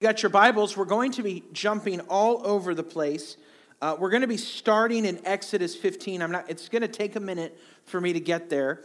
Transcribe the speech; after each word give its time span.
You 0.00 0.06
got 0.06 0.22
your 0.22 0.30
Bibles. 0.30 0.78
We're 0.78 0.86
going 0.86 1.12
to 1.12 1.22
be 1.22 1.44
jumping 1.52 2.00
all 2.08 2.40
over 2.46 2.74
the 2.74 2.82
place. 2.82 3.36
Uh, 3.82 3.96
we're 3.98 4.08
going 4.08 4.22
to 4.22 4.26
be 4.26 4.38
starting 4.38 5.04
in 5.04 5.20
Exodus 5.26 5.76
15. 5.76 6.22
I'm 6.22 6.30
not. 6.30 6.48
It's 6.48 6.70
going 6.70 6.80
to 6.80 6.88
take 6.88 7.16
a 7.16 7.20
minute 7.20 7.60
for 7.84 8.00
me 8.00 8.14
to 8.14 8.20
get 8.20 8.48
there, 8.48 8.82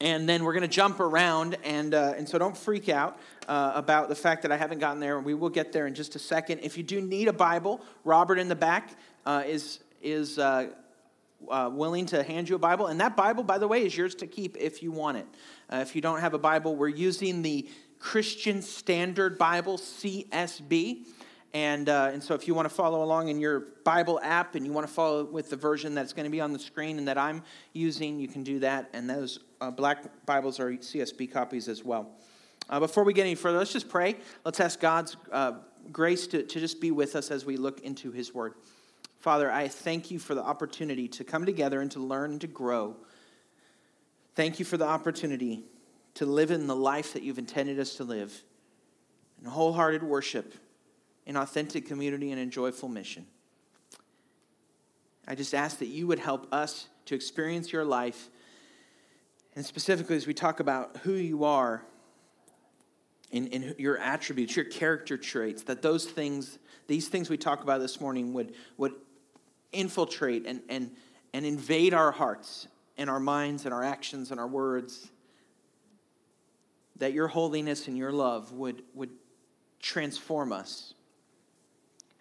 and 0.00 0.26
then 0.26 0.42
we're 0.42 0.54
going 0.54 0.62
to 0.62 0.68
jump 0.68 1.00
around. 1.00 1.58
And 1.64 1.92
uh, 1.92 2.14
and 2.16 2.26
so 2.26 2.38
don't 2.38 2.56
freak 2.56 2.88
out 2.88 3.20
uh, 3.46 3.72
about 3.74 4.08
the 4.08 4.14
fact 4.14 4.40
that 4.40 4.50
I 4.50 4.56
haven't 4.56 4.78
gotten 4.78 5.00
there. 5.00 5.20
We 5.20 5.34
will 5.34 5.50
get 5.50 5.70
there 5.70 5.86
in 5.86 5.94
just 5.94 6.16
a 6.16 6.18
second. 6.18 6.60
If 6.62 6.78
you 6.78 6.82
do 6.82 7.02
need 7.02 7.28
a 7.28 7.34
Bible, 7.34 7.82
Robert 8.02 8.38
in 8.38 8.48
the 8.48 8.56
back 8.56 8.92
uh, 9.26 9.42
is 9.46 9.80
is. 10.00 10.38
Uh, 10.38 10.70
uh, 11.50 11.68
willing 11.70 12.06
to 12.06 12.22
hand 12.22 12.48
you 12.48 12.56
a 12.56 12.58
Bible. 12.58 12.86
And 12.86 12.98
that 12.98 13.14
Bible, 13.14 13.44
by 13.44 13.58
the 13.58 13.68
way, 13.68 13.84
is 13.84 13.94
yours 13.94 14.14
to 14.16 14.26
keep 14.26 14.56
if 14.56 14.82
you 14.82 14.90
want 14.90 15.18
it. 15.18 15.26
if 15.70 15.94
you 15.94 16.00
don't 16.00 16.20
have 16.20 16.32
a 16.32 16.38
Bible, 16.38 16.74
we're 16.74 16.88
using 16.88 17.42
the 17.42 17.68
Christian 17.98 18.62
Standard 18.62 19.38
Bible, 19.38 19.78
CSB. 19.78 21.06
And, 21.54 21.88
uh, 21.88 22.10
and 22.12 22.22
so, 22.22 22.34
if 22.34 22.46
you 22.46 22.54
want 22.54 22.68
to 22.68 22.74
follow 22.74 23.02
along 23.02 23.28
in 23.28 23.40
your 23.40 23.60
Bible 23.84 24.20
app 24.22 24.56
and 24.56 24.66
you 24.66 24.72
want 24.72 24.86
to 24.86 24.92
follow 24.92 25.24
with 25.24 25.48
the 25.48 25.56
version 25.56 25.94
that's 25.94 26.12
going 26.12 26.24
to 26.24 26.30
be 26.30 26.40
on 26.40 26.52
the 26.52 26.58
screen 26.58 26.98
and 26.98 27.08
that 27.08 27.16
I'm 27.16 27.42
using, 27.72 28.18
you 28.18 28.28
can 28.28 28.42
do 28.42 28.58
that. 28.58 28.90
And 28.92 29.08
those 29.08 29.40
uh, 29.60 29.70
black 29.70 30.26
Bibles 30.26 30.60
are 30.60 30.70
CSB 30.72 31.32
copies 31.32 31.68
as 31.68 31.82
well. 31.82 32.10
Uh, 32.68 32.80
before 32.80 33.04
we 33.04 33.14
get 33.14 33.22
any 33.22 33.34
further, 33.34 33.58
let's 33.58 33.72
just 33.72 33.88
pray. 33.88 34.16
Let's 34.44 34.60
ask 34.60 34.80
God's 34.80 35.16
uh, 35.32 35.52
grace 35.92 36.26
to, 36.26 36.42
to 36.42 36.60
just 36.60 36.80
be 36.80 36.90
with 36.90 37.16
us 37.16 37.30
as 37.30 37.46
we 37.46 37.56
look 37.56 37.80
into 37.80 38.10
His 38.10 38.34
Word. 38.34 38.54
Father, 39.20 39.50
I 39.50 39.68
thank 39.68 40.10
you 40.10 40.18
for 40.18 40.34
the 40.34 40.42
opportunity 40.42 41.08
to 41.08 41.24
come 41.24 41.46
together 41.46 41.80
and 41.80 41.90
to 41.92 42.00
learn 42.00 42.32
and 42.32 42.40
to 42.42 42.46
grow. 42.46 42.96
Thank 44.34 44.58
you 44.58 44.64
for 44.64 44.76
the 44.76 44.84
opportunity 44.84 45.64
to 46.16 46.26
live 46.26 46.50
in 46.50 46.66
the 46.66 46.76
life 46.76 47.12
that 47.12 47.22
you've 47.22 47.38
intended 47.38 47.78
us 47.78 47.94
to 47.96 48.04
live 48.04 48.42
in 49.40 49.46
wholehearted 49.46 50.02
worship, 50.02 50.54
in 51.26 51.36
authentic 51.36 51.86
community, 51.86 52.30
and 52.30 52.40
in 52.40 52.50
joyful 52.50 52.88
mission. 52.88 53.26
I 55.28 55.34
just 55.34 55.54
ask 55.54 55.78
that 55.78 55.88
you 55.88 56.06
would 56.06 56.18
help 56.18 56.52
us 56.52 56.88
to 57.04 57.14
experience 57.14 57.70
your 57.70 57.84
life, 57.84 58.30
and 59.54 59.64
specifically 59.64 60.16
as 60.16 60.26
we 60.26 60.32
talk 60.32 60.60
about 60.60 60.96
who 60.98 61.12
you 61.12 61.44
are 61.44 61.84
in, 63.30 63.48
in 63.48 63.74
your 63.76 63.98
attributes, 63.98 64.56
your 64.56 64.64
character 64.64 65.18
traits, 65.18 65.64
that 65.64 65.82
those 65.82 66.06
things, 66.06 66.58
these 66.86 67.08
things 67.08 67.28
we 67.28 67.36
talk 67.36 67.62
about 67.62 67.80
this 67.80 68.00
morning, 68.00 68.32
would, 68.32 68.54
would 68.78 68.94
infiltrate 69.72 70.46
and, 70.46 70.62
and, 70.70 70.92
and 71.34 71.44
invade 71.44 71.92
our 71.92 72.10
hearts 72.10 72.68
and 72.96 73.10
our 73.10 73.20
minds 73.20 73.66
and 73.66 73.74
our 73.74 73.82
actions 73.82 74.30
and 74.30 74.40
our 74.40 74.46
words 74.46 75.10
that 76.98 77.12
your 77.12 77.28
holiness 77.28 77.88
and 77.88 77.96
your 77.96 78.12
love 78.12 78.52
would, 78.52 78.82
would 78.94 79.10
transform 79.80 80.52
us. 80.52 80.94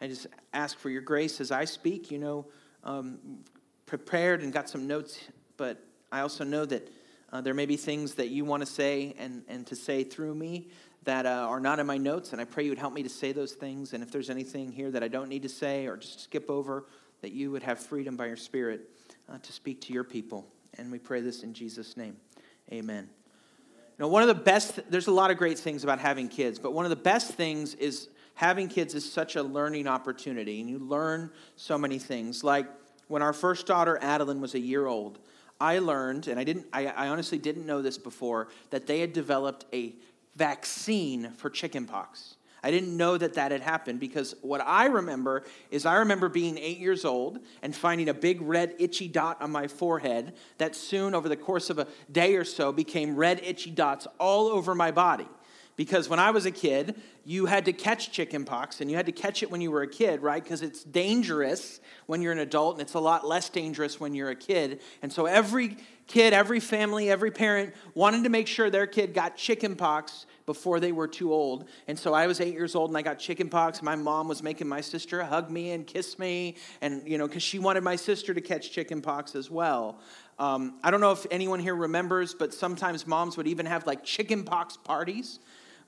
I 0.01 0.07
just 0.07 0.27
ask 0.53 0.77
for 0.77 0.89
your 0.89 1.01
grace 1.01 1.39
as 1.39 1.51
I 1.51 1.65
speak. 1.65 2.11
You 2.11 2.19
know, 2.19 2.45
um, 2.83 3.19
prepared 3.85 4.41
and 4.41 4.51
got 4.51 4.69
some 4.69 4.87
notes, 4.87 5.19
but 5.57 5.83
I 6.11 6.21
also 6.21 6.43
know 6.43 6.65
that 6.65 6.89
uh, 7.31 7.41
there 7.41 7.53
may 7.53 7.65
be 7.65 7.77
things 7.77 8.15
that 8.15 8.29
you 8.29 8.45
want 8.45 8.61
to 8.61 8.65
say 8.65 9.15
and, 9.17 9.43
and 9.47 9.65
to 9.67 9.75
say 9.75 10.03
through 10.03 10.35
me 10.35 10.69
that 11.03 11.25
uh, 11.25 11.29
are 11.29 11.59
not 11.59 11.79
in 11.79 11.85
my 11.85 11.97
notes, 11.97 12.31
and 12.31 12.41
I 12.41 12.45
pray 12.45 12.63
you 12.63 12.71
would 12.71 12.79
help 12.79 12.93
me 12.93 13.03
to 13.03 13.09
say 13.09 13.31
those 13.31 13.53
things. 13.53 13.93
And 13.93 14.03
if 14.03 14.11
there's 14.11 14.29
anything 14.29 14.71
here 14.71 14.89
that 14.91 15.03
I 15.03 15.07
don't 15.07 15.29
need 15.29 15.43
to 15.43 15.49
say 15.49 15.85
or 15.85 15.97
just 15.97 16.21
skip 16.21 16.49
over, 16.49 16.85
that 17.21 17.31
you 17.31 17.51
would 17.51 17.63
have 17.63 17.79
freedom 17.79 18.15
by 18.15 18.25
your 18.25 18.37
Spirit 18.37 18.89
uh, 19.29 19.37
to 19.37 19.53
speak 19.53 19.81
to 19.81 19.93
your 19.93 20.03
people. 20.03 20.47
And 20.77 20.91
we 20.91 20.99
pray 20.99 21.21
this 21.21 21.43
in 21.43 21.53
Jesus' 21.53 21.95
name. 21.95 22.17
Amen. 22.71 23.09
Know, 23.97 24.07
one 24.09 24.21
of 24.21 24.27
the 24.27 24.35
best, 24.35 24.79
there's 24.89 25.07
a 25.07 25.11
lot 25.11 25.31
of 25.31 25.37
great 25.37 25.57
things 25.57 25.83
about 25.83 25.99
having 25.99 26.27
kids, 26.27 26.59
but 26.59 26.73
one 26.73 26.85
of 26.85 26.89
the 26.89 26.97
best 26.97 27.33
things 27.33 27.75
is 27.75 28.09
having 28.33 28.67
kids 28.67 28.93
is 28.93 29.09
such 29.09 29.37
a 29.37 29.43
learning 29.43 29.87
opportunity, 29.87 30.59
and 30.59 30.69
you 30.69 30.79
learn 30.79 31.31
so 31.55 31.77
many 31.77 31.97
things. 31.97 32.43
Like 32.43 32.67
when 33.07 33.21
our 33.21 33.31
first 33.31 33.65
daughter, 33.65 33.97
Adeline, 34.01 34.41
was 34.41 34.53
a 34.53 34.59
year 34.59 34.85
old, 34.85 35.19
I 35.61 35.79
learned, 35.79 36.27
and 36.27 36.37
I 36.37 36.43
didn't, 36.43 36.65
I, 36.73 36.87
I 36.87 37.07
honestly 37.07 37.37
didn't 37.37 37.65
know 37.65 37.81
this 37.81 37.97
before, 37.97 38.49
that 38.71 38.85
they 38.87 38.99
had 38.99 39.13
developed 39.13 39.65
a 39.73 39.93
vaccine 40.35 41.31
for 41.31 41.49
chickenpox. 41.49 42.35
I 42.65 42.71
didn't 42.71 42.97
know 42.97 43.15
that 43.15 43.35
that 43.35 43.51
had 43.51 43.61
happened 43.61 43.99
because 43.99 44.33
what 44.41 44.59
I 44.59 44.87
remember 44.87 45.43
is 45.69 45.85
I 45.85 45.97
remember 45.97 46.29
being 46.29 46.57
eight 46.57 46.79
years 46.79 47.05
old 47.05 47.37
and 47.61 47.75
finding 47.75 48.09
a 48.09 48.13
big 48.15 48.41
red 48.41 48.73
itchy 48.79 49.07
dot 49.07 49.39
on 49.39 49.51
my 49.51 49.67
forehead 49.67 50.33
that 50.57 50.75
soon, 50.75 51.13
over 51.13 51.29
the 51.29 51.37
course 51.37 51.69
of 51.69 51.77
a 51.77 51.85
day 52.11 52.35
or 52.35 52.43
so, 52.43 52.71
became 52.71 53.15
red 53.15 53.39
itchy 53.43 53.69
dots 53.69 54.07
all 54.19 54.47
over 54.47 54.73
my 54.73 54.89
body. 54.89 55.27
Because 55.75 56.09
when 56.09 56.17
I 56.17 56.31
was 56.31 56.47
a 56.47 56.51
kid, 56.51 56.99
you 57.23 57.45
had 57.45 57.65
to 57.65 57.73
catch 57.73 58.11
chickenpox, 58.11 58.81
and 58.81 58.89
you 58.89 58.97
had 58.97 59.05
to 59.05 59.11
catch 59.11 59.43
it 59.43 59.51
when 59.51 59.61
you 59.61 59.69
were 59.69 59.83
a 59.83 59.87
kid, 59.87 60.23
right? 60.23 60.41
Because 60.41 60.63
it's 60.63 60.83
dangerous 60.83 61.79
when 62.07 62.23
you're 62.23 62.31
an 62.31 62.39
adult, 62.39 62.75
and 62.75 62.81
it's 62.81 62.95
a 62.95 62.99
lot 62.99 63.27
less 63.27 63.47
dangerous 63.49 63.99
when 63.99 64.15
you're 64.15 64.31
a 64.31 64.35
kid. 64.35 64.81
And 65.03 65.13
so 65.13 65.27
every 65.27 65.77
kid, 66.07 66.33
every 66.33 66.59
family, 66.59 67.09
every 67.09 67.31
parent 67.31 67.73
wanted 67.93 68.23
to 68.23 68.29
make 68.29 68.47
sure 68.47 68.69
their 68.69 68.87
kid 68.87 69.13
got 69.13 69.35
chickenpox 69.37 70.25
before 70.45 70.79
they 70.79 70.91
were 70.91 71.07
too 71.07 71.33
old. 71.33 71.67
And 71.87 71.97
so 71.97 72.13
I 72.13 72.27
was 72.27 72.39
eight 72.39 72.53
years 72.53 72.75
old 72.75 72.89
and 72.91 72.97
I 72.97 73.01
got 73.01 73.17
chickenpox. 73.17 73.81
My 73.81 73.95
mom 73.95 74.27
was 74.27 74.43
making 74.43 74.67
my 74.67 74.81
sister 74.81 75.23
hug 75.23 75.49
me 75.49 75.71
and 75.71 75.87
kiss 75.87 76.19
me, 76.19 76.55
and 76.81 77.07
you 77.07 77.17
know, 77.17 77.27
because 77.27 77.43
she 77.43 77.59
wanted 77.59 77.83
my 77.83 77.95
sister 77.95 78.33
to 78.33 78.41
catch 78.41 78.71
chickenpox 78.71 79.35
as 79.35 79.49
well. 79.49 79.99
Um, 80.37 80.79
I 80.83 80.91
don't 80.91 81.01
know 81.01 81.11
if 81.11 81.25
anyone 81.31 81.59
here 81.59 81.75
remembers, 81.75 82.33
but 82.33 82.53
sometimes 82.53 83.07
moms 83.07 83.37
would 83.37 83.47
even 83.47 83.65
have 83.65 83.87
like 83.87 84.03
chickenpox 84.03 84.77
parties 84.77 85.39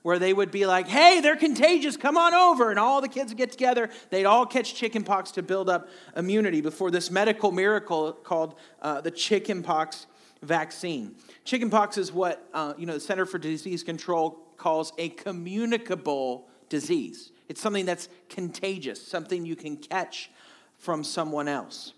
where 0.08 0.18
they 0.18 0.32
would 0.32 0.50
be 0.50 0.64
like, 0.64 0.88
hey, 0.88 1.20
they're 1.20 1.36
contagious, 1.36 1.94
come 1.94 2.16
on 2.16 2.32
over. 2.32 2.70
And 2.70 2.78
all 2.78 3.02
the 3.02 3.10
kids 3.10 3.30
would 3.30 3.36
get 3.36 3.52
together. 3.52 3.90
They'd 4.08 4.24
all 4.24 4.46
catch 4.46 4.74
chickenpox 4.74 5.32
to 5.32 5.42
build 5.42 5.68
up 5.68 5.90
immunity 6.16 6.62
before 6.62 6.90
this 6.90 7.10
medical 7.10 7.52
miracle 7.52 8.14
called 8.14 8.54
uh, 8.80 9.02
the 9.02 9.10
chickenpox 9.10 10.06
vaccine. 10.40 11.14
Chickenpox 11.44 11.98
is 11.98 12.10
what 12.10 12.48
uh, 12.54 12.72
you 12.78 12.86
know 12.86 12.94
the 12.94 13.00
Center 13.00 13.26
for 13.26 13.36
Disease 13.36 13.82
Control 13.82 14.30
calls 14.56 14.94
a 14.96 15.10
communicable 15.10 16.48
disease. 16.70 17.30
It's 17.50 17.60
something 17.60 17.84
that's 17.84 18.08
contagious, 18.30 19.06
something 19.06 19.44
you 19.44 19.56
can 19.56 19.76
catch 19.76 20.30
from 20.78 21.04
someone 21.04 21.48
else. 21.48 21.92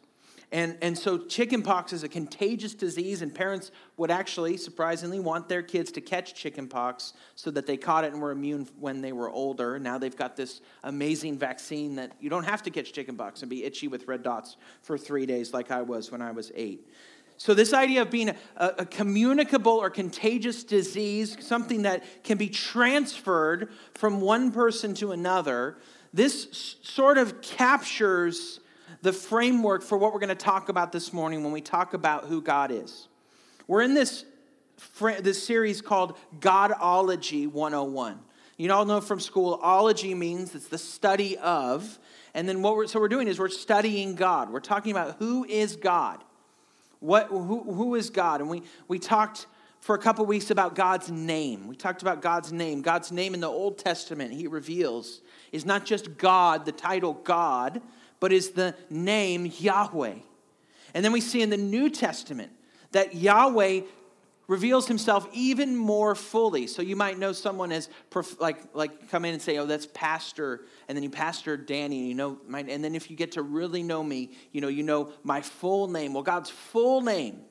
And, 0.52 0.76
and 0.82 0.98
so 0.98 1.16
chickenpox 1.16 1.92
is 1.92 2.02
a 2.02 2.08
contagious 2.08 2.74
disease, 2.74 3.22
and 3.22 3.32
parents 3.32 3.70
would 3.96 4.10
actually, 4.10 4.56
surprisingly, 4.56 5.20
want 5.20 5.48
their 5.48 5.62
kids 5.62 5.92
to 5.92 6.00
catch 6.00 6.34
chickenpox 6.34 7.12
so 7.36 7.52
that 7.52 7.66
they 7.66 7.76
caught 7.76 8.02
it 8.02 8.12
and 8.12 8.20
were 8.20 8.32
immune 8.32 8.68
when 8.80 9.00
they 9.00 9.12
were 9.12 9.30
older. 9.30 9.78
Now 9.78 9.96
they've 9.96 10.16
got 10.16 10.36
this 10.36 10.60
amazing 10.82 11.38
vaccine 11.38 11.94
that 11.96 12.12
you 12.20 12.28
don't 12.30 12.44
have 12.44 12.64
to 12.64 12.70
catch 12.70 12.92
chickenpox 12.92 13.42
and 13.42 13.50
be 13.50 13.62
itchy 13.62 13.86
with 13.86 14.08
red 14.08 14.24
dots 14.24 14.56
for 14.82 14.98
three 14.98 15.24
days 15.24 15.54
like 15.54 15.70
I 15.70 15.82
was 15.82 16.10
when 16.10 16.20
I 16.20 16.32
was 16.32 16.50
eight. 16.56 16.88
So, 17.36 17.54
this 17.54 17.72
idea 17.72 18.02
of 18.02 18.10
being 18.10 18.28
a, 18.28 18.36
a, 18.56 18.84
communicable 18.84 19.72
or 19.72 19.88
contagious 19.88 20.62
disease, 20.62 21.38
something 21.40 21.82
that 21.82 22.04
can 22.22 22.36
be 22.36 22.50
transferred 22.50 23.70
from 23.94 24.20
one 24.20 24.52
person 24.52 24.92
to 24.96 25.12
another, 25.12 25.78
this 26.12 26.76
sort 26.82 27.16
of 27.16 27.40
captures 27.40 28.59
the 29.02 29.12
framework 29.12 29.82
for 29.82 29.96
what 29.96 30.12
we're 30.12 30.20
going 30.20 30.28
to 30.28 30.34
talk 30.34 30.68
about 30.68 30.92
this 30.92 31.12
morning 31.12 31.42
when 31.42 31.52
we 31.52 31.60
talk 31.60 31.94
about 31.94 32.26
who 32.26 32.42
God 32.42 32.70
is. 32.70 33.08
We're 33.66 33.82
in 33.82 33.94
this, 33.94 34.24
this 35.20 35.42
series 35.42 35.80
called 35.80 36.18
Godology 36.40 37.46
101. 37.46 38.20
You 38.56 38.70
all 38.72 38.84
know 38.84 39.00
from 39.00 39.20
school, 39.20 39.58
ology 39.62 40.14
means 40.14 40.54
it's 40.54 40.68
the 40.68 40.76
study 40.76 41.38
of. 41.38 41.98
And 42.34 42.46
then 42.48 42.60
what 42.60 42.76
we're, 42.76 42.86
so 42.86 43.00
we're 43.00 43.08
doing 43.08 43.26
is 43.26 43.38
we're 43.38 43.48
studying 43.48 44.14
God. 44.14 44.50
We're 44.50 44.60
talking 44.60 44.92
about 44.92 45.16
who 45.18 45.44
is 45.44 45.76
God. 45.76 46.22
What, 47.00 47.28
who, 47.28 47.62
who 47.62 47.94
is 47.94 48.10
God? 48.10 48.42
And 48.42 48.50
we, 48.50 48.62
we 48.86 48.98
talked 48.98 49.46
for 49.80 49.94
a 49.94 49.98
couple 49.98 50.26
weeks 50.26 50.50
about 50.50 50.74
God's 50.74 51.10
name. 51.10 51.66
We 51.66 51.74
talked 51.74 52.02
about 52.02 52.20
God's 52.20 52.52
name. 52.52 52.82
God's 52.82 53.10
name 53.10 53.32
in 53.32 53.40
the 53.40 53.48
Old 53.48 53.78
Testament, 53.78 54.34
he 54.34 54.46
reveals, 54.46 55.22
is 55.52 55.64
not 55.64 55.86
just 55.86 56.18
God, 56.18 56.66
the 56.66 56.72
title 56.72 57.14
God, 57.14 57.80
but 58.20 58.32
is 58.32 58.50
the 58.50 58.74
name 58.88 59.50
Yahweh. 59.58 60.14
And 60.94 61.04
then 61.04 61.12
we 61.12 61.20
see 61.20 61.42
in 61.42 61.50
the 61.50 61.56
New 61.56 61.90
Testament 61.90 62.52
that 62.92 63.14
Yahweh 63.14 63.82
reveals 64.50 64.88
himself 64.88 65.28
even 65.32 65.76
more 65.76 66.16
fully. 66.16 66.66
So 66.66 66.82
you 66.82 66.96
might 66.96 67.16
know 67.18 67.32
someone 67.32 67.70
as 67.70 67.88
like 68.40 68.58
like 68.74 69.08
come 69.08 69.24
in 69.24 69.32
and 69.32 69.40
say, 69.40 69.58
"Oh, 69.58 69.66
that's 69.66 69.86
Pastor," 69.86 70.64
and 70.88 70.96
then 70.96 71.04
you 71.04 71.10
Pastor 71.10 71.56
Danny. 71.56 72.00
and 72.00 72.08
You 72.08 72.14
know, 72.14 72.38
my, 72.48 72.60
and 72.60 72.82
then 72.82 72.96
if 72.96 73.10
you 73.10 73.16
get 73.16 73.32
to 73.32 73.42
really 73.42 73.84
know 73.84 74.02
me, 74.02 74.32
you 74.50 74.60
know, 74.60 74.68
you 74.68 74.82
know 74.82 75.12
my 75.22 75.40
full 75.40 75.86
name. 75.86 76.12
Well, 76.14 76.24
God's 76.24 76.50
full 76.50 77.00
name 77.00 77.42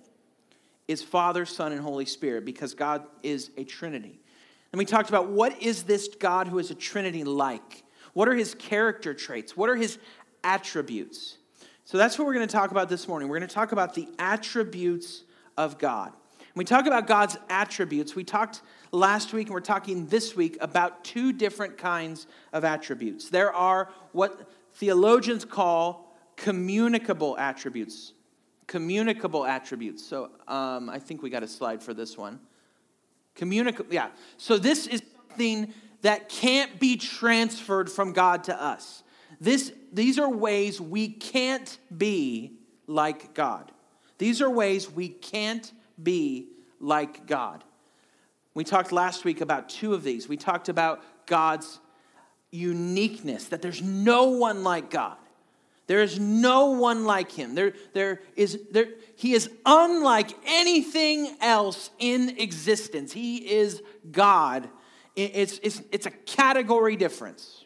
is 0.89 1.01
Father, 1.01 1.45
Son, 1.45 1.71
and 1.71 1.79
Holy 1.79 2.05
Spirit 2.05 2.43
because 2.43 2.73
God 2.73 3.05
is 3.23 3.51
a 3.55 3.63
Trinity. 3.63 4.19
And 4.73 4.77
we 4.77 4.85
talked 4.85 5.07
about 5.07 5.29
what 5.29 5.61
is 5.61 5.83
this 5.83 6.09
God 6.19 6.49
who 6.49 6.59
is 6.59 6.69
a 6.69 6.75
Trinity 6.75 7.23
like? 7.23 7.83
What 8.13 8.27
are 8.27 8.35
his 8.35 8.55
character 8.55 9.13
traits? 9.13 9.55
What 9.55 9.69
are 9.69 9.75
his 9.75 9.99
attributes? 10.43 11.37
So 11.85 11.97
that's 11.97 12.19
what 12.19 12.27
we're 12.27 12.35
going 12.35 12.47
to 12.47 12.51
talk 12.51 12.71
about 12.71 12.89
this 12.89 13.07
morning. 13.07 13.29
We're 13.29 13.39
going 13.39 13.49
to 13.49 13.55
talk 13.55 13.71
about 13.71 13.93
the 13.93 14.07
attributes 14.19 15.23
of 15.57 15.77
God 15.77 16.13
we 16.59 16.65
talk 16.65 16.87
about 16.87 17.07
God's 17.07 17.37
attributes. 17.49 18.15
We 18.15 18.25
talked 18.25 18.61
last 18.91 19.31
week 19.31 19.47
and 19.47 19.53
we're 19.53 19.61
talking 19.61 20.07
this 20.07 20.35
week 20.35 20.57
about 20.59 21.05
two 21.05 21.31
different 21.31 21.77
kinds 21.77 22.27
of 22.51 22.65
attributes. 22.65 23.29
There 23.29 23.53
are 23.53 23.89
what 24.11 24.49
theologians 24.73 25.45
call 25.45 26.17
communicable 26.35 27.37
attributes. 27.37 28.11
Communicable 28.67 29.45
attributes. 29.45 30.05
So 30.05 30.31
um, 30.49 30.89
I 30.89 30.99
think 30.99 31.21
we 31.21 31.29
got 31.29 31.43
a 31.43 31.47
slide 31.47 31.81
for 31.81 31.93
this 31.93 32.17
one. 32.17 32.41
Communicable, 33.35 33.93
yeah. 33.93 34.09
So 34.35 34.57
this 34.57 34.85
is 34.85 35.01
something 35.29 35.73
that 36.01 36.27
can't 36.27 36.77
be 36.77 36.97
transferred 36.97 37.89
from 37.89 38.11
God 38.11 38.43
to 38.45 38.61
us. 38.61 39.03
This, 39.39 39.71
these 39.93 40.19
are 40.19 40.29
ways 40.29 40.81
we 40.81 41.07
can't 41.09 41.77
be 41.95 42.53
like 42.87 43.33
God. 43.33 43.71
These 44.17 44.41
are 44.41 44.49
ways 44.49 44.91
we 44.91 45.09
can't 45.09 45.71
be 46.01 46.47
like 46.79 47.25
God. 47.25 47.63
We 48.53 48.63
talked 48.63 48.91
last 48.91 49.23
week 49.23 49.41
about 49.41 49.69
two 49.69 49.93
of 49.93 50.03
these. 50.03 50.27
We 50.27 50.35
talked 50.35 50.69
about 50.69 51.01
God's 51.25 51.79
uniqueness, 52.51 53.45
that 53.45 53.61
there's 53.61 53.81
no 53.81 54.25
one 54.25 54.63
like 54.63 54.89
God. 54.89 55.17
There 55.87 56.01
is 56.03 56.19
no 56.19 56.71
one 56.71 57.05
like 57.05 57.31
him. 57.31 57.55
There, 57.55 57.73
there 57.93 58.21
is, 58.35 58.59
there, 58.71 58.89
he 59.15 59.33
is 59.33 59.49
unlike 59.65 60.31
anything 60.45 61.35
else 61.41 61.89
in 61.97 62.37
existence. 62.37 63.11
He 63.11 63.37
is 63.37 63.81
God. 64.11 64.69
It's, 65.15 65.59
it's, 65.63 65.81
it's 65.91 66.05
a 66.05 66.11
category 66.11 66.95
difference. 66.95 67.65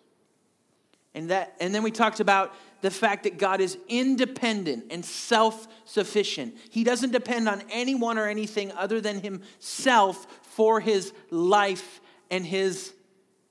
And, 1.16 1.30
that, 1.30 1.56
and 1.60 1.74
then 1.74 1.84
we 1.84 1.92
talked 1.92 2.20
about 2.20 2.54
the 2.82 2.92
fact 2.92 3.24
that 3.24 3.38
God 3.38 3.62
is 3.62 3.78
independent 3.88 4.86
and 4.92 5.06
self 5.06 5.68
sufficient. 5.86 6.58
He 6.70 6.84
doesn't 6.84 7.12
depend 7.12 7.48
on 7.48 7.64
anyone 7.72 8.18
or 8.18 8.28
anything 8.28 8.72
other 8.74 9.00
than 9.00 9.22
himself 9.22 10.28
for 10.42 10.80
his 10.80 11.14
life 11.30 12.02
and 12.30 12.46
his 12.46 12.94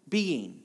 being. 0.09 0.61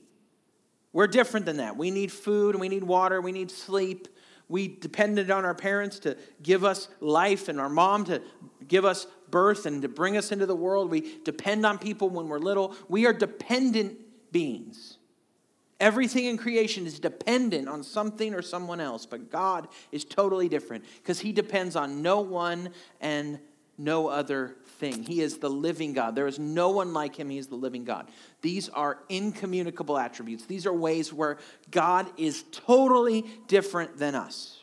We're 0.92 1.06
different 1.06 1.46
than 1.46 1.58
that. 1.58 1.76
We 1.76 1.90
need 1.90 2.10
food 2.10 2.54
and 2.54 2.60
we 2.60 2.68
need 2.68 2.84
water, 2.84 3.20
we 3.20 3.32
need 3.32 3.50
sleep. 3.50 4.08
We 4.50 4.66
depended 4.66 5.30
on 5.30 5.44
our 5.44 5.54
parents 5.54 5.98
to 6.00 6.16
give 6.42 6.64
us 6.64 6.88
life 7.00 7.48
and 7.48 7.60
our 7.60 7.68
mom 7.68 8.04
to 8.04 8.22
give 8.66 8.84
us 8.84 9.06
birth 9.30 9.66
and 9.66 9.82
to 9.82 9.88
bring 9.88 10.16
us 10.16 10.32
into 10.32 10.46
the 10.46 10.56
world. 10.56 10.90
We 10.90 11.18
depend 11.22 11.66
on 11.66 11.78
people 11.78 12.08
when 12.08 12.28
we're 12.28 12.38
little. 12.38 12.74
We 12.88 13.06
are 13.06 13.12
dependent 13.12 13.98
beings. 14.32 14.97
Everything 15.80 16.24
in 16.24 16.36
creation 16.36 16.86
is 16.86 16.98
dependent 16.98 17.68
on 17.68 17.84
something 17.84 18.34
or 18.34 18.42
someone 18.42 18.80
else, 18.80 19.06
but 19.06 19.30
God 19.30 19.68
is 19.92 20.04
totally 20.04 20.48
different 20.48 20.84
because 21.02 21.20
He 21.20 21.32
depends 21.32 21.76
on 21.76 22.02
no 22.02 22.20
one 22.20 22.70
and 23.00 23.38
no 23.78 24.08
other 24.08 24.56
thing. 24.78 25.04
He 25.04 25.20
is 25.20 25.38
the 25.38 25.48
living 25.48 25.92
God. 25.92 26.16
There 26.16 26.26
is 26.26 26.40
no 26.40 26.70
one 26.70 26.92
like 26.92 27.14
Him. 27.14 27.30
He 27.30 27.38
is 27.38 27.46
the 27.46 27.54
living 27.54 27.84
God. 27.84 28.08
These 28.42 28.68
are 28.70 28.98
incommunicable 29.08 29.96
attributes. 29.96 30.46
These 30.46 30.66
are 30.66 30.72
ways 30.72 31.12
where 31.12 31.38
God 31.70 32.06
is 32.16 32.42
totally 32.50 33.24
different 33.46 33.98
than 33.98 34.16
us. 34.16 34.57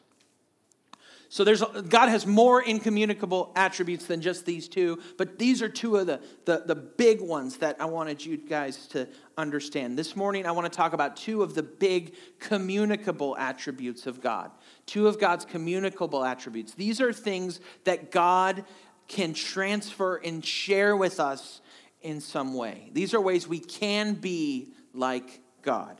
So 1.29 1.43
there's 1.43 1.61
God 1.61 2.09
has 2.09 2.25
more 2.25 2.61
incommunicable 2.61 3.51
attributes 3.55 4.05
than 4.05 4.21
just 4.21 4.45
these 4.45 4.67
two, 4.67 4.99
but 5.17 5.39
these 5.39 5.61
are 5.61 5.69
two 5.69 5.97
of 5.97 6.07
the, 6.07 6.21
the, 6.45 6.63
the 6.65 6.75
big 6.75 7.21
ones 7.21 7.57
that 7.57 7.77
I 7.79 7.85
wanted 7.85 8.23
you 8.23 8.37
guys 8.37 8.87
to 8.87 9.07
understand. 9.37 9.97
This 9.97 10.15
morning 10.15 10.45
I 10.45 10.51
want 10.51 10.71
to 10.71 10.75
talk 10.75 10.93
about 10.93 11.17
two 11.17 11.41
of 11.41 11.55
the 11.55 11.63
big 11.63 12.15
communicable 12.39 13.35
attributes 13.37 14.07
of 14.07 14.21
God. 14.21 14.51
Two 14.85 15.07
of 15.07 15.19
God's 15.19 15.45
communicable 15.45 16.23
attributes. 16.23 16.73
These 16.73 17.01
are 17.01 17.11
things 17.11 17.59
that 17.85 18.11
God 18.11 18.63
can 19.07 19.33
transfer 19.33 20.17
and 20.17 20.43
share 20.43 20.95
with 20.95 21.19
us 21.19 21.61
in 22.01 22.21
some 22.21 22.53
way. 22.53 22.89
These 22.93 23.13
are 23.13 23.21
ways 23.21 23.47
we 23.47 23.59
can 23.59 24.13
be 24.13 24.73
like 24.93 25.41
God. 25.61 25.99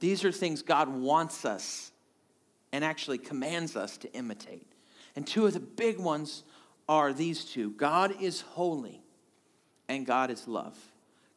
These 0.00 0.24
are 0.24 0.32
things 0.32 0.62
God 0.62 0.88
wants 0.88 1.44
us 1.44 1.90
and 2.74 2.84
actually 2.84 3.18
commands 3.18 3.76
us 3.76 3.96
to 3.96 4.12
imitate. 4.14 4.66
And 5.14 5.24
two 5.24 5.46
of 5.46 5.52
the 5.52 5.60
big 5.60 5.96
ones 5.96 6.42
are 6.88 7.12
these 7.12 7.44
two 7.44 7.70
God 7.70 8.20
is 8.20 8.40
holy 8.40 9.00
and 9.88 10.04
God 10.04 10.28
is 10.28 10.48
love. 10.48 10.76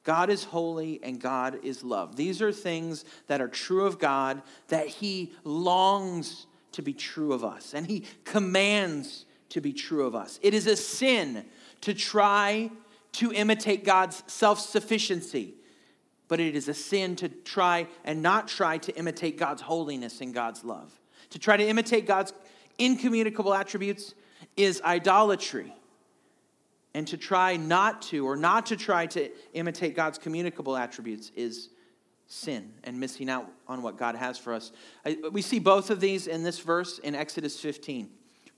God 0.03 0.31
is 0.31 0.45
holy 0.45 0.99
and 1.03 1.21
God 1.21 1.59
is 1.63 1.83
love. 1.83 2.15
These 2.15 2.41
are 2.41 2.51
things 2.51 3.05
that 3.27 3.39
are 3.39 3.47
true 3.47 3.85
of 3.85 3.99
God 3.99 4.41
that 4.69 4.87
He 4.87 5.31
longs 5.43 6.47
to 6.71 6.81
be 6.81 6.93
true 6.93 7.33
of 7.33 7.43
us 7.43 7.75
and 7.75 7.85
He 7.85 8.05
commands 8.23 9.25
to 9.49 9.61
be 9.61 9.73
true 9.73 10.07
of 10.07 10.15
us. 10.15 10.39
It 10.41 10.55
is 10.55 10.65
a 10.65 10.75
sin 10.75 11.45
to 11.81 11.93
try 11.93 12.71
to 13.13 13.31
imitate 13.31 13.83
God's 13.83 14.23
self 14.25 14.59
sufficiency, 14.59 15.53
but 16.29 16.39
it 16.39 16.55
is 16.55 16.67
a 16.67 16.73
sin 16.73 17.15
to 17.17 17.29
try 17.29 17.85
and 18.03 18.23
not 18.23 18.47
try 18.47 18.79
to 18.79 18.97
imitate 18.97 19.37
God's 19.37 19.61
holiness 19.61 20.19
and 20.19 20.33
God's 20.33 20.63
love. 20.63 20.99
To 21.31 21.39
try 21.39 21.57
to 21.57 21.67
imitate 21.67 22.05
God's 22.05 22.33
incommunicable 22.77 23.53
attributes 23.53 24.13
is 24.55 24.81
idolatry. 24.81 25.73
And 26.93 27.07
to 27.07 27.17
try 27.17 27.57
not 27.57 28.01
to, 28.03 28.25
or 28.25 28.35
not 28.35 28.67
to 28.67 28.75
try 28.75 29.05
to 29.07 29.29
imitate 29.53 29.95
God's 29.95 30.17
communicable 30.17 30.75
attributes, 30.75 31.31
is 31.35 31.69
sin 32.27 32.73
and 32.83 32.99
missing 32.99 33.29
out 33.29 33.49
on 33.67 33.81
what 33.81 33.97
God 33.97 34.15
has 34.15 34.37
for 34.37 34.53
us. 34.53 34.71
We 35.31 35.41
see 35.41 35.59
both 35.59 35.89
of 35.89 35.99
these 35.99 36.27
in 36.27 36.43
this 36.43 36.59
verse 36.59 36.99
in 36.99 37.15
Exodus 37.15 37.59
15, 37.59 38.09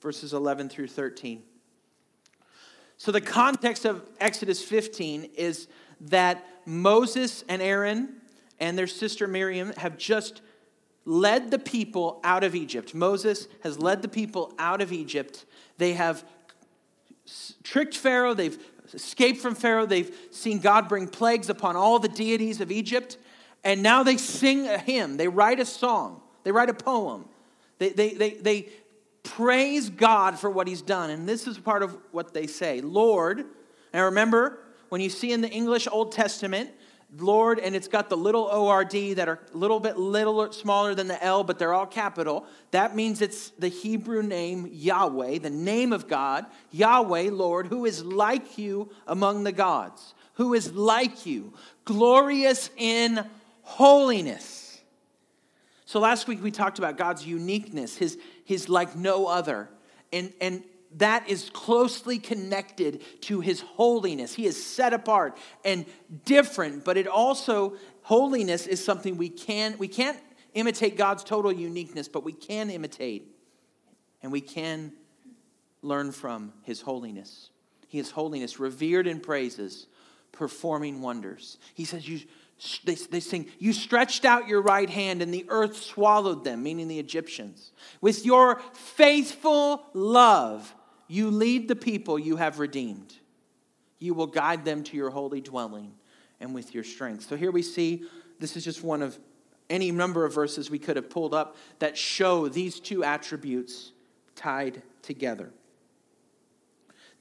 verses 0.01 0.33
11 0.33 0.69
through 0.69 0.87
13. 0.87 1.43
So, 2.97 3.11
the 3.11 3.21
context 3.21 3.85
of 3.85 4.03
Exodus 4.19 4.63
15 4.63 5.31
is 5.35 5.67
that 6.01 6.45
Moses 6.65 7.43
and 7.47 7.61
Aaron 7.61 8.15
and 8.59 8.77
their 8.77 8.87
sister 8.87 9.27
Miriam 9.27 9.71
have 9.77 9.97
just 9.97 10.41
led 11.09 11.49
the 11.49 11.57
people 11.57 12.19
out 12.23 12.43
of 12.43 12.53
Egypt. 12.53 12.93
Moses 12.93 13.47
has 13.63 13.79
led 13.79 14.03
the 14.03 14.07
people 14.07 14.53
out 14.59 14.79
of 14.79 14.93
Egypt. 14.93 15.43
They 15.79 15.93
have 15.93 16.23
tricked 17.63 17.97
Pharaoh, 17.97 18.35
they've 18.35 18.57
escaped 18.93 19.39
from 19.39 19.55
Pharaoh, 19.55 19.87
they've 19.87 20.15
seen 20.29 20.59
God 20.59 20.87
bring 20.87 21.07
plagues 21.07 21.49
upon 21.49 21.75
all 21.75 21.97
the 21.97 22.07
deities 22.07 22.61
of 22.61 22.71
Egypt, 22.71 23.17
and 23.63 23.81
now 23.81 24.03
they 24.03 24.17
sing 24.17 24.67
a 24.67 24.77
hymn, 24.77 25.17
they 25.17 25.27
write 25.27 25.59
a 25.59 25.65
song, 25.65 26.21
they 26.43 26.51
write 26.51 26.69
a 26.69 26.75
poem. 26.75 27.25
They, 27.79 27.89
they, 27.89 28.09
they, 28.09 28.29
they 28.35 28.69
praise 29.23 29.89
God 29.89 30.37
for 30.37 30.49
what 30.49 30.67
he's 30.67 30.81
done. 30.81 31.09
And 31.09 31.27
this 31.27 31.47
is 31.47 31.57
part 31.57 31.81
of 31.81 31.97
what 32.11 32.33
they 32.33 32.45
say 32.45 32.81
Lord, 32.81 33.45
and 33.93 34.03
remember, 34.05 34.59
when 34.89 35.01
you 35.01 35.09
see 35.09 35.31
in 35.31 35.41
the 35.41 35.49
English 35.49 35.87
Old 35.91 36.11
Testament, 36.11 36.69
Lord, 37.17 37.59
and 37.59 37.75
it's 37.75 37.87
got 37.87 38.09
the 38.09 38.17
little 38.17 38.43
ORD 38.43 39.15
that 39.15 39.27
are 39.27 39.39
a 39.53 39.57
little 39.57 39.79
bit 39.79 39.97
little 39.97 40.51
smaller 40.51 40.93
than 40.93 41.07
the 41.07 41.21
L, 41.23 41.43
but 41.43 41.57
they're 41.57 41.73
all 41.73 41.87
capital. 41.87 42.45
That 42.71 42.95
means 42.95 43.21
it's 43.21 43.49
the 43.51 43.67
Hebrew 43.67 44.21
name 44.21 44.69
Yahweh, 44.71 45.39
the 45.39 45.49
name 45.49 45.91
of 45.91 46.07
God, 46.07 46.45
Yahweh, 46.71 47.29
Lord, 47.31 47.67
who 47.67 47.85
is 47.85 48.03
like 48.03 48.57
you 48.57 48.91
among 49.07 49.43
the 49.43 49.51
gods, 49.51 50.13
who 50.33 50.53
is 50.53 50.71
like 50.73 51.25
you, 51.25 51.53
glorious 51.85 52.69
in 52.77 53.25
holiness. 53.63 54.79
So 55.85 55.99
last 55.99 56.27
week 56.27 56.43
we 56.43 56.51
talked 56.51 56.77
about 56.77 56.97
God's 56.97 57.25
uniqueness, 57.25 57.97
his, 57.97 58.19
his 58.45 58.69
like 58.69 58.95
no 58.95 59.25
other. 59.25 59.67
And, 60.13 60.31
and 60.39 60.63
that 60.97 61.29
is 61.29 61.49
closely 61.51 62.17
connected 62.17 63.03
to 63.21 63.41
his 63.41 63.61
holiness. 63.61 64.33
He 64.33 64.45
is 64.45 64.63
set 64.63 64.93
apart 64.93 65.37
and 65.63 65.85
different, 66.25 66.83
but 66.83 66.97
it 66.97 67.07
also 67.07 67.75
holiness 68.01 68.65
is 68.65 68.83
something 68.83 69.17
we 69.17 69.29
can 69.29 69.75
we 69.77 69.87
can't 69.87 70.19
imitate 70.53 70.97
God's 70.97 71.23
total 71.23 71.51
uniqueness, 71.51 72.07
but 72.07 72.23
we 72.23 72.33
can 72.33 72.69
imitate 72.69 73.27
and 74.21 74.31
we 74.31 74.41
can 74.41 74.91
learn 75.81 76.11
from 76.11 76.53
his 76.63 76.81
holiness. 76.81 77.51
He 77.87 77.99
is 77.99 78.11
holiness, 78.11 78.59
revered 78.59 79.07
in 79.07 79.19
praises, 79.19 79.87
performing 80.31 81.01
wonders. 81.01 81.57
He 81.73 81.85
says, 81.85 82.07
You 82.07 82.21
they, 82.83 82.95
they 82.95 83.19
sing, 83.19 83.47
You 83.57 83.71
stretched 83.73 84.25
out 84.25 84.47
your 84.47 84.61
right 84.61 84.89
hand, 84.89 85.21
and 85.21 85.33
the 85.33 85.45
earth 85.47 85.77
swallowed 85.77 86.43
them, 86.43 86.61
meaning 86.63 86.87
the 86.87 86.99
Egyptians. 86.99 87.71
With 88.01 88.25
your 88.25 88.61
faithful 88.73 89.85
love, 89.93 90.75
you 91.09 91.31
lead 91.31 91.67
the 91.67 91.75
people 91.75 92.17
you 92.17 92.37
have 92.37 92.59
redeemed. 92.59 93.15
You 93.97 94.13
will 94.13 94.27
guide 94.27 94.63
them 94.63 94.83
to 94.83 94.95
your 94.95 95.09
holy 95.09 95.41
dwelling 95.41 95.91
and 96.39 96.53
with 96.53 96.73
your 96.73 96.85
strength. 96.85 97.27
So 97.27 97.35
here 97.35 97.51
we 97.51 97.63
see 97.63 98.03
this 98.39 98.55
is 98.55 98.63
just 98.63 98.83
one 98.83 99.01
of 99.01 99.19
any 99.69 99.91
number 99.91 100.23
of 100.23 100.33
verses 100.33 100.69
we 100.69 100.79
could 100.79 100.95
have 100.95 101.09
pulled 101.09 101.33
up 101.33 101.57
that 101.79 101.97
show 101.97 102.47
these 102.47 102.79
two 102.79 103.03
attributes 103.03 103.91
tied 104.35 104.81
together. 105.01 105.51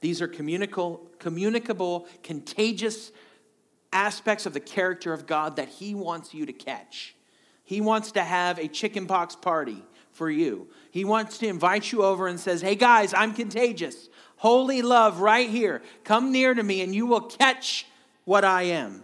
These 0.01 0.21
are 0.21 0.27
communicable, 0.27 2.07
contagious 2.23 3.11
aspects 3.91 4.45
of 4.45 4.53
the 4.53 4.59
character 4.59 5.13
of 5.13 5.25
God 5.25 5.55
that 5.57 5.67
He 5.67 5.95
wants 5.95 6.33
you 6.33 6.45
to 6.45 6.53
catch. 6.53 7.15
He 7.63 7.81
wants 7.81 8.11
to 8.13 8.21
have 8.21 8.59
a 8.59 8.67
chickenpox 8.67 9.35
party 9.35 9.83
for 10.19 10.29
you. 10.29 10.67
He 10.91 11.03
wants 11.03 11.37
to 11.39 11.47
invite 11.47 11.91
you 11.91 12.03
over 12.03 12.27
and 12.27 12.37
says, 12.39 12.61
"Hey 12.61 12.75
guys, 12.75 13.13
I'm 13.13 13.33
contagious. 13.33 14.09
Holy 14.35 14.81
love 14.81 15.21
right 15.21 15.49
here. 15.49 15.81
Come 16.03 16.31
near 16.31 16.53
to 16.53 16.61
me 16.61 16.81
and 16.81 16.93
you 16.93 17.07
will 17.07 17.21
catch 17.21 17.87
what 18.25 18.45
I 18.45 18.63
am." 18.63 19.03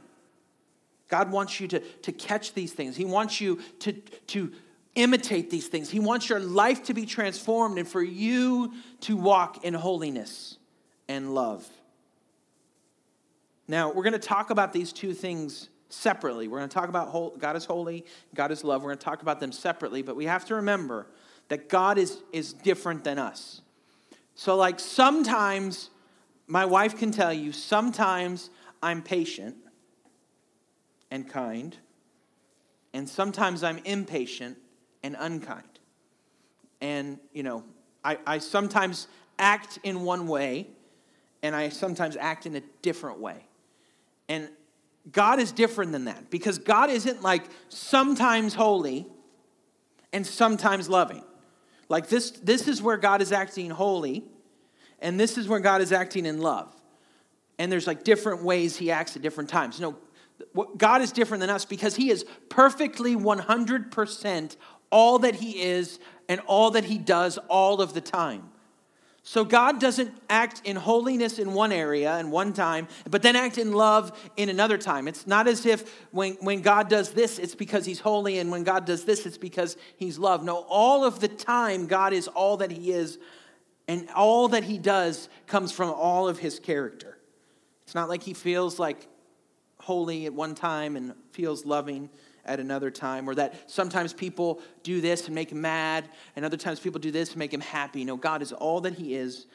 God 1.08 1.32
wants 1.32 1.60
you 1.60 1.68
to, 1.70 1.80
to 1.80 2.12
catch 2.12 2.54
these 2.54 2.74
things. 2.74 2.96
He 2.96 3.06
wants 3.06 3.40
you 3.40 3.60
to, 3.80 3.94
to 3.94 4.52
imitate 4.96 5.50
these 5.50 5.68
things. 5.68 5.90
He 5.90 6.00
wants 6.00 6.30
your 6.30 6.40
life 6.40 6.84
to 6.86 6.94
be 6.94 7.06
transformed 7.06 7.78
and 7.78 7.88
for 7.88 8.02
you 8.02 8.74
to 9.02 9.16
walk 9.16 9.64
in 9.64 9.74
holiness 9.74 10.58
and 11.08 11.34
love. 11.34 11.68
Now, 13.68 13.92
we're 13.92 14.04
going 14.04 14.14
to 14.14 14.20
talk 14.20 14.50
about 14.50 14.74
these 14.74 14.92
two 14.92 15.14
things 15.14 15.70
separately. 15.96 16.48
We're 16.48 16.60
going 16.60 16.70
to 16.70 16.74
talk 16.74 16.90
about 16.90 17.40
God 17.40 17.56
is 17.56 17.66
holy, 17.66 18.06
God 18.34 18.52
is 18.52 18.64
love. 18.64 18.84
We're 18.84 18.90
going 18.90 19.00
to 19.00 19.06
talk 19.06 19.22
about 19.22 19.40
them 19.40 19.52
separately, 19.52 20.02
but 20.02 20.16
we 20.16 20.26
have 20.26 20.46
to 20.46 20.56
remember 20.56 21.08
that 21.48 21.70
God 21.70 21.98
is, 21.98 22.22
is 22.32 22.54
different 22.54 23.04
than 23.04 23.20
us. 23.20 23.62
So, 24.36 24.56
like, 24.56 24.80
sometimes 24.80 25.90
my 26.48 26.66
wife 26.66 26.98
can 26.98 27.12
tell 27.12 27.34
you, 27.34 27.52
sometimes 27.52 28.50
I'm 28.84 29.02
patient 29.02 29.56
and 31.10 31.30
kind, 31.30 31.78
and 32.94 33.08
sometimes 33.08 33.64
I'm 33.64 33.80
impatient 33.86 34.58
and 35.04 35.16
unkind. 35.18 35.80
And, 36.82 37.20
you 37.34 37.44
know, 37.44 37.64
I, 38.04 38.18
I 38.28 38.38
sometimes 38.40 39.08
act 39.40 39.80
in 39.84 40.02
one 40.02 40.28
way, 40.28 40.68
and 41.42 41.56
I 41.56 41.70
sometimes 41.70 42.18
act 42.18 42.46
in 42.46 42.56
a 42.56 42.62
different 42.82 43.20
way. 43.20 43.46
And 44.28 44.50
God 45.12 45.40
is 45.40 45.52
different 45.52 45.92
than 45.92 46.06
that 46.06 46.30
because 46.30 46.58
God 46.58 46.90
isn't 46.90 47.22
like 47.22 47.44
sometimes 47.70 48.54
holy 48.54 49.08
and 50.12 50.26
sometimes 50.26 50.90
loving. 50.90 51.24
Like 51.90 52.10
this, 52.10 52.32
this 52.32 52.68
is 52.68 52.82
where 52.82 52.98
God 52.98 53.22
is 53.22 53.32
acting 53.32 53.70
holy, 53.70 54.24
and 55.00 55.20
this 55.20 55.38
is 55.38 55.48
where 55.48 55.60
God 55.60 55.82
is 55.82 55.92
acting 55.92 56.26
in 56.26 56.40
love. 56.40 56.74
And 57.60 57.72
there's 57.72 57.88
like 57.88 58.04
different 58.04 58.44
ways 58.44 58.76
he 58.78 58.92
acts 58.92 59.16
at 59.16 59.22
different 59.22 59.50
times. 59.50 59.80
No, 59.80 59.96
God 60.78 61.02
is 61.02 61.12
different 61.12 61.42
than 61.42 61.50
us 61.50 61.66
because 61.66 61.96
he 61.96 62.10
is 62.10 62.26
perfectly 62.50 63.16
100% 63.16 64.56
all 64.90 65.20
that 65.20 65.36
he 65.36 65.62
is 65.62 66.00
and 66.28 66.42
all 66.48 66.72
that 66.72 66.86
he 66.86 66.98
does 66.98 67.38
all 67.48 67.82
of 67.82 67.94
the 67.94 68.02
time. 68.02 68.50
So 69.28 69.44
God 69.44 69.80
doesn't 69.80 70.16
act 70.30 70.62
in 70.66 70.76
holiness 70.76 71.40
in 71.40 71.56
one 71.56 71.72
area 71.72 72.14
and 72.14 72.32
one 72.32 72.54
time, 72.54 72.88
but 73.10 73.24
then 73.24 73.36
act 73.36 73.58
in 73.58 73.74
love 73.74 74.16
in 74.38 74.50
another 74.50 74.78
time. 74.78 75.08
It's 75.08 75.26
not 75.26 75.48
as 75.48 75.66
if 75.66 76.06
when, 76.12 76.34
when 76.42 76.62
God 76.62 76.90
does 76.90 77.10
this, 77.10 77.40
it's 77.40 77.56
because 77.56 77.88
he's 77.88 78.00
holy, 78.00 78.38
and 78.38 78.52
when 78.52 78.64
God 78.64 78.86
does 78.86 79.04
this, 79.04 79.26
it's 79.26 79.40
because 79.40 79.78
he's 79.98 80.20
love. 80.20 80.44
No, 80.44 80.64
all 80.70 81.04
of 81.04 81.22
the 81.22 81.28
time, 81.28 81.88
God 81.88 82.14
is 82.14 82.28
all 82.28 82.58
that 82.58 82.70
he 82.70 82.92
is, 82.92 83.18
and 83.88 84.08
all 84.16 84.48
that 84.50 84.64
he 84.64 84.78
does 84.78 85.28
comes 85.48 85.72
from 85.72 85.90
all 85.90 86.28
of 86.28 86.38
his 86.38 86.60
character. 86.60 87.18
It's 87.84 87.96
not 87.96 88.10
like 88.10 88.22
he 88.22 88.36
feels 88.36 88.78
like 88.78 89.08
holy 89.80 90.28
at 90.28 90.36
one 90.36 90.54
time 90.54 90.96
and 90.96 91.16
feels 91.32 91.66
loving 91.66 92.12
at 92.46 92.60
another 92.60 92.92
time, 92.92 93.30
or 93.30 93.36
that 93.36 93.70
sometimes 93.70 94.14
people 94.14 94.62
do 94.84 95.02
this 95.02 95.26
and 95.26 95.36
make 95.36 95.52
him 95.52 95.62
mad, 95.62 96.10
and 96.36 96.46
other 96.46 96.58
times 96.58 96.80
people 96.80 97.00
do 97.00 97.12
this 97.12 97.30
and 97.30 97.38
make 97.38 97.54
him 97.54 97.62
happy. 97.62 98.04
No, 98.04 98.18
God 98.18 98.42
is 98.42 98.52
all 98.52 98.82
that 98.82 98.94
he 98.94 99.16
is 99.16 99.48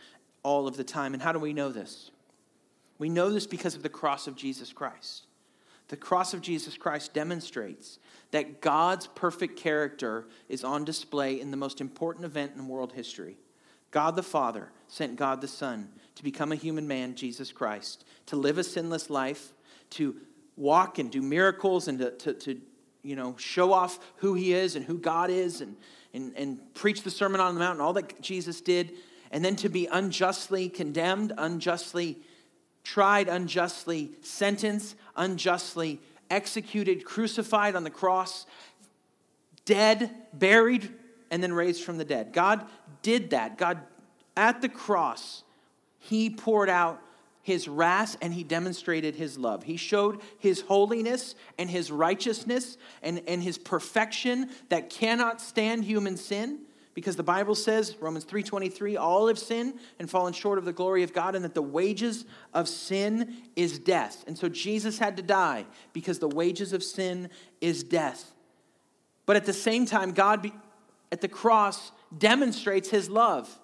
all 0.43 0.67
of 0.67 0.77
the 0.77 0.85
time. 0.85 1.15
And 1.15 1.23
how 1.23 1.33
do 1.33 1.39
we 1.39 1.53
know 1.53 1.71
this? 1.71 2.11
We 2.99 3.09
know 3.09 3.31
this 3.31 3.47
because 3.47 3.75
of 3.75 3.83
the 3.83 3.89
cross 3.89 4.27
of 4.27 4.37
Jesus 4.37 4.73
Christ. 4.73 5.27
The 5.89 5.97
cross 5.97 6.35
of 6.35 6.41
Jesus 6.41 6.77
Christ 6.77 7.15
demonstrates 7.15 7.99
that 8.31 8.61
God's 8.61 9.09
perfect 9.09 9.59
character 9.59 10.27
is 10.49 10.63
on 10.63 10.85
display 10.85 11.41
in 11.41 11.51
the 11.51 11.57
most 11.57 11.81
important 11.81 12.25
event 12.25 12.53
in 12.55 12.69
world 12.69 12.93
history. 12.93 13.39
God 13.91 14.15
the 14.15 14.23
Father 14.23 14.71
sent 14.87 15.17
God 15.17 15.41
the 15.41 15.49
Son 15.49 15.89
to 16.15 16.23
become 16.23 16.53
a 16.53 16.57
human 16.57 16.87
man, 16.87 17.17
Jesus 17.17 17.51
Christ, 17.51 18.05
to 18.27 18.37
live 18.37 18.57
a 18.57 18.63
sinless 18.63 19.11
life, 19.11 19.53
to 19.91 20.15
walk 20.57 20.99
and 20.99 21.11
do 21.11 21.21
miracles, 21.23 21.89
and 21.89 21.99
to, 21.99 22.11
to, 22.13 22.35
to 22.35 22.61
you 23.03 23.17
know, 23.17 23.35
show 23.39 23.73
off 23.73 23.99
who 24.17 24.35
he 24.35 24.53
is 24.53 24.77
and 24.77 24.85
who 24.85 24.99
God 24.99 25.31
is 25.31 25.61
and, 25.61 25.77
and, 26.13 26.33
and 26.37 26.75
preach 26.75 27.03
the 27.03 27.11
Sermon 27.11 27.41
on 27.41 27.55
the 27.55 27.61
Mount 27.61 27.75
and 27.75 27.83
all 27.83 27.93
that 27.95 28.21
Jesus 28.21 28.61
did, 28.61 28.93
and 29.31 29.45
then 29.45 29.57
to 29.57 29.69
be 29.69 29.87
unjustly 29.87 30.69
condemned, 30.69 31.33
unjustly 31.39 32.19
tried, 32.83 33.29
unjustly 33.29 34.13
sentenced, 34.23 34.97
unjustly 35.17 36.01
executed, 36.31 37.05
crucified 37.05 37.75
on 37.77 37.85
the 37.85 37.91
cross, 37.91 38.47
dead, 39.65 40.11
buried, 40.33 40.93
and 41.31 41.43
then 41.43 41.53
raised 41.53 41.85
from 41.85 41.99
the 41.99 42.05
dead. 42.05 42.33
God 42.33 42.65
did 43.03 43.31
that. 43.31 43.57
God, 43.57 43.81
at 44.37 44.61
the 44.63 44.69
cross, 44.69 45.45
he 45.99 46.31
poured 46.31 46.69
out 46.69 47.01
his 47.43 47.69
wrath 47.69 48.17
and 48.21 48.35
he 48.35 48.45
demonstrated 48.45 49.17
his 49.17 49.39
love. 49.39 49.63
He 49.63 49.77
showed 49.77 50.21
his 50.39 50.63
holiness 50.63 51.35
and 51.59 51.71
his 51.71 51.91
righteousness 51.91 52.77
and, 53.03 53.23
and 53.27 53.43
his 53.43 53.59
perfection 53.59 54.51
that 54.69 54.91
cannot 54.91 55.41
stand 55.41 55.85
human 55.85 56.17
sin 56.17 56.61
because 56.93 57.17
the 57.17 57.23
Bible 57.23 57.55
says, 57.55 57.97
Romans 58.01 58.25
3:23, 58.25 58.99
all 58.99 59.29
have 59.29 59.39
sinned 59.39 59.79
and 59.99 60.11
fallen 60.11 60.33
short 60.33 60.59
of 60.59 60.65
the 60.65 60.73
glory 60.73 61.03
of 61.03 61.13
God 61.13 61.35
and 61.35 61.45
that 61.45 61.55
the 61.55 61.63
wages 61.63 62.25
of 62.53 62.69
sin 62.69 63.37
is 63.57 63.79
death. 63.79 64.25
And 64.27 64.37
so 64.37 64.49
Jesus 64.49 64.99
had 64.99 65.17
to 65.17 65.23
die 65.23 65.67
because 65.93 66.19
the 66.19 66.29
wages 66.29 66.73
of 66.73 66.83
sin 66.83 67.31
is 67.61 67.83
death. 67.83 68.33
But 69.25 69.37
at 69.37 69.47
the 69.47 69.53
same 69.53 69.87
time 69.87 70.13
God 70.13 70.43
be, 70.43 70.53
at 71.13 71.21
the 71.21 71.29
cross 71.29 71.93
demonstrates 72.17 72.91
his 72.91 73.09
love 73.09 73.59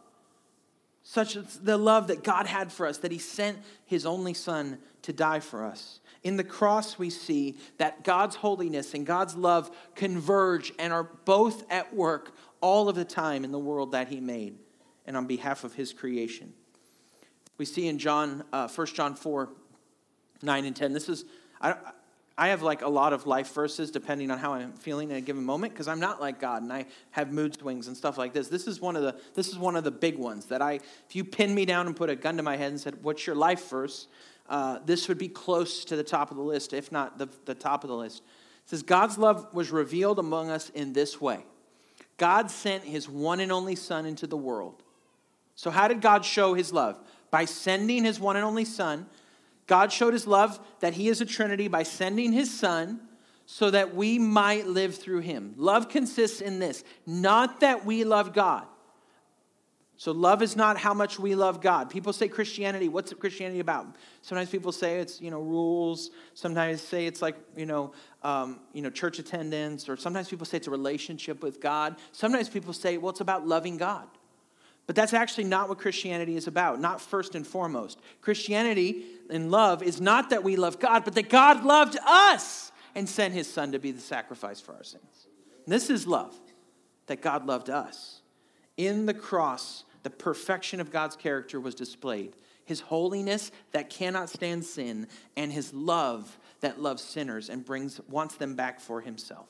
such 1.08 1.36
as 1.36 1.60
the 1.60 1.78
love 1.78 2.08
that 2.08 2.24
God 2.24 2.48
had 2.48 2.72
for 2.72 2.84
us, 2.84 2.98
that 2.98 3.12
He 3.12 3.18
sent 3.18 3.58
His 3.84 4.04
only 4.04 4.34
Son 4.34 4.78
to 5.02 5.12
die 5.12 5.38
for 5.38 5.64
us. 5.64 6.00
In 6.24 6.36
the 6.36 6.42
cross, 6.42 6.98
we 6.98 7.10
see 7.10 7.58
that 7.78 8.02
God's 8.02 8.34
holiness 8.34 8.92
and 8.92 9.06
God's 9.06 9.36
love 9.36 9.70
converge 9.94 10.72
and 10.80 10.92
are 10.92 11.04
both 11.24 11.62
at 11.70 11.94
work 11.94 12.34
all 12.60 12.88
of 12.88 12.96
the 12.96 13.04
time 13.04 13.44
in 13.44 13.52
the 13.52 13.58
world 13.58 13.92
that 13.92 14.08
He 14.08 14.18
made 14.18 14.58
and 15.06 15.16
on 15.16 15.28
behalf 15.28 15.62
of 15.62 15.74
His 15.74 15.92
creation. 15.92 16.52
We 17.56 17.66
see 17.66 17.86
in 17.86 18.00
John, 18.00 18.42
uh, 18.52 18.66
1 18.66 18.86
John 18.88 19.14
4, 19.14 19.48
9 20.42 20.64
and 20.64 20.74
10. 20.74 20.92
This 20.92 21.08
is, 21.08 21.24
I, 21.60 21.76
I 22.38 22.48
have 22.48 22.62
like 22.62 22.82
a 22.82 22.88
lot 22.88 23.12
of 23.12 23.26
life 23.26 23.52
verses 23.54 23.90
depending 23.90 24.30
on 24.30 24.38
how 24.38 24.52
I'm 24.52 24.72
feeling 24.72 25.10
at 25.10 25.18
a 25.18 25.20
given 25.22 25.44
moment 25.44 25.72
because 25.72 25.88
I'm 25.88 26.00
not 26.00 26.20
like 26.20 26.38
God 26.38 26.62
and 26.62 26.72
I 26.72 26.86
have 27.12 27.32
mood 27.32 27.58
swings 27.58 27.88
and 27.88 27.96
stuff 27.96 28.18
like 28.18 28.34
this. 28.34 28.48
This 28.48 28.66
is 28.66 28.80
one 28.80 28.94
of 28.94 29.02
the 29.02 29.16
this 29.34 29.48
is 29.48 29.58
one 29.58 29.74
of 29.74 29.84
the 29.84 29.90
big 29.90 30.18
ones 30.18 30.46
that 30.46 30.60
I 30.60 30.72
if 30.74 31.14
you 31.16 31.24
pin 31.24 31.54
me 31.54 31.64
down 31.64 31.86
and 31.86 31.96
put 31.96 32.10
a 32.10 32.16
gun 32.16 32.36
to 32.36 32.42
my 32.42 32.56
head 32.56 32.70
and 32.70 32.80
said, 32.80 33.02
"What's 33.02 33.26
your 33.26 33.36
life 33.36 33.70
verse?" 33.70 34.08
Uh, 34.48 34.78
this 34.84 35.08
would 35.08 35.18
be 35.18 35.28
close 35.28 35.84
to 35.84 35.96
the 35.96 36.04
top 36.04 36.30
of 36.30 36.36
the 36.36 36.42
list, 36.42 36.72
if 36.72 36.92
not 36.92 37.18
the, 37.18 37.28
the 37.46 37.54
top 37.54 37.82
of 37.84 37.88
the 37.88 37.96
list. 37.96 38.18
It 38.18 38.70
says, 38.70 38.82
God's 38.82 39.18
love 39.18 39.46
was 39.52 39.70
revealed 39.70 40.18
among 40.18 40.50
us 40.50 40.70
in 40.70 40.92
this 40.92 41.20
way 41.20 41.44
God 42.16 42.50
sent 42.50 42.84
his 42.84 43.08
one 43.08 43.40
and 43.40 43.52
only 43.52 43.76
Son 43.76 44.06
into 44.06 44.26
the 44.26 44.36
world. 44.36 44.82
So, 45.54 45.70
how 45.70 45.88
did 45.88 46.00
God 46.00 46.24
show 46.24 46.54
his 46.54 46.72
love? 46.72 46.98
By 47.30 47.44
sending 47.44 48.04
his 48.04 48.20
one 48.20 48.36
and 48.36 48.44
only 48.44 48.64
Son 48.64 49.06
God 49.66 49.92
showed 49.92 50.12
his 50.12 50.26
love 50.26 50.60
that 50.80 50.94
he 50.94 51.08
is 51.08 51.20
a 51.20 51.26
Trinity 51.26 51.68
by 51.68 51.82
sending 51.82 52.32
his 52.32 52.56
Son 52.56 53.00
so 53.46 53.70
that 53.70 53.94
we 53.94 54.18
might 54.18 54.66
live 54.66 54.94
through 54.94 55.20
him. 55.20 55.54
Love 55.56 55.88
consists 55.88 56.40
in 56.40 56.58
this 56.58 56.84
not 57.06 57.60
that 57.60 57.84
we 57.84 58.04
love 58.04 58.32
God. 58.32 58.66
So, 59.98 60.12
love 60.12 60.42
is 60.42 60.56
not 60.56 60.76
how 60.76 60.92
much 60.92 61.18
we 61.18 61.34
love 61.34 61.62
God. 61.62 61.88
People 61.88 62.12
say 62.12 62.28
Christianity, 62.28 62.86
what's 62.86 63.14
Christianity 63.14 63.60
about? 63.60 63.96
Sometimes 64.20 64.50
people 64.50 64.70
say 64.70 64.98
it's, 64.98 65.22
you 65.22 65.30
know, 65.30 65.40
rules. 65.40 66.10
Sometimes 66.34 66.82
say 66.82 67.06
it's 67.06 67.22
like, 67.22 67.34
you 67.56 67.64
know, 67.64 67.92
um, 68.22 68.60
you 68.74 68.82
know, 68.82 68.90
church 68.90 69.18
attendance. 69.18 69.88
Or 69.88 69.96
sometimes 69.96 70.28
people 70.28 70.44
say 70.44 70.58
it's 70.58 70.66
a 70.66 70.70
relationship 70.70 71.42
with 71.42 71.62
God. 71.62 71.96
Sometimes 72.12 72.50
people 72.50 72.74
say, 72.74 72.98
well, 72.98 73.08
it's 73.08 73.22
about 73.22 73.46
loving 73.46 73.78
God. 73.78 74.06
But 74.86 74.94
that's 74.94 75.12
actually 75.12 75.44
not 75.44 75.68
what 75.68 75.78
Christianity 75.78 76.36
is 76.36 76.46
about, 76.46 76.80
not 76.80 77.00
first 77.00 77.34
and 77.34 77.46
foremost. 77.46 77.98
Christianity 78.20 79.04
in 79.30 79.50
love 79.50 79.82
is 79.82 80.00
not 80.00 80.30
that 80.30 80.44
we 80.44 80.56
love 80.56 80.78
God, 80.78 81.04
but 81.04 81.14
that 81.14 81.28
God 81.28 81.64
loved 81.64 81.98
us 82.06 82.70
and 82.94 83.08
sent 83.08 83.34
his 83.34 83.52
son 83.52 83.72
to 83.72 83.78
be 83.78 83.90
the 83.90 84.00
sacrifice 84.00 84.60
for 84.60 84.74
our 84.74 84.84
sins. 84.84 85.26
And 85.64 85.72
this 85.72 85.90
is 85.90 86.06
love, 86.06 86.34
that 87.06 87.20
God 87.20 87.46
loved 87.46 87.68
us. 87.68 88.20
In 88.76 89.06
the 89.06 89.14
cross, 89.14 89.84
the 90.04 90.10
perfection 90.10 90.80
of 90.80 90.92
God's 90.92 91.16
character 91.16 91.58
was 91.58 91.74
displayed 91.74 92.34
his 92.66 92.80
holiness 92.80 93.52
that 93.70 93.88
cannot 93.88 94.28
stand 94.28 94.64
sin, 94.64 95.06
and 95.36 95.52
his 95.52 95.72
love 95.72 96.36
that 96.60 96.82
loves 96.82 97.02
sinners 97.02 97.48
and 97.48 97.64
brings 97.64 98.00
wants 98.08 98.34
them 98.34 98.56
back 98.56 98.80
for 98.80 99.00
himself. 99.00 99.46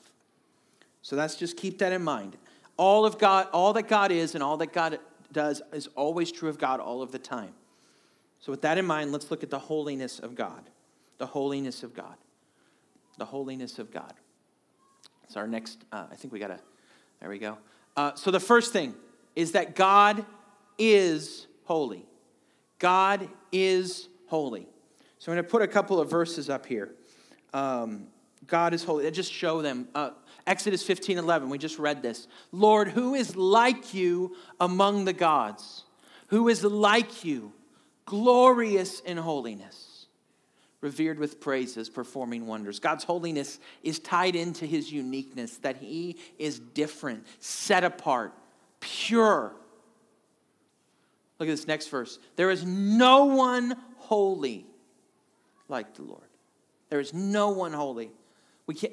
So 1.01 1.15
that's 1.15 1.35
just 1.35 1.57
keep 1.57 1.79
that 1.79 1.91
in 1.91 2.03
mind. 2.03 2.37
All 2.77 3.05
of 3.05 3.17
God, 3.17 3.47
all 3.51 3.73
that 3.73 3.87
God 3.87 4.11
is 4.11 4.35
and 4.35 4.43
all 4.43 4.57
that 4.57 4.71
God 4.71 4.99
does 5.31 5.61
is 5.73 5.87
always 5.95 6.31
true 6.31 6.49
of 6.49 6.57
God 6.57 6.79
all 6.79 7.01
of 7.01 7.11
the 7.11 7.19
time. 7.19 7.53
So, 8.39 8.51
with 8.51 8.61
that 8.61 8.77
in 8.77 8.85
mind, 8.85 9.11
let's 9.11 9.31
look 9.31 9.43
at 9.43 9.49
the 9.49 9.59
holiness 9.59 10.19
of 10.19 10.35
God. 10.35 10.69
The 11.17 11.25
holiness 11.25 11.83
of 11.83 11.93
God. 11.93 12.15
The 13.17 13.25
holiness 13.25 13.79
of 13.79 13.91
God. 13.91 14.13
It's 15.27 15.35
our 15.35 15.47
next, 15.47 15.83
uh, 15.91 16.05
I 16.09 16.15
think 16.15 16.33
we 16.33 16.39
got 16.39 16.47
to, 16.47 16.59
there 17.19 17.29
we 17.29 17.39
go. 17.39 17.57
Uh, 17.95 18.13
so 18.15 18.31
the 18.31 18.39
first 18.39 18.71
thing 18.71 18.95
is 19.35 19.51
that 19.51 19.75
God 19.75 20.25
is 20.77 21.47
holy. 21.65 22.05
God 22.79 23.27
is 23.51 24.07
holy. 24.27 24.67
So 25.19 25.31
I'm 25.31 25.35
going 25.35 25.45
to 25.45 25.49
put 25.49 25.61
a 25.61 25.67
couple 25.67 25.99
of 25.99 26.09
verses 26.09 26.49
up 26.49 26.65
here. 26.65 26.91
Um, 27.53 28.07
God 28.45 28.73
is 28.73 28.83
holy. 28.83 29.05
I 29.07 29.09
just 29.09 29.33
show 29.33 29.61
them. 29.61 29.87
Uh, 29.93 30.11
Exodus 30.47 30.81
15 30.81 31.17
11, 31.17 31.49
we 31.49 31.57
just 31.57 31.77
read 31.77 32.01
this. 32.01 32.27
Lord, 32.53 32.87
who 32.87 33.13
is 33.13 33.35
like 33.35 33.93
you 33.93 34.35
among 34.59 35.05
the 35.05 35.13
gods? 35.13 35.83
Who 36.27 36.47
is 36.47 36.63
like 36.63 37.25
you, 37.25 37.51
glorious 38.05 39.01
in 39.01 39.17
holiness, 39.17 40.07
revered 40.81 41.19
with 41.19 41.41
praises, 41.41 41.89
performing 41.89 42.47
wonders? 42.47 42.79
God's 42.79 43.03
holiness 43.03 43.59
is 43.83 43.99
tied 43.99 44.35
into 44.35 44.65
his 44.65 44.91
uniqueness, 44.91 45.57
that 45.57 45.77
he 45.77 46.17
is 46.39 46.59
different, 46.59 47.27
set 47.39 47.83
apart, 47.83 48.33
pure. 48.79 49.53
Look 51.39 51.49
at 51.49 51.51
this 51.51 51.67
next 51.67 51.89
verse. 51.89 52.19
There 52.37 52.49
is 52.49 52.63
no 52.65 53.25
one 53.25 53.75
holy 53.97 54.65
like 55.67 55.93
the 55.95 56.03
Lord. 56.03 56.21
There 56.89 57.01
is 57.01 57.13
no 57.13 57.49
one 57.49 57.73
holy. 57.73 58.11
We 58.65 58.75
can, 58.75 58.91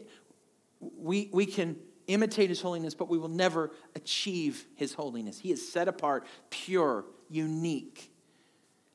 we, 0.97 1.31
we 1.33 1.47
can 1.47 1.77
imitate 2.07 2.49
his 2.49 2.61
holiness, 2.61 2.95
but 2.95 3.09
we 3.09 3.19
will 3.19 3.29
never 3.29 3.71
achieve 3.95 4.67
his 4.75 4.95
holiness. 4.95 5.39
He 5.39 5.53
is 5.53 5.67
set 5.67 5.89
apart, 5.89 6.27
pure, 6.51 7.05
unique. 7.29 8.11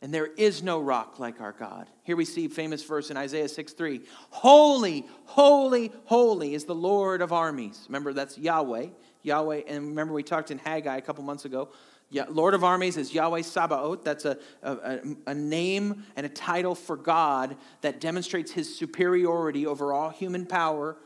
And 0.01 0.13
there 0.13 0.27
is 0.27 0.63
no 0.63 0.79
rock 0.79 1.19
like 1.19 1.41
our 1.41 1.51
God. 1.51 1.87
Here 2.03 2.15
we 2.15 2.23
see 2.23 2.47
famous 2.47 2.83
verse 2.83 3.11
in 3.11 3.17
Isaiah 3.17 3.49
6 3.49 3.73
3. 3.73 4.01
Holy, 4.29 5.05
holy, 5.25 5.91
holy 6.05 6.53
is 6.53 6.65
the 6.65 6.75
Lord 6.75 7.21
of 7.21 7.33
armies. 7.33 7.85
Remember, 7.89 8.13
that's 8.13 8.37
Yahweh. 8.37 8.87
Yahweh, 9.23 9.63
and 9.67 9.87
remember 9.87 10.13
we 10.13 10.23
talked 10.23 10.51
in 10.51 10.57
Haggai 10.57 10.97
a 10.97 11.01
couple 11.01 11.23
months 11.23 11.43
ago. 11.43 11.69
Yeah, 12.11 12.25
Lord 12.27 12.53
of 12.53 12.63
armies 12.63 12.97
is 12.97 13.13
Yahweh 13.13 13.43
Sabaoth. 13.43 14.03
That's 14.03 14.25
a, 14.25 14.37
a, 14.63 14.99
a, 15.27 15.33
name 15.35 16.05
and 16.15 16.25
a 16.25 16.29
title 16.29 16.73
for 16.73 16.95
God 16.95 17.55
that 17.81 17.99
demonstrates 17.99 18.51
his 18.51 18.75
superiority 18.75 19.67
over 19.67 19.93
all 19.93 20.09
human 20.09 20.47
power. 20.47 20.97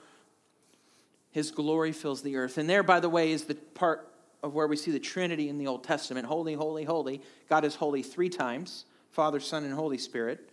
His 1.34 1.52
glory 1.52 1.92
fills 1.92 2.22
the 2.22 2.38
earth. 2.38 2.58
And 2.58 2.70
there, 2.70 2.84
by 2.84 3.00
the 3.00 3.10
way, 3.10 3.32
is 3.32 3.46
the 3.46 3.56
part 3.56 4.08
of 4.44 4.54
where 4.54 4.68
we 4.68 4.78
see 4.78 4.92
the 4.92 5.00
Trinity 5.00 5.50
in 5.50 5.58
the 5.58 5.68
Old 5.68 5.84
Testament 5.84 6.28
holy, 6.28 6.54
holy, 6.54 6.84
holy. 6.84 7.22
God 7.50 7.66
is 7.66 7.76
holy 7.76 8.04
three 8.04 8.30
times 8.30 8.86
Father, 9.10 9.40
Son, 9.40 9.64
and 9.64 9.74
Holy 9.74 9.98
Spirit. 9.98 10.50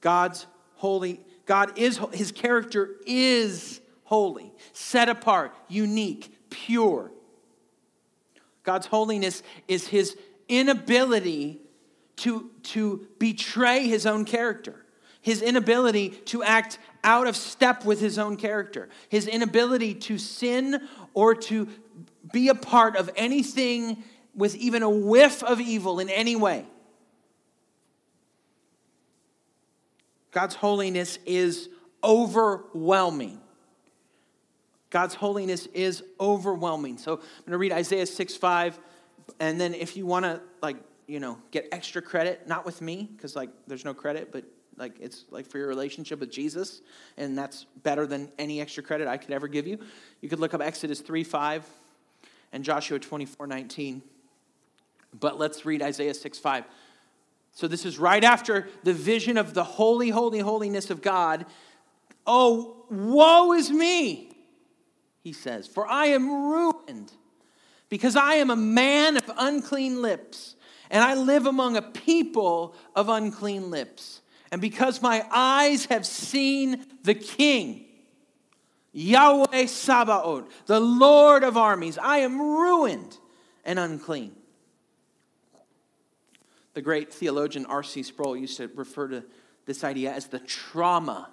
God's 0.00 0.46
holy, 0.74 1.20
God 1.46 1.78
is, 1.78 2.00
his 2.12 2.32
character 2.32 2.96
is 3.06 3.80
holy, 4.04 4.52
set 4.72 5.08
apart, 5.08 5.54
unique, 5.68 6.36
pure. 6.50 7.12
God's 8.64 8.86
holiness 8.86 9.42
is 9.68 9.86
his 9.86 10.16
inability 10.48 11.60
to, 12.16 12.50
to 12.64 13.06
betray 13.18 13.86
his 13.86 14.04
own 14.04 14.24
character, 14.24 14.83
his 15.24 15.40
inability 15.40 16.10
to 16.10 16.42
act 16.42 16.78
out 17.02 17.26
of 17.26 17.34
step 17.34 17.82
with 17.86 17.98
his 17.98 18.18
own 18.18 18.36
character, 18.36 18.90
his 19.08 19.26
inability 19.26 19.94
to 19.94 20.18
sin 20.18 20.86
or 21.14 21.34
to 21.34 21.66
be 22.30 22.48
a 22.48 22.54
part 22.54 22.94
of 22.94 23.08
anything 23.16 24.04
with 24.34 24.54
even 24.56 24.82
a 24.82 24.90
whiff 24.90 25.42
of 25.42 25.62
evil 25.62 25.98
in 25.98 26.10
any 26.10 26.36
way. 26.36 26.66
God's 30.30 30.56
holiness 30.56 31.18
is 31.24 31.70
overwhelming. 32.02 33.40
God's 34.90 35.14
holiness 35.14 35.64
is 35.72 36.02
overwhelming. 36.20 36.98
So 36.98 37.12
I'm 37.14 37.18
going 37.18 37.52
to 37.52 37.58
read 37.58 37.72
Isaiah 37.72 38.04
6 38.04 38.36
5. 38.36 38.78
And 39.40 39.58
then 39.58 39.72
if 39.72 39.96
you 39.96 40.04
want 40.04 40.26
to, 40.26 40.42
like, 40.60 40.76
you 41.06 41.18
know, 41.18 41.38
get 41.50 41.66
extra 41.72 42.02
credit, 42.02 42.46
not 42.46 42.66
with 42.66 42.82
me, 42.82 43.08
because, 43.16 43.34
like, 43.34 43.48
there's 43.66 43.86
no 43.86 43.94
credit, 43.94 44.30
but 44.30 44.44
like 44.76 44.98
it's 45.00 45.24
like 45.30 45.46
for 45.46 45.58
your 45.58 45.68
relationship 45.68 46.20
with 46.20 46.30
Jesus, 46.30 46.82
and 47.16 47.36
that's 47.36 47.64
better 47.82 48.06
than 48.06 48.30
any 48.38 48.60
extra 48.60 48.82
credit 48.82 49.08
I 49.08 49.16
could 49.16 49.32
ever 49.32 49.48
give 49.48 49.66
you. 49.66 49.78
You 50.20 50.28
could 50.28 50.40
look 50.40 50.54
up 50.54 50.60
Exodus 50.60 51.00
3 51.00 51.24
5 51.24 51.66
and 52.52 52.64
Joshua 52.64 52.98
24 52.98 53.46
19. 53.46 54.02
But 55.18 55.38
let's 55.38 55.64
read 55.64 55.82
Isaiah 55.82 56.14
6 56.14 56.38
5. 56.38 56.64
So 57.52 57.68
this 57.68 57.84
is 57.86 57.98
right 57.98 58.24
after 58.24 58.68
the 58.82 58.92
vision 58.92 59.38
of 59.38 59.54
the 59.54 59.64
holy, 59.64 60.10
holy, 60.10 60.40
holiness 60.40 60.90
of 60.90 61.02
God. 61.02 61.46
Oh, 62.26 62.84
woe 62.90 63.52
is 63.52 63.70
me! 63.70 64.34
he 65.24 65.32
says, 65.32 65.66
For 65.66 65.88
I 65.88 66.06
am 66.06 66.30
ruined, 66.30 67.10
because 67.88 68.14
I 68.14 68.34
am 68.34 68.50
a 68.50 68.56
man 68.56 69.16
of 69.16 69.28
unclean 69.38 70.02
lips, 70.02 70.54
and 70.90 71.02
I 71.02 71.14
live 71.14 71.46
among 71.46 71.76
a 71.76 71.82
people 71.82 72.74
of 72.94 73.08
unclean 73.08 73.70
lips. 73.70 74.20
And 74.54 74.60
because 74.60 75.02
my 75.02 75.26
eyes 75.32 75.86
have 75.86 76.06
seen 76.06 76.86
the 77.02 77.12
King, 77.16 77.86
Yahweh 78.92 79.66
Sabaoth, 79.66 80.44
the 80.66 80.78
Lord 80.78 81.42
of 81.42 81.56
armies, 81.56 81.98
I 81.98 82.18
am 82.18 82.40
ruined 82.40 83.18
and 83.64 83.80
unclean. 83.80 84.30
The 86.74 86.82
great 86.82 87.12
theologian 87.12 87.66
R.C. 87.66 88.04
Sproul 88.04 88.36
used 88.36 88.58
to 88.58 88.70
refer 88.76 89.08
to 89.08 89.24
this 89.66 89.82
idea 89.82 90.12
as 90.12 90.26
the 90.26 90.38
trauma 90.38 91.30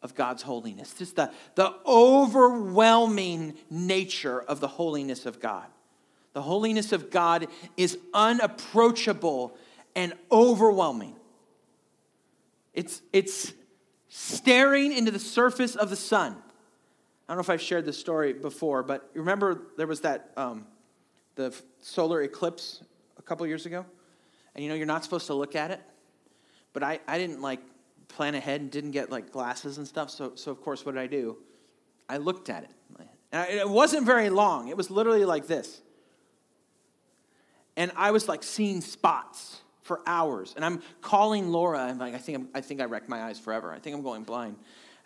of 0.00 0.14
God's 0.14 0.42
holiness, 0.42 0.94
just 0.96 1.16
the, 1.16 1.32
the 1.56 1.74
overwhelming 1.84 3.54
nature 3.70 4.40
of 4.40 4.60
the 4.60 4.68
holiness 4.68 5.26
of 5.26 5.40
God. 5.40 5.66
The 6.32 6.42
holiness 6.42 6.92
of 6.92 7.10
God 7.10 7.48
is 7.76 7.98
unapproachable 8.14 9.56
and 9.96 10.12
overwhelming. 10.30 11.16
It's, 12.76 13.02
it's 13.12 13.54
staring 14.08 14.92
into 14.92 15.10
the 15.10 15.18
surface 15.18 15.74
of 15.74 15.90
the 15.90 15.96
sun. 15.96 16.36
I 17.28 17.32
don't 17.32 17.38
know 17.38 17.40
if 17.40 17.50
I've 17.50 17.62
shared 17.62 17.84
this 17.84 17.98
story 17.98 18.32
before, 18.32 18.84
but 18.84 19.10
you 19.14 19.20
remember 19.20 19.62
there 19.76 19.88
was 19.88 20.02
that 20.02 20.30
um, 20.36 20.66
the 21.34 21.52
solar 21.80 22.22
eclipse 22.22 22.82
a 23.18 23.22
couple 23.22 23.44
years 23.48 23.66
ago, 23.66 23.84
and 24.54 24.62
you 24.62 24.70
know 24.70 24.76
you're 24.76 24.86
not 24.86 25.02
supposed 25.02 25.26
to 25.26 25.34
look 25.34 25.56
at 25.56 25.72
it, 25.72 25.80
but 26.72 26.84
I, 26.84 27.00
I 27.08 27.18
didn't 27.18 27.40
like 27.40 27.58
plan 28.06 28.36
ahead 28.36 28.60
and 28.60 28.70
didn't 28.70 28.92
get 28.92 29.10
like 29.10 29.32
glasses 29.32 29.78
and 29.78 29.88
stuff. 29.88 30.10
So, 30.10 30.36
so 30.36 30.52
of 30.52 30.60
course, 30.60 30.86
what 30.86 30.94
did 30.94 31.00
I 31.00 31.08
do? 31.08 31.38
I 32.08 32.18
looked 32.18 32.48
at 32.48 32.62
it. 32.62 32.70
And 33.32 33.50
it 33.50 33.68
wasn't 33.68 34.06
very 34.06 34.30
long. 34.30 34.68
It 34.68 34.76
was 34.76 34.90
literally 34.90 35.24
like 35.24 35.46
this. 35.46 35.80
And 37.76 37.90
I 37.96 38.12
was 38.12 38.28
like 38.28 38.42
seeing 38.42 38.80
spots 38.80 39.60
for 39.86 40.00
hours. 40.06 40.52
And 40.56 40.64
I'm 40.64 40.82
calling 41.00 41.48
Laura. 41.48 41.78
I'm 41.78 41.98
like, 41.98 42.14
I 42.14 42.18
think, 42.18 42.38
I'm, 42.38 42.48
I 42.54 42.60
think 42.60 42.80
I 42.80 42.84
wrecked 42.84 43.08
my 43.08 43.22
eyes 43.22 43.38
forever. 43.38 43.72
I 43.72 43.78
think 43.78 43.94
I'm 43.94 44.02
going 44.02 44.24
blind. 44.24 44.56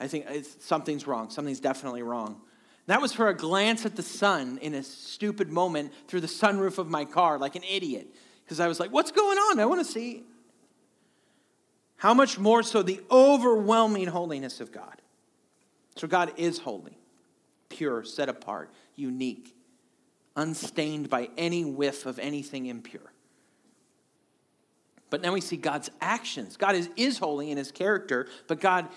I 0.01 0.09
think 0.09 0.27
something's 0.61 1.07
wrong. 1.07 1.29
Something's 1.31 1.61
definitely 1.61 2.03
wrong. 2.03 2.40
That 2.87 3.03
was 3.03 3.12
for 3.12 3.29
a 3.29 3.35
glance 3.35 3.85
at 3.85 3.95
the 3.95 4.03
sun 4.03 4.59
in 4.62 4.75
a 4.75 4.83
stupid 4.83 5.51
moment 5.51 5.93
through 6.09 6.23
the 6.23 6.27
sunroof 6.27 6.79
of 6.79 6.88
my 6.88 7.05
car, 7.05 7.38
like 7.38 7.55
an 7.55 7.62
idiot. 7.62 8.09
Because 8.43 8.59
I 8.59 8.66
was 8.66 8.81
like, 8.81 8.90
what's 8.90 9.12
going 9.12 9.38
on? 9.38 9.61
I 9.61 9.66
want 9.66 9.85
to 9.87 9.90
see. 9.90 10.25
How 11.97 12.14
much 12.14 12.38
more 12.38 12.62
so 12.62 12.83
the 12.83 13.01
overwhelming 13.11 14.07
holiness 14.07 14.61
of 14.61 14.73
God? 14.73 15.03
So, 15.97 16.09
God 16.09 16.33
is 16.38 16.59
holy, 16.59 16.97
pure, 17.69 18.05
set 18.05 18.31
apart, 18.31 18.71
unique, 18.97 19.55
unstained 20.35 21.11
by 21.11 21.29
any 21.37 21.64
whiff 21.64 22.07
of 22.07 22.19
anything 22.19 22.66
impure. 22.66 23.10
But 25.11 25.23
then 25.23 25.33
we 25.33 25.40
see 25.40 25.57
God's 25.57 25.90
actions. 26.01 26.57
God 26.57 26.75
is, 26.75 26.88
is 26.96 27.18
holy 27.18 27.51
in 27.51 27.59
his 27.59 27.73
character, 27.73 28.29
but 28.46 28.61
God 28.61 28.88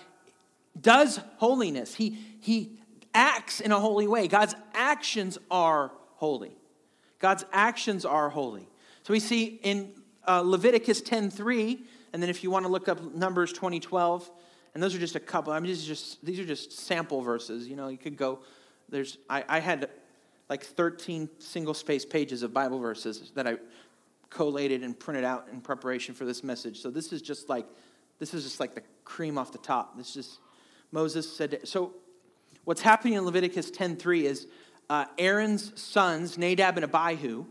does 0.80 1.20
holiness. 1.36 1.94
He, 1.94 2.18
he 2.40 2.78
acts 3.12 3.60
in 3.60 3.72
a 3.72 3.80
holy 3.80 4.06
way. 4.06 4.28
God's 4.28 4.54
actions 4.72 5.38
are 5.50 5.92
holy. 6.14 6.56
God's 7.18 7.44
actions 7.52 8.04
are 8.04 8.30
holy. 8.30 8.68
So 9.02 9.12
we 9.12 9.20
see 9.20 9.60
in 9.62 9.92
uh, 10.26 10.40
Leviticus 10.40 11.02
10:3 11.02 11.80
and 12.14 12.22
then 12.22 12.30
if 12.30 12.44
you 12.44 12.50
want 12.50 12.64
to 12.64 12.70
look 12.70 12.88
up 12.88 13.12
Numbers 13.12 13.52
2012, 13.52 14.30
and 14.72 14.82
those 14.82 14.94
are 14.94 15.00
just 15.00 15.16
a 15.16 15.20
couple. 15.20 15.52
I 15.52 15.58
mean, 15.58 15.66
these 15.66 15.82
are 15.84 15.88
just 15.88 16.24
these 16.24 16.38
are 16.38 16.44
just 16.44 16.70
sample 16.70 17.20
verses. 17.20 17.66
You 17.66 17.74
know, 17.74 17.88
you 17.88 17.98
could 17.98 18.16
go. 18.16 18.38
There's 18.88 19.18
I, 19.28 19.44
I 19.48 19.58
had 19.58 19.90
like 20.48 20.62
13 20.62 21.28
single 21.40 21.74
space 21.74 22.04
pages 22.04 22.44
of 22.44 22.54
Bible 22.54 22.78
verses 22.78 23.32
that 23.34 23.48
I 23.48 23.56
collated 24.34 24.82
and 24.82 24.98
printed 24.98 25.24
out 25.24 25.46
in 25.50 25.60
preparation 25.60 26.14
for 26.14 26.24
this 26.24 26.42
message. 26.42 26.80
So 26.80 26.90
this 26.90 27.12
is 27.12 27.22
just 27.22 27.48
like 27.48 27.66
this 28.18 28.34
is 28.34 28.44
just 28.44 28.60
like 28.60 28.74
the 28.74 28.82
cream 29.04 29.38
off 29.38 29.52
the 29.52 29.58
top. 29.58 29.96
This 29.96 30.16
is 30.16 30.38
Moses 30.92 31.34
said. 31.34 31.60
So 31.64 31.94
what's 32.64 32.82
happening 32.82 33.14
in 33.14 33.24
Leviticus 33.24 33.70
10:3 33.70 34.24
is 34.24 34.46
uh, 34.90 35.06
Aaron's 35.18 35.80
sons 35.80 36.36
Nadab 36.36 36.76
and 36.76 36.84
Abihu. 36.84 37.46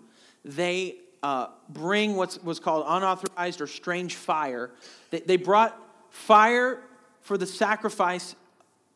They 0.46 0.98
uh, 1.24 1.48
bring 1.70 2.16
what 2.16 2.38
was 2.44 2.60
called 2.60 2.86
unauthorized 2.88 3.62
or 3.62 3.68
strange 3.68 4.16
fire. 4.16 4.70
They, 5.10 5.22
they 5.22 5.38
brought 5.38 5.80
fire 6.10 6.82
for 7.22 7.38
the 7.38 7.48
sacrifice 7.48 8.36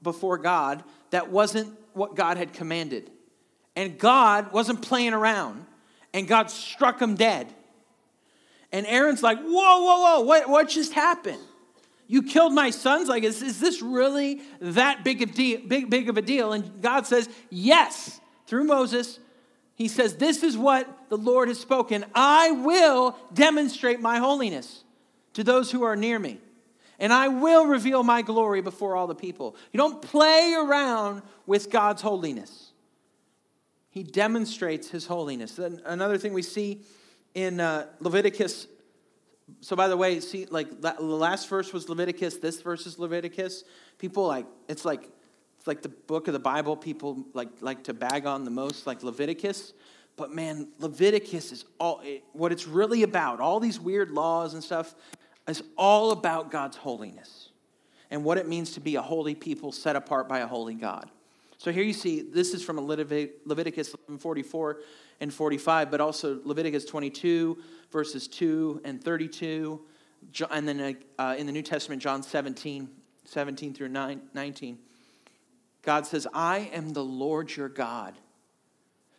before 0.04 0.38
God 0.38 0.84
that 1.12 1.32
wasn't 1.32 1.74
what 1.94 2.16
God 2.16 2.36
had 2.36 2.52
commanded. 2.52 3.10
And 3.78 3.98
God 3.98 4.52
wasn't 4.52 4.82
playing 4.82 5.14
around, 5.14 5.66
and 6.14 6.28
God 6.28 6.52
struck 6.52 7.00
them 7.00 7.16
dead. 7.16 7.54
And 8.72 8.86
Aaron's 8.86 9.24
like, 9.24 9.40
Whoa, 9.40 9.50
whoa, 9.52 10.02
whoa, 10.02 10.22
what, 10.22 10.50
what 10.50 10.70
just 10.70 10.94
happened? 10.94 11.42
You 12.08 12.24
killed 12.24 12.54
my 12.54 12.70
sons? 12.70 13.10
Like, 13.10 13.24
is, 13.24 13.42
is 13.42 13.60
this 13.60 13.82
really 13.82 14.42
that 14.62 15.04
big 15.04 15.22
of, 15.22 15.34
deal, 15.34 15.60
big, 15.68 15.90
big 15.90 16.10
of 16.10 16.18
a 16.18 16.22
deal? 16.22 16.54
And 16.54 16.82
God 16.82 17.06
says, 17.06 17.30
Yes, 17.50 18.20
through 18.46 18.64
Moses. 18.64 19.20
He 19.76 19.88
says, 19.88 20.16
This 20.16 20.42
is 20.42 20.58
what 20.58 20.88
the 21.10 21.18
Lord 21.18 21.50
has 21.50 21.60
spoken. 21.60 22.06
I 22.16 22.52
will 22.52 23.16
demonstrate 23.34 24.00
my 24.00 24.18
holiness 24.18 24.84
to 25.34 25.44
those 25.44 25.70
who 25.70 25.84
are 25.84 25.96
near 25.96 26.18
me, 26.18 26.40
and 26.98 27.14
I 27.14 27.28
will 27.28 27.68
reveal 27.68 28.02
my 28.02 28.24
glory 28.24 28.62
before 28.62 28.96
all 28.96 29.06
the 29.06 29.14
people. 29.14 29.56
You 29.72 29.78
don't 29.78 30.02
play 30.02 30.56
around 30.58 31.22
with 31.46 31.70
God's 31.70 32.02
holiness, 32.02 32.72
He 33.90 34.04
demonstrates 34.04 34.90
His 34.90 35.06
holiness. 35.06 35.60
Another 35.60 36.18
thing 36.18 36.34
we 36.34 36.42
see 36.42 36.82
in 37.38 37.60
uh, 37.60 37.86
Leviticus 38.00 38.68
so 39.62 39.76
by 39.76 39.88
the 39.88 39.96
way, 39.96 40.20
see, 40.20 40.46
like 40.46 40.82
the 40.82 40.94
last 41.00 41.48
verse 41.48 41.72
was 41.72 41.88
Leviticus, 41.88 42.38
this 42.38 42.62
verse 42.62 42.86
is 42.86 43.00
Leviticus. 43.00 43.64
People 43.98 44.28
like 44.28 44.46
it's 44.68 44.84
like 44.84 45.10
it's 45.58 45.68
like 45.68 45.82
the 45.82 45.90
book 45.90 46.28
of 46.28 46.34
the 46.34 46.40
Bible 46.40 46.76
people 46.76 47.26
like 47.34 47.50
like 47.62 47.86
to 47.86 47.94
bag 47.94 48.26
on 48.26 48.44
the 48.44 48.52
most, 48.52 48.86
like 48.86 49.04
Leviticus. 49.04 49.74
But 50.18 50.34
man, 50.34 50.70
Leviticus 50.80 51.52
is 51.52 51.66
all 51.80 52.02
it, 52.04 52.24
what 52.34 52.52
it's 52.52 52.68
really 52.68 53.04
about. 53.04 53.40
All 53.40 53.60
these 53.60 53.80
weird 53.80 54.12
laws 54.12 54.54
and 54.54 54.64
stuff 54.64 54.96
is 55.48 55.64
all 55.78 56.12
about 56.12 56.52
God's 56.52 56.76
holiness 56.76 57.50
and 58.12 58.26
what 58.26 58.38
it 58.38 58.48
means 58.48 58.74
to 58.74 58.82
be 58.82 58.96
a 58.96 59.02
holy 59.02 59.36
people 59.36 59.72
set 59.72 59.96
apart 59.96 60.28
by 60.28 60.40
a 60.40 60.48
holy 60.48 60.76
God. 60.76 61.10
So 61.58 61.72
here 61.72 61.84
you 61.84 61.94
see 61.94 62.22
this 62.22 62.54
is 62.54 62.64
from 62.64 62.80
Leviticus 62.80 63.96
44 64.20 64.78
and 65.20 65.34
45, 65.34 65.92
but 65.92 66.00
also 66.00 66.40
Leviticus 66.44 66.86
22, 66.86 67.58
verses 67.92 68.28
2 68.28 68.82
and 68.86 69.04
32. 69.04 69.82
And 70.52 70.68
then 70.68 70.98
uh, 71.18 71.36
in 71.38 71.46
the 71.48 71.52
New 71.52 71.64
Testament, 71.64 72.02
John 72.02 72.22
17, 72.22 72.88
17 73.26 73.74
through 73.74 73.90
9, 73.90 74.22
19. 74.34 74.78
God 75.82 76.06
says, 76.06 76.28
I 76.34 76.70
am 76.74 76.94
the 76.94 77.04
Lord 77.04 77.56
your 77.56 77.70
God. 77.70 78.14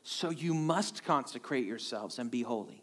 So 0.02 0.30
you 0.30 0.54
must 0.54 1.04
consecrate 1.04 1.66
yourselves 1.66 2.18
and 2.18 2.30
be 2.30 2.42
holy, 2.42 2.82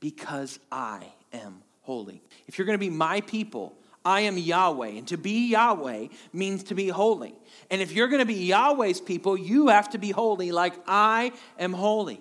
because 0.00 0.58
I 0.70 1.12
am 1.32 1.62
holy. 1.80 2.22
If 2.46 2.58
you're 2.58 2.66
going 2.66 2.78
to 2.78 2.84
be 2.84 2.90
my 2.90 3.20
people, 3.22 3.76
I 4.04 4.22
am 4.22 4.36
Yahweh. 4.38 4.88
And 4.88 5.08
to 5.08 5.16
be 5.16 5.50
Yahweh 5.50 6.08
means 6.32 6.64
to 6.64 6.74
be 6.74 6.88
holy. 6.88 7.34
And 7.70 7.80
if 7.80 7.92
you're 7.92 8.08
going 8.08 8.20
to 8.20 8.26
be 8.26 8.46
Yahweh's 8.46 9.00
people, 9.00 9.36
you 9.36 9.68
have 9.68 9.90
to 9.90 9.98
be 9.98 10.10
holy 10.10 10.52
like 10.52 10.74
I 10.86 11.32
am 11.58 11.72
holy. 11.72 12.20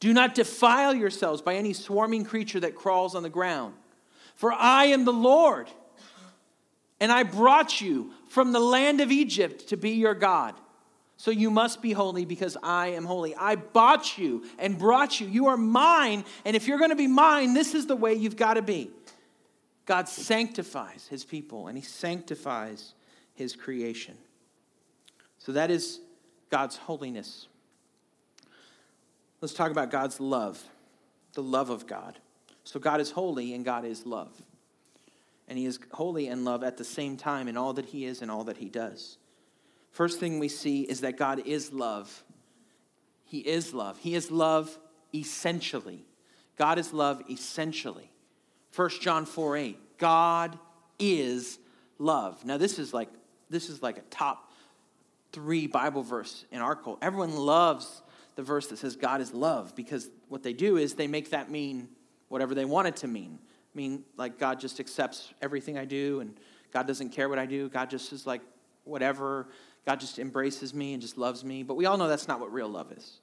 Do 0.00 0.12
not 0.12 0.34
defile 0.34 0.94
yourselves 0.94 1.42
by 1.42 1.54
any 1.54 1.72
swarming 1.72 2.24
creature 2.24 2.60
that 2.60 2.74
crawls 2.74 3.14
on 3.14 3.22
the 3.22 3.28
ground. 3.28 3.74
For 4.36 4.52
I 4.52 4.86
am 4.86 5.04
the 5.04 5.12
Lord, 5.12 5.68
and 7.00 7.10
I 7.10 7.24
brought 7.24 7.80
you 7.80 8.12
from 8.28 8.52
the 8.52 8.60
land 8.60 9.00
of 9.00 9.10
Egypt 9.10 9.68
to 9.70 9.76
be 9.76 9.90
your 9.90 10.14
God. 10.14 10.54
So 11.16 11.32
you 11.32 11.50
must 11.50 11.82
be 11.82 11.90
holy 11.90 12.24
because 12.24 12.56
I 12.62 12.88
am 12.88 13.04
holy. 13.04 13.34
I 13.34 13.56
bought 13.56 14.16
you 14.16 14.44
and 14.60 14.78
brought 14.78 15.20
you. 15.20 15.26
You 15.26 15.48
are 15.48 15.56
mine. 15.56 16.24
And 16.44 16.54
if 16.54 16.68
you're 16.68 16.78
going 16.78 16.90
to 16.90 16.96
be 16.96 17.08
mine, 17.08 17.54
this 17.54 17.74
is 17.74 17.86
the 17.86 17.96
way 17.96 18.14
you've 18.14 18.36
got 18.36 18.54
to 18.54 18.62
be. 18.62 18.92
God 19.88 20.06
sanctifies 20.06 21.06
his 21.08 21.24
people 21.24 21.66
and 21.66 21.78
he 21.78 21.82
sanctifies 21.82 22.92
his 23.32 23.56
creation. 23.56 24.18
So 25.38 25.52
that 25.52 25.70
is 25.70 26.00
God's 26.50 26.76
holiness. 26.76 27.46
Let's 29.40 29.54
talk 29.54 29.70
about 29.70 29.90
God's 29.90 30.20
love, 30.20 30.62
the 31.32 31.42
love 31.42 31.70
of 31.70 31.86
God. 31.86 32.18
So 32.64 32.78
God 32.78 33.00
is 33.00 33.10
holy 33.12 33.54
and 33.54 33.64
God 33.64 33.86
is 33.86 34.04
love. 34.04 34.30
And 35.48 35.58
he 35.58 35.64
is 35.64 35.78
holy 35.92 36.28
and 36.28 36.44
love 36.44 36.62
at 36.62 36.76
the 36.76 36.84
same 36.84 37.16
time 37.16 37.48
in 37.48 37.56
all 37.56 37.72
that 37.72 37.86
he 37.86 38.04
is 38.04 38.20
and 38.20 38.30
all 38.30 38.44
that 38.44 38.58
he 38.58 38.68
does. 38.68 39.16
First 39.90 40.20
thing 40.20 40.38
we 40.38 40.48
see 40.48 40.82
is 40.82 41.00
that 41.00 41.16
God 41.16 41.46
is 41.46 41.72
love. 41.72 42.24
He 43.24 43.38
is 43.38 43.72
love. 43.72 43.96
He 44.00 44.14
is 44.14 44.30
love 44.30 44.78
essentially. 45.14 46.04
God 46.58 46.78
is 46.78 46.92
love 46.92 47.22
essentially. 47.30 48.10
1 48.74 48.90
John 49.00 49.26
4 49.26 49.56
8. 49.56 49.98
God 49.98 50.58
is 50.98 51.58
love. 51.98 52.44
Now 52.44 52.56
this 52.56 52.78
is 52.78 52.94
like 52.94 53.08
this 53.50 53.68
is 53.68 53.82
like 53.82 53.98
a 53.98 54.02
top 54.02 54.52
three 55.32 55.66
Bible 55.66 56.02
verse 56.02 56.44
in 56.50 56.60
our 56.60 56.76
culture. 56.76 56.98
Everyone 57.02 57.36
loves 57.36 58.02
the 58.36 58.42
verse 58.42 58.68
that 58.68 58.78
says 58.78 58.96
God 58.96 59.20
is 59.20 59.32
love 59.32 59.74
because 59.74 60.08
what 60.28 60.42
they 60.42 60.52
do 60.52 60.76
is 60.76 60.94
they 60.94 61.08
make 61.08 61.30
that 61.30 61.50
mean 61.50 61.88
whatever 62.28 62.54
they 62.54 62.64
want 62.64 62.88
it 62.88 62.96
to 62.96 63.08
mean. 63.08 63.38
I 63.42 63.76
mean 63.76 64.04
like 64.16 64.38
God 64.38 64.60
just 64.60 64.80
accepts 64.80 65.32
everything 65.42 65.76
I 65.76 65.84
do 65.84 66.20
and 66.20 66.38
God 66.72 66.86
doesn't 66.86 67.10
care 67.10 67.28
what 67.28 67.38
I 67.38 67.46
do. 67.46 67.68
God 67.68 67.90
just 67.90 68.12
is 68.12 68.26
like 68.26 68.42
whatever. 68.84 69.48
God 69.86 70.00
just 70.00 70.18
embraces 70.18 70.74
me 70.74 70.92
and 70.92 71.02
just 71.02 71.16
loves 71.16 71.44
me. 71.44 71.62
But 71.62 71.74
we 71.74 71.86
all 71.86 71.96
know 71.96 72.08
that's 72.08 72.28
not 72.28 72.40
what 72.40 72.52
real 72.52 72.68
love 72.68 72.92
is. 72.92 73.20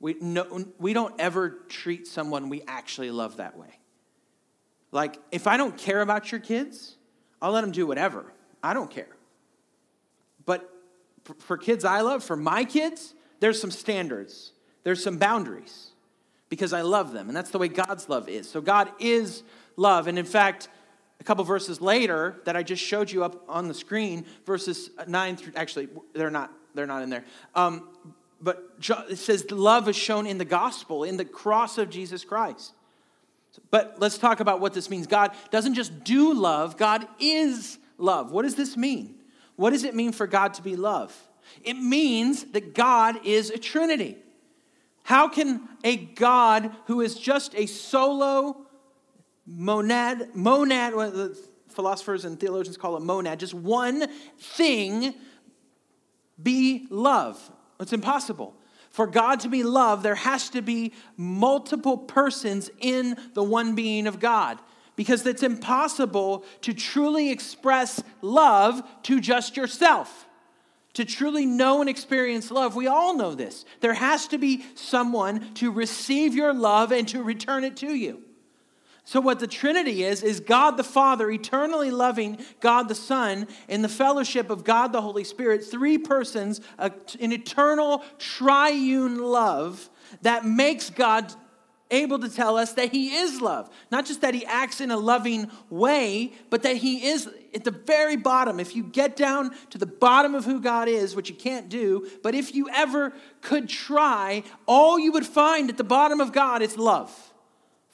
We, 0.00 0.14
no, 0.20 0.64
we 0.78 0.92
don't 0.92 1.14
ever 1.20 1.50
treat 1.68 2.06
someone 2.06 2.48
we 2.48 2.62
actually 2.66 3.10
love 3.10 3.38
that 3.38 3.56
way. 3.58 3.77
Like, 4.90 5.18
if 5.30 5.46
I 5.46 5.56
don't 5.56 5.76
care 5.76 6.00
about 6.00 6.32
your 6.32 6.40
kids, 6.40 6.96
I'll 7.42 7.52
let 7.52 7.60
them 7.60 7.72
do 7.72 7.86
whatever. 7.86 8.32
I 8.62 8.74
don't 8.74 8.90
care. 8.90 9.08
But 10.46 10.68
for 11.38 11.56
kids 11.56 11.84
I 11.84 12.00
love, 12.00 12.24
for 12.24 12.36
my 12.36 12.64
kids, 12.64 13.14
there's 13.40 13.60
some 13.60 13.70
standards, 13.70 14.52
there's 14.84 15.02
some 15.02 15.18
boundaries 15.18 15.90
because 16.48 16.72
I 16.72 16.80
love 16.80 17.12
them. 17.12 17.28
And 17.28 17.36
that's 17.36 17.50
the 17.50 17.58
way 17.58 17.68
God's 17.68 18.08
love 18.08 18.28
is. 18.28 18.48
So 18.48 18.60
God 18.60 18.90
is 18.98 19.42
love. 19.76 20.06
And 20.06 20.18
in 20.18 20.24
fact, 20.24 20.68
a 21.20 21.24
couple 21.24 21.44
verses 21.44 21.80
later 21.80 22.40
that 22.44 22.56
I 22.56 22.62
just 22.62 22.82
showed 22.82 23.10
you 23.10 23.24
up 23.24 23.44
on 23.48 23.68
the 23.68 23.74
screen, 23.74 24.24
verses 24.46 24.90
9 25.06 25.36
through, 25.36 25.52
actually, 25.56 25.88
they're 26.14 26.30
not, 26.30 26.52
they're 26.74 26.86
not 26.86 27.02
in 27.02 27.10
there. 27.10 27.24
Um, 27.54 27.88
but 28.40 28.76
it 29.10 29.18
says 29.18 29.50
love 29.50 29.88
is 29.88 29.96
shown 29.96 30.26
in 30.26 30.38
the 30.38 30.44
gospel, 30.44 31.04
in 31.04 31.16
the 31.16 31.24
cross 31.24 31.76
of 31.76 31.90
Jesus 31.90 32.24
Christ. 32.24 32.72
But 33.70 33.96
let's 33.98 34.18
talk 34.18 34.40
about 34.40 34.60
what 34.60 34.74
this 34.74 34.88
means. 34.90 35.06
God 35.06 35.32
doesn't 35.50 35.74
just 35.74 36.04
do 36.04 36.32
love, 36.32 36.76
God 36.76 37.06
is 37.18 37.78
love. 37.98 38.30
What 38.30 38.42
does 38.42 38.54
this 38.54 38.76
mean? 38.76 39.16
What 39.56 39.70
does 39.70 39.84
it 39.84 39.94
mean 39.94 40.12
for 40.12 40.26
God 40.26 40.54
to 40.54 40.62
be 40.62 40.76
love? 40.76 41.14
It 41.64 41.74
means 41.74 42.44
that 42.52 42.74
God 42.74 43.26
is 43.26 43.50
a 43.50 43.58
Trinity. 43.58 44.16
How 45.02 45.28
can 45.28 45.68
a 45.82 45.96
God 45.96 46.70
who 46.86 47.00
is 47.00 47.14
just 47.14 47.54
a 47.54 47.66
solo 47.66 48.66
monad, 49.46 50.34
monad, 50.34 50.92
philosophers 51.68 52.24
and 52.24 52.38
theologians 52.38 52.76
call 52.76 52.96
it 52.96 53.02
monad, 53.02 53.40
just 53.40 53.54
one 53.54 54.06
thing, 54.38 55.14
be 56.40 56.86
love? 56.90 57.50
It's 57.80 57.92
impossible. 57.92 58.54
For 58.90 59.06
God 59.06 59.40
to 59.40 59.48
be 59.48 59.62
love, 59.62 60.02
there 60.02 60.14
has 60.14 60.48
to 60.50 60.62
be 60.62 60.92
multiple 61.16 61.98
persons 61.98 62.70
in 62.80 63.16
the 63.34 63.42
one 63.42 63.74
being 63.74 64.06
of 64.06 64.18
God 64.18 64.58
because 64.96 65.24
it's 65.26 65.42
impossible 65.42 66.44
to 66.62 66.74
truly 66.74 67.30
express 67.30 68.02
love 68.22 68.82
to 69.04 69.20
just 69.20 69.56
yourself 69.56 70.28
to 70.98 71.04
truly 71.04 71.46
know 71.46 71.80
and 71.80 71.88
experience 71.88 72.50
love, 72.50 72.74
we 72.74 72.88
all 72.88 73.16
know 73.16 73.32
this. 73.32 73.64
There 73.78 73.94
has 73.94 74.26
to 74.28 74.38
be 74.38 74.64
someone 74.74 75.54
to 75.54 75.70
receive 75.70 76.34
your 76.34 76.52
love 76.52 76.90
and 76.90 77.06
to 77.08 77.22
return 77.22 77.62
it 77.62 77.76
to 77.76 77.94
you. 77.94 78.24
So, 79.08 79.22
what 79.22 79.38
the 79.38 79.46
Trinity 79.46 80.04
is, 80.04 80.22
is 80.22 80.38
God 80.38 80.72
the 80.72 80.84
Father, 80.84 81.30
eternally 81.30 81.90
loving 81.90 82.36
God 82.60 82.88
the 82.88 82.94
Son, 82.94 83.48
in 83.66 83.80
the 83.80 83.88
fellowship 83.88 84.50
of 84.50 84.64
God 84.64 84.92
the 84.92 85.00
Holy 85.00 85.24
Spirit, 85.24 85.64
three 85.64 85.96
persons, 85.96 86.60
an 86.78 86.92
eternal 87.32 88.04
triune 88.18 89.16
love 89.22 89.88
that 90.20 90.44
makes 90.44 90.90
God 90.90 91.32
able 91.90 92.18
to 92.18 92.28
tell 92.28 92.58
us 92.58 92.74
that 92.74 92.92
he 92.92 93.16
is 93.16 93.40
love. 93.40 93.70
Not 93.90 94.04
just 94.04 94.20
that 94.20 94.34
he 94.34 94.44
acts 94.44 94.78
in 94.82 94.90
a 94.90 94.98
loving 94.98 95.50
way, 95.70 96.34
but 96.50 96.60
that 96.64 96.76
he 96.76 97.06
is 97.06 97.30
at 97.54 97.64
the 97.64 97.70
very 97.70 98.16
bottom. 98.16 98.60
If 98.60 98.76
you 98.76 98.82
get 98.82 99.16
down 99.16 99.56
to 99.70 99.78
the 99.78 99.86
bottom 99.86 100.34
of 100.34 100.44
who 100.44 100.60
God 100.60 100.86
is, 100.86 101.16
which 101.16 101.30
you 101.30 101.34
can't 101.34 101.70
do, 101.70 102.06
but 102.22 102.34
if 102.34 102.54
you 102.54 102.68
ever 102.74 103.14
could 103.40 103.70
try, 103.70 104.42
all 104.66 104.98
you 104.98 105.12
would 105.12 105.24
find 105.24 105.70
at 105.70 105.78
the 105.78 105.82
bottom 105.82 106.20
of 106.20 106.30
God 106.30 106.60
is 106.60 106.76
love 106.76 107.27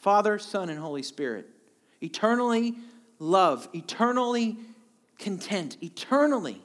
Father, 0.05 0.39
Son, 0.39 0.69
and 0.69 0.79
Holy 0.79 1.03
Spirit. 1.03 1.49
Eternally 2.03 2.75
love, 3.19 3.69
eternally 3.75 4.59
content, 5.19 5.79
eternally 5.83 6.63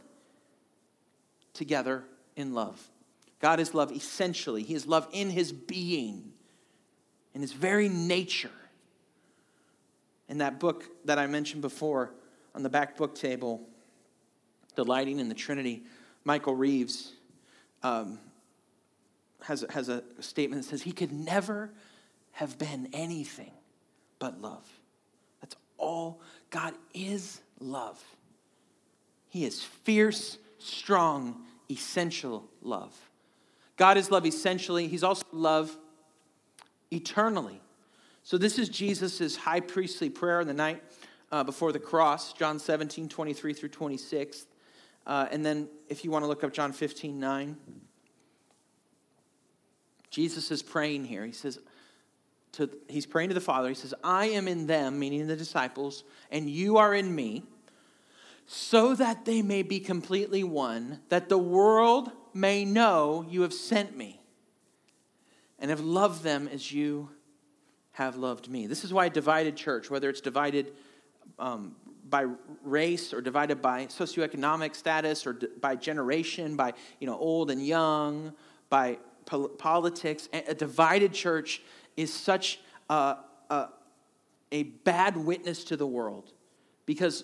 together 1.54 2.04
in 2.36 2.54
love. 2.54 2.90
God 3.40 3.60
is 3.60 3.74
love 3.74 3.92
essentially, 3.92 4.62
He 4.62 4.76
is 4.76 4.86
love 4.86 5.08
in 5.12 5.30
His 5.30 5.52
being 5.52 6.34
in 7.34 7.42
his 7.42 7.54
very 7.54 7.88
nature. 7.88 8.52
In 10.28 10.40
that 10.40 10.60
book 10.60 10.84
that 11.06 11.18
I 11.18 11.26
mentioned 11.26 11.62
before 11.62 12.12
on 12.54 12.64
the 12.64 12.70
back 12.70 12.98
book 12.98 13.16
table, 13.16 13.62
Delighting 14.76 15.20
in 15.20 15.30
the 15.30 15.36
Trinity, 15.36 15.84
Michael 16.26 16.56
Reeves 16.56 17.14
um, 17.82 18.20
has, 19.42 19.66
has 19.70 19.90
a 19.90 20.04
statement 20.20 20.64
that 20.64 20.70
says 20.70 20.82
he 20.82 20.92
could 20.92 21.12
never 21.12 21.72
have 22.40 22.58
been 22.58 22.88
anything 22.94 23.52
but 24.18 24.42
love. 24.42 24.66
That's 25.42 25.58
all. 25.78 26.22
God 26.52 26.74
is 26.94 27.42
love. 27.60 28.02
He 29.28 29.44
is 29.44 29.62
fierce, 29.62 30.38
strong, 30.58 31.42
essential 31.70 32.50
love. 32.62 32.96
God 33.76 33.98
is 33.98 34.10
love 34.10 34.26
essentially. 34.26 34.88
He's 34.88 35.04
also 35.04 35.26
love 35.34 35.76
eternally. 36.92 37.60
So, 38.24 38.38
this 38.38 38.58
is 38.58 38.70
Jesus' 38.70 39.36
high 39.36 39.60
priestly 39.60 40.10
prayer 40.10 40.40
in 40.40 40.48
the 40.48 40.54
night 40.54 40.82
uh, 41.34 41.44
before 41.44 41.74
the 41.74 41.80
cross, 41.80 42.32
John 42.32 42.58
17, 42.58 43.10
23 43.10 43.54
through 43.54 43.68
26. 43.68 44.46
Uh, 45.06 45.28
and 45.30 45.46
then, 45.46 45.68
if 45.90 46.06
you 46.06 46.12
want 46.12 46.24
to 46.24 46.28
look 46.28 46.46
up 46.46 46.54
John 46.54 46.72
15, 46.72 47.20
9, 47.20 47.58
Jesus 50.10 50.52
is 50.52 50.64
praying 50.64 51.04
here. 51.04 51.26
He 51.26 51.34
says, 51.34 51.60
to, 52.54 52.70
he's 52.88 53.06
praying 53.06 53.30
to 53.30 53.36
the 53.36 53.42
Father. 53.42 53.70
He 53.70 53.76
says, 53.76 53.94
I 54.04 54.28
am 54.28 54.48
in 54.48 54.68
them, 54.68 55.00
meaning 55.00 55.28
the 55.28 55.36
disciples, 55.36 56.04
and 56.32 56.50
you 56.50 56.78
are 56.78 56.94
in 56.94 57.14
me, 57.14 57.44
so 58.46 58.96
that 58.96 59.26
they 59.26 59.42
may 59.42 59.62
be 59.62 59.80
completely 59.80 60.44
one, 60.44 61.00
that 61.10 61.30
the 61.30 61.38
world 61.38 62.12
may 62.34 62.66
know 62.66 63.26
you 63.30 63.44
have 63.44 63.54
sent 63.54 63.96
me 63.96 64.20
and 65.60 65.70
have 65.70 65.82
loved 65.82 66.24
them 66.24 66.48
as 66.48 66.72
you 66.72 67.10
have 67.92 68.16
loved 68.16 68.50
me. 68.50 68.66
This 68.66 68.84
is 68.84 68.94
why 68.94 69.06
a 69.06 69.10
divided 69.10 69.56
church, 69.56 69.92
whether 69.92 70.10
it's 70.10 70.22
divided 70.22 70.74
um, 71.38 71.76
by 72.10 72.26
race 72.64 73.14
or 73.14 73.22
divided 73.22 73.62
by 73.62 73.86
socioeconomic 73.88 74.76
status 74.76 75.28
or 75.28 75.34
by 75.62 75.76
generation, 75.76 76.56
by 76.56 76.74
you 77.00 77.08
know 77.08 77.18
old 77.18 77.52
and 77.52 77.66
young, 77.66 78.34
by 78.70 78.98
po- 79.26 79.50
politics, 79.50 80.30
a 80.34 80.56
divided 80.56 81.14
church 81.14 81.62
is 81.98 82.14
such 82.14 82.60
a, 82.90 83.18
a, 83.50 83.68
a 84.52 84.64
bad 84.64 85.18
witness 85.18 85.64
to 85.66 85.78
the 85.78 85.88
world 85.88 86.32
because 86.86 87.24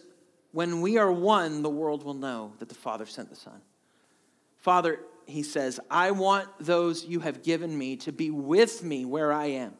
when 0.51 0.82
we 0.82 0.97
are 0.97 1.12
one, 1.12 1.63
the 1.63 1.69
world 1.69 2.04
will 2.04 2.13
know 2.13 2.54
that 2.60 2.69
the 2.69 2.75
Father 2.75 3.06
sent 3.06 3.30
the 3.30 3.36
Son. 3.36 3.62
Father, 4.58 4.99
he 5.25 5.43
says, 5.43 5.80
I 5.89 6.12
want 6.12 6.47
those 6.60 7.06
you 7.06 7.19
have 7.21 7.43
given 7.43 7.78
me 7.78 7.97
to 7.97 8.12
be 8.12 8.30
with 8.30 8.84
me 8.84 9.06
where 9.06 9.34
I 9.34 9.47
am 9.47 9.73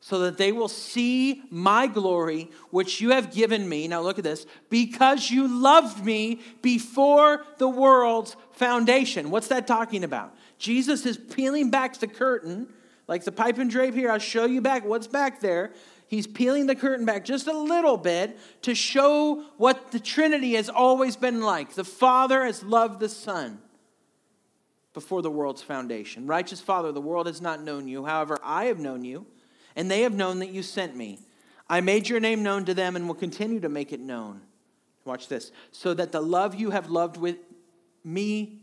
so 0.00 0.20
that 0.20 0.38
they 0.38 0.52
will 0.52 0.68
see 0.68 1.42
my 1.50 1.86
glory, 1.86 2.50
which 2.70 3.00
you 3.00 3.10
have 3.10 3.34
given 3.34 3.68
me. 3.68 3.88
Now, 3.88 4.02
look 4.02 4.18
at 4.18 4.24
this 4.24 4.46
because 4.70 5.30
you 5.30 5.48
loved 5.48 6.04
me 6.04 6.40
before 6.62 7.44
the 7.58 7.68
world's 7.68 8.36
foundation. 8.52 9.30
What's 9.30 9.48
that 9.48 9.66
talking 9.66 10.04
about? 10.04 10.34
Jesus 10.58 11.06
is 11.06 11.16
peeling 11.16 11.70
back 11.70 11.96
the 11.98 12.06
curtain, 12.06 12.68
like 13.08 13.24
the 13.24 13.32
pipe 13.32 13.58
and 13.58 13.70
drape 13.70 13.94
here. 13.94 14.10
I'll 14.10 14.18
show 14.18 14.44
you 14.46 14.60
back 14.60 14.84
what's 14.84 15.06
back 15.06 15.40
there. 15.40 15.72
He's 16.08 16.26
peeling 16.26 16.66
the 16.66 16.76
curtain 16.76 17.04
back 17.04 17.24
just 17.24 17.46
a 17.48 17.58
little 17.58 17.96
bit 17.96 18.38
to 18.62 18.74
show 18.74 19.44
what 19.56 19.90
the 19.90 19.98
Trinity 19.98 20.54
has 20.54 20.68
always 20.68 21.16
been 21.16 21.40
like. 21.40 21.74
The 21.74 21.84
Father 21.84 22.44
has 22.44 22.62
loved 22.62 23.00
the 23.00 23.08
Son 23.08 23.60
before 24.94 25.20
the 25.20 25.30
world's 25.30 25.62
foundation. 25.62 26.26
Righteous 26.26 26.60
Father, 26.60 26.92
the 26.92 27.00
world 27.00 27.26
has 27.26 27.40
not 27.40 27.62
known 27.62 27.88
you. 27.88 28.04
However, 28.04 28.38
I 28.42 28.66
have 28.66 28.78
known 28.78 29.04
you 29.04 29.26
and 29.74 29.90
they 29.90 30.02
have 30.02 30.14
known 30.14 30.38
that 30.38 30.50
you 30.50 30.62
sent 30.62 30.96
me. 30.96 31.18
I 31.68 31.80
made 31.80 32.08
your 32.08 32.20
name 32.20 32.42
known 32.42 32.64
to 32.66 32.74
them 32.74 32.96
and 32.96 33.08
will 33.08 33.14
continue 33.14 33.60
to 33.60 33.68
make 33.68 33.92
it 33.92 34.00
known. 34.00 34.40
Watch 35.04 35.28
this. 35.28 35.50
So 35.72 35.92
that 35.94 36.12
the 36.12 36.20
love 36.20 36.54
you 36.54 36.70
have 36.70 36.88
loved 36.88 37.16
with 37.16 37.36
me 38.04 38.62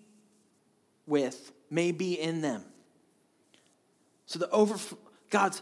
with 1.06 1.52
may 1.70 1.92
be 1.92 2.14
in 2.14 2.42
them. 2.42 2.64
So 4.34 4.39
the 4.39 4.50
over 4.50 4.76
God's 5.30 5.62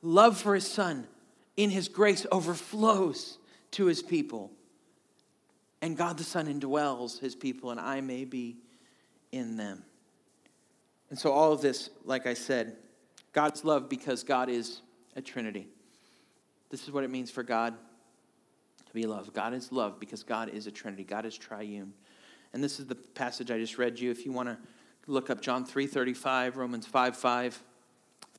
love 0.00 0.38
for 0.38 0.54
his 0.54 0.64
son 0.64 1.08
in 1.56 1.70
his 1.70 1.88
grace 1.88 2.24
overflows 2.30 3.38
to 3.72 3.86
his 3.86 4.00
people. 4.00 4.52
And 5.80 5.96
God 5.96 6.18
the 6.18 6.22
Son 6.22 6.46
indwells 6.46 7.18
his 7.18 7.34
people, 7.34 7.72
and 7.72 7.80
I 7.80 8.00
may 8.00 8.24
be 8.24 8.58
in 9.32 9.56
them. 9.56 9.82
And 11.10 11.18
so, 11.18 11.32
all 11.32 11.52
of 11.52 11.62
this, 11.62 11.90
like 12.04 12.28
I 12.28 12.34
said, 12.34 12.76
God's 13.32 13.64
love 13.64 13.88
because 13.88 14.22
God 14.22 14.48
is 14.48 14.82
a 15.16 15.20
Trinity. 15.20 15.66
This 16.70 16.84
is 16.84 16.92
what 16.92 17.02
it 17.02 17.10
means 17.10 17.28
for 17.28 17.42
God 17.42 17.74
to 18.86 18.94
be 18.94 19.04
love. 19.04 19.32
God 19.32 19.52
is 19.52 19.72
love 19.72 19.98
because 19.98 20.22
God 20.22 20.48
is 20.50 20.68
a 20.68 20.70
Trinity. 20.70 21.02
God 21.02 21.26
is 21.26 21.36
triune. 21.36 21.92
And 22.52 22.62
this 22.62 22.78
is 22.78 22.86
the 22.86 22.94
passage 22.94 23.50
I 23.50 23.58
just 23.58 23.78
read 23.78 23.98
you. 23.98 24.12
If 24.12 24.24
you 24.24 24.30
want 24.30 24.48
to 24.48 24.58
look 25.08 25.28
up 25.28 25.40
John 25.40 25.66
3.35, 25.66 26.54
Romans 26.54 26.86
5, 26.86 27.16
5, 27.16 27.62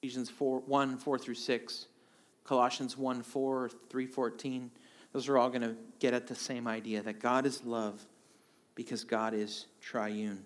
Ephesians 0.04 0.30
4, 0.30 0.60
1, 0.66 0.98
4 0.98 1.18
through 1.18 1.34
6, 1.34 1.88
Colossians 2.44 2.98
1, 2.98 3.24
4, 3.24 3.72
3, 3.90 4.06
14. 4.06 4.72
Those 5.14 5.30
are 5.30 5.38
all 5.38 5.48
going 5.48 5.62
to 5.62 5.78
get 6.00 6.14
at 6.14 6.28
the 6.28 6.36
same 6.36 6.68
idea 6.68 7.02
that 7.04 7.22
God 7.22 7.46
is 7.46 7.64
love 7.64 8.06
because 8.76 9.06
God 9.06 9.34
is 9.34 9.68
triune. 9.80 10.44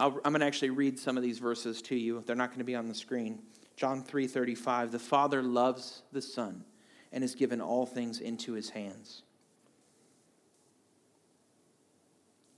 i 0.00 0.06
am 0.06 0.18
going 0.24 0.40
to 0.40 0.44
actually 0.44 0.70
read 0.70 0.98
some 0.98 1.16
of 1.16 1.22
these 1.22 1.38
verses 1.38 1.80
to 1.82 1.94
you. 1.94 2.20
They're 2.26 2.34
not 2.34 2.48
going 2.48 2.58
to 2.58 2.64
be 2.64 2.74
on 2.74 2.88
the 2.88 2.96
screen. 2.96 3.38
John 3.76 4.02
3:35 4.02 4.90
The 4.90 4.98
Father 4.98 5.40
loves 5.40 6.02
the 6.10 6.20
Son 6.20 6.64
and 7.12 7.22
has 7.22 7.36
given 7.36 7.60
all 7.60 7.86
things 7.86 8.18
into 8.18 8.54
his 8.54 8.70
hands. 8.70 9.22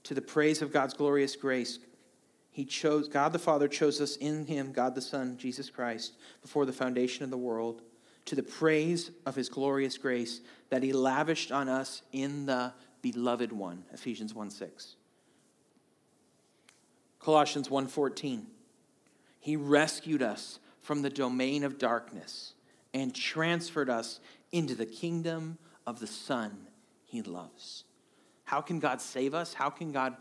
To 0.05 0.15
the 0.15 0.21
praise 0.23 0.63
of 0.63 0.73
God's 0.73 0.95
glorious 0.95 1.35
grace, 1.35 1.77
he 2.51 2.65
chose 2.65 3.07
God 3.07 3.33
the 3.33 3.39
Father 3.39 3.67
chose 3.67 4.01
us 4.01 4.15
in 4.15 4.45
him, 4.45 4.71
God 4.71 4.95
the 4.95 5.01
Son, 5.01 5.37
Jesus 5.37 5.69
Christ, 5.69 6.13
before 6.41 6.65
the 6.65 6.73
foundation 6.73 7.23
of 7.23 7.29
the 7.29 7.37
world, 7.37 7.81
to 8.25 8.35
the 8.35 8.43
praise 8.43 9.11
of 9.25 9.35
his 9.35 9.49
glorious 9.49 9.97
grace 9.97 10.41
that 10.69 10.83
he 10.83 10.93
lavished 10.93 11.51
on 11.51 11.69
us 11.69 12.01
in 12.11 12.45
the 12.45 12.73
beloved 13.01 13.51
one, 13.51 13.85
Ephesians 13.93 14.33
1:6. 14.33 14.95
Colossians 17.19 17.69
1:14 17.69 18.47
He 19.39 19.55
rescued 19.55 20.21
us 20.21 20.59
from 20.81 21.01
the 21.01 21.09
domain 21.09 21.63
of 21.63 21.77
darkness 21.77 22.53
and 22.93 23.13
transferred 23.13 23.89
us 23.89 24.19
into 24.51 24.75
the 24.75 24.85
kingdom 24.85 25.57
of 25.85 25.99
the 25.99 26.07
Son 26.07 26.67
he 27.05 27.21
loves. 27.21 27.83
How 28.45 28.61
can 28.61 28.79
God 28.79 29.01
save 29.01 29.33
us? 29.33 29.53
How 29.53 29.69
can 29.69 29.91
God 29.91 30.17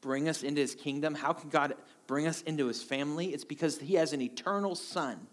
bring 0.00 0.28
us 0.28 0.42
into 0.42 0.60
his 0.60 0.74
kingdom? 0.74 1.14
How 1.14 1.32
can 1.32 1.50
God 1.50 1.74
bring 2.06 2.26
us 2.26 2.42
into 2.42 2.66
his 2.66 2.82
family? 2.82 3.28
It's 3.28 3.44
because 3.44 3.78
he 3.78 3.94
has 3.94 4.12
an 4.12 4.22
eternal 4.22 4.74
Son 4.74 5.26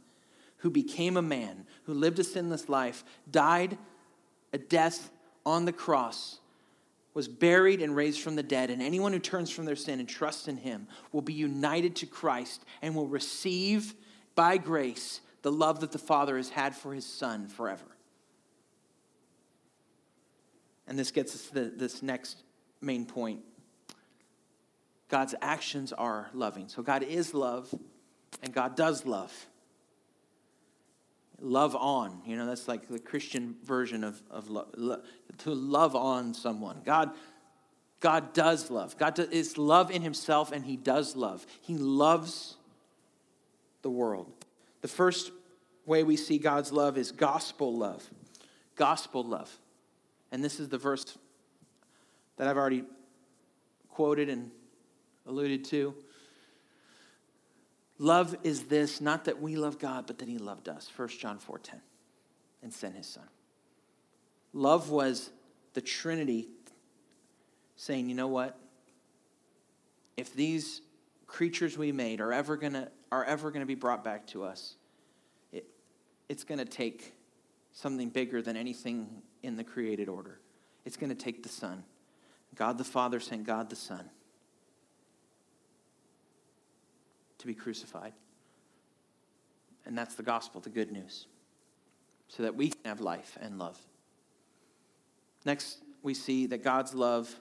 who 0.58 0.70
became 0.70 1.18
a 1.18 1.22
man, 1.22 1.66
who 1.84 1.94
lived 1.94 2.20
a 2.20 2.24
sinless 2.24 2.70
life, 2.70 3.04
died 3.30 3.78
a 4.54 4.58
death 4.58 5.12
on 5.46 5.66
the 5.66 5.74
cross, 5.74 6.40
was 7.14 7.28
buried 7.28 7.82
and 7.82 7.96
raised 7.96 8.22
from 8.22 8.36
the 8.36 8.44
dead, 8.44 8.70
and 8.70 8.82
anyone 8.82 9.14
who 9.14 9.20
turns 9.20 9.52
from 9.52 9.66
their 9.66 9.76
sin 9.76 10.00
and 10.00 10.08
trusts 10.08 10.48
in 10.48 10.58
him 10.58 10.88
will 11.12 11.22
be 11.22 11.34
united 11.34 11.96
to 11.98 12.06
Christ 12.06 12.64
and 12.82 12.96
will 12.96 13.08
receive 13.08 13.94
by 14.36 14.58
grace, 14.58 15.22
the 15.42 15.52
love 15.52 15.82
that 15.82 15.92
the 15.92 16.00
Father 16.00 16.38
has 16.38 16.50
had 16.50 16.76
for 16.76 16.94
his 16.94 17.06
Son 17.06 17.48
forever. 17.48 17.86
And 20.88 20.98
this 20.98 21.12
gets 21.12 21.36
us 21.36 21.48
to 21.50 21.70
this 21.70 22.02
next 22.02 22.38
main 22.82 23.06
point. 23.06 23.42
God's 25.14 25.36
actions 25.44 25.94
are 25.94 26.32
loving. 26.34 26.68
So 26.68 26.82
God 26.82 27.04
is 27.04 27.36
love, 27.36 27.72
and 28.42 28.52
God 28.52 28.76
does 28.76 29.06
love. 29.06 29.32
Love 31.40 31.76
on, 31.76 32.24
you 32.26 32.36
know, 32.36 32.48
that's 32.48 32.68
like 32.68 32.88
the 32.88 32.98
Christian 32.98 33.56
version 33.64 34.04
of, 34.04 34.20
of 34.32 34.50
love, 34.50 35.04
to 35.38 35.52
love 35.52 35.96
on 35.96 36.34
someone. 36.34 36.82
God, 36.84 37.12
God 38.00 38.34
does 38.34 38.72
love. 38.72 38.98
God 38.98 39.20
is 39.20 39.56
love 39.56 39.92
in 39.92 40.02
himself, 40.02 40.52
and 40.52 40.66
he 40.66 40.78
does 40.78 41.16
love. 41.16 41.46
He 41.62 41.78
loves 41.78 42.56
the 43.84 43.92
world. 43.92 44.34
The 44.82 44.88
first 44.88 45.30
way 45.86 46.02
we 46.02 46.18
see 46.18 46.40
God's 46.40 46.72
love 46.72 46.98
is 46.98 47.12
gospel 47.12 47.78
love. 47.78 48.04
Gospel 48.76 49.24
love. 49.24 49.60
And 50.32 50.44
this 50.44 50.60
is 50.60 50.70
the 50.70 50.80
verse 50.80 51.20
that 52.38 52.48
I've 52.48 52.58
already 52.58 52.84
quoted 53.90 54.28
and 54.28 54.50
alluded 55.26 55.66
to. 55.66 55.96
Love 57.98 58.36
is 58.44 58.64
this, 58.64 59.00
not 59.00 59.26
that 59.26 59.42
we 59.42 59.56
love 59.56 59.80
God, 59.80 60.08
but 60.08 60.18
that 60.20 60.28
He 60.28 60.38
loved 60.38 60.68
us. 60.68 60.90
1 60.96 61.08
John 61.20 61.40
4:10, 61.40 61.80
and 62.62 62.74
sent 62.74 62.96
His 62.96 63.08
Son. 63.08 63.28
Love 64.52 64.90
was 64.90 65.30
the 65.74 65.82
Trinity 65.82 66.50
saying, 67.76 68.10
you 68.10 68.16
know 68.16 68.28
what? 68.28 68.58
If 70.18 70.34
these 70.34 70.82
creatures 71.26 71.78
we 71.78 71.92
made 71.92 72.22
are 72.22 72.32
ever 72.32 72.58
gonna 72.58 72.90
are 73.12 73.24
ever 73.26 73.52
going 73.52 73.62
to 73.62 73.68
be 73.68 73.76
brought 73.76 74.04
back 74.04 74.26
to 74.26 74.44
us, 74.44 74.76
it, 75.52 75.66
it's 76.30 76.44
going 76.44 76.58
to 76.58 76.66
take 76.66 77.14
something 77.72 78.10
bigger 78.10 78.42
than 78.42 78.58
anything 78.58 79.22
in 79.44 79.56
the 79.56 79.64
created 79.64 80.10
order. 80.10 80.40
It's 80.84 80.98
going 80.98 81.10
to 81.10 81.16
take 81.16 81.44
the 81.44 81.50
Son. 81.50 81.84
God 82.56 82.80
the 82.80 82.84
Father 82.84 83.20
sent 83.20 83.46
God 83.46 83.70
the 83.70 83.76
Son 83.76 84.10
to 87.44 87.48
be 87.48 87.54
crucified. 87.54 88.14
And 89.86 89.98
that's 89.98 90.16
the 90.16 90.24
gospel, 90.24 90.62
the 90.62 90.70
good 90.70 90.92
news, 90.92 91.28
so 92.30 92.44
that 92.44 92.56
we 92.56 92.70
can 92.70 92.80
have 92.86 93.02
life 93.02 93.38
and 93.42 93.60
love. 93.60 93.78
Next, 95.46 95.80
we 96.02 96.14
see 96.14 96.46
that 96.48 96.64
God's 96.64 96.94
love 96.94 97.36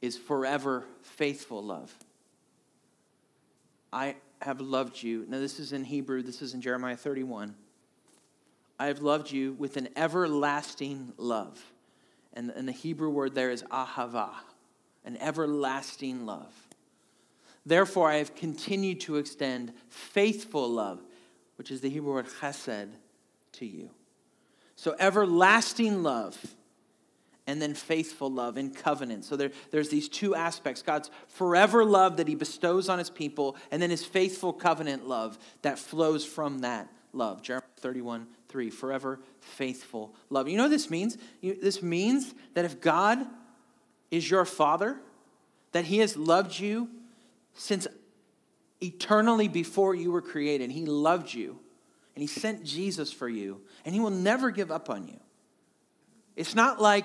is 0.00 0.16
forever 0.16 0.84
faithful 1.02 1.62
love. 1.62 1.94
I 3.92 4.16
have 4.40 4.62
loved 4.62 5.02
you. 5.02 5.26
Now, 5.28 5.40
this 5.40 5.60
is 5.60 5.74
in 5.74 5.84
Hebrew, 5.84 6.22
this 6.22 6.40
is 6.40 6.54
in 6.54 6.62
Jeremiah 6.62 6.96
31. 6.96 7.54
I 8.78 8.86
have 8.86 9.02
loved 9.02 9.30
you 9.30 9.52
with 9.58 9.76
an 9.76 9.90
everlasting 9.94 11.12
love. 11.18 11.60
And, 12.32 12.50
and 12.50 12.66
the 12.66 12.72
Hebrew 12.72 13.10
word 13.10 13.34
there 13.34 13.50
is 13.50 13.62
ahava, 13.64 14.30
an 15.04 15.18
everlasting 15.18 16.24
love. 16.24 16.54
Therefore, 17.68 18.10
I 18.10 18.16
have 18.16 18.34
continued 18.34 19.00
to 19.02 19.16
extend 19.16 19.74
faithful 19.90 20.70
love, 20.70 21.00
which 21.56 21.70
is 21.70 21.82
the 21.82 21.90
Hebrew 21.90 22.14
word 22.14 22.26
chesed, 22.40 22.88
to 23.52 23.66
you. 23.66 23.90
So, 24.74 24.96
everlasting 24.98 26.02
love 26.02 26.38
and 27.46 27.60
then 27.60 27.74
faithful 27.74 28.30
love 28.30 28.56
in 28.56 28.70
covenant. 28.70 29.26
So 29.26 29.36
there, 29.36 29.50
there's 29.70 29.90
these 29.90 30.08
two 30.08 30.34
aspects 30.34 30.80
God's 30.80 31.10
forever 31.26 31.84
love 31.84 32.16
that 32.16 32.26
He 32.28 32.34
bestows 32.34 32.88
on 32.88 32.98
His 32.98 33.10
people, 33.10 33.54
and 33.70 33.82
then 33.82 33.90
His 33.90 34.04
faithful 34.04 34.54
covenant 34.54 35.06
love 35.06 35.38
that 35.60 35.78
flows 35.78 36.24
from 36.24 36.60
that 36.60 36.88
love. 37.12 37.42
Jeremiah 37.42 37.64
31 37.80 38.28
3, 38.48 38.70
forever 38.70 39.20
faithful 39.40 40.14
love. 40.30 40.48
You 40.48 40.56
know 40.56 40.64
what 40.64 40.70
this 40.70 40.88
means? 40.88 41.18
You, 41.42 41.54
this 41.60 41.82
means 41.82 42.32
that 42.54 42.64
if 42.64 42.80
God 42.80 43.26
is 44.10 44.30
your 44.30 44.46
Father, 44.46 44.98
that 45.72 45.84
He 45.84 45.98
has 45.98 46.16
loved 46.16 46.58
you 46.58 46.88
since 47.58 47.86
eternally 48.80 49.48
before 49.48 49.94
you 49.94 50.12
were 50.12 50.22
created. 50.22 50.70
He 50.70 50.86
loved 50.86 51.34
you 51.34 51.58
and 52.14 52.22
He 52.22 52.26
sent 52.26 52.64
Jesus 52.64 53.12
for 53.12 53.28
you, 53.28 53.60
and 53.84 53.94
He 53.94 54.00
will 54.00 54.10
never 54.10 54.50
give 54.50 54.70
up 54.72 54.90
on 54.90 55.06
you. 55.06 55.20
It's 56.34 56.54
not 56.54 56.80
like, 56.80 57.04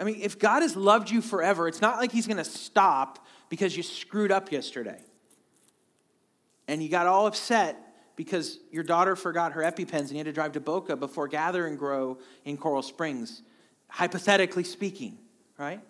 I 0.00 0.04
mean, 0.04 0.20
if 0.22 0.38
God 0.38 0.62
has 0.62 0.76
loved 0.76 1.10
you 1.10 1.20
forever, 1.20 1.68
it's 1.68 1.82
not 1.82 1.98
like 1.98 2.12
He's 2.12 2.26
going 2.26 2.38
to 2.38 2.44
stop 2.44 3.26
because 3.48 3.76
you 3.76 3.82
screwed 3.82 4.32
up 4.32 4.50
yesterday 4.52 5.00
and 6.66 6.82
you 6.82 6.88
got 6.88 7.06
all 7.06 7.26
upset 7.26 7.76
because 8.16 8.58
your 8.70 8.84
daughter 8.84 9.16
forgot 9.16 9.52
her 9.52 9.62
EpiPens 9.62 10.00
and 10.00 10.12
you 10.12 10.16
had 10.18 10.26
to 10.26 10.32
drive 10.32 10.52
to 10.52 10.60
Boca 10.60 10.96
before 10.96 11.28
Gather 11.28 11.66
and 11.66 11.78
Grow 11.78 12.18
in 12.44 12.56
Coral 12.56 12.82
Springs, 12.82 13.42
hypothetically 13.88 14.64
speaking, 14.64 15.18
right? 15.58 15.80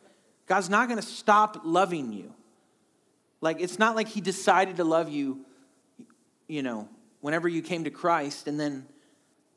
God's 0.47 0.69
not 0.71 0.89
going 0.89 1.01
to 1.01 1.07
stop 1.07 1.61
loving 1.65 2.13
you. 2.13 2.35
Like, 3.41 3.61
it's 3.61 3.79
not 3.79 3.95
like 3.95 4.09
he 4.09 4.21
decided 4.21 4.77
to 4.77 4.85
love 4.85 5.09
you, 5.09 5.45
you 6.49 6.63
know, 6.63 6.89
whenever 7.21 7.49
you 7.49 7.63
came 7.63 7.85
to 7.85 7.91
Christ, 7.91 8.49
and 8.49 8.59
then 8.59 8.87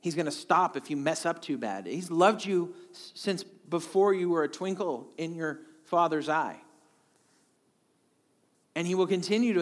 he's 0.01 0.15
going 0.15 0.25
to 0.25 0.31
stop 0.31 0.77
if 0.77 0.89
you 0.89 0.97
mess 0.97 1.25
up 1.25 1.41
too 1.41 1.57
bad. 1.57 1.87
He's 1.87 2.11
loved 2.11 2.45
you 2.45 2.75
since 2.91 3.43
before 3.43 4.13
you 4.13 4.29
were 4.29 4.43
a 4.43 4.49
twinkle 4.49 5.07
in 5.17 5.35
your 5.35 5.61
father's 5.85 6.29
eye. 6.29 6.59
And 8.75 8.87
he 8.87 8.95
will 8.95 9.07
continue 9.07 9.53
to 9.53 9.61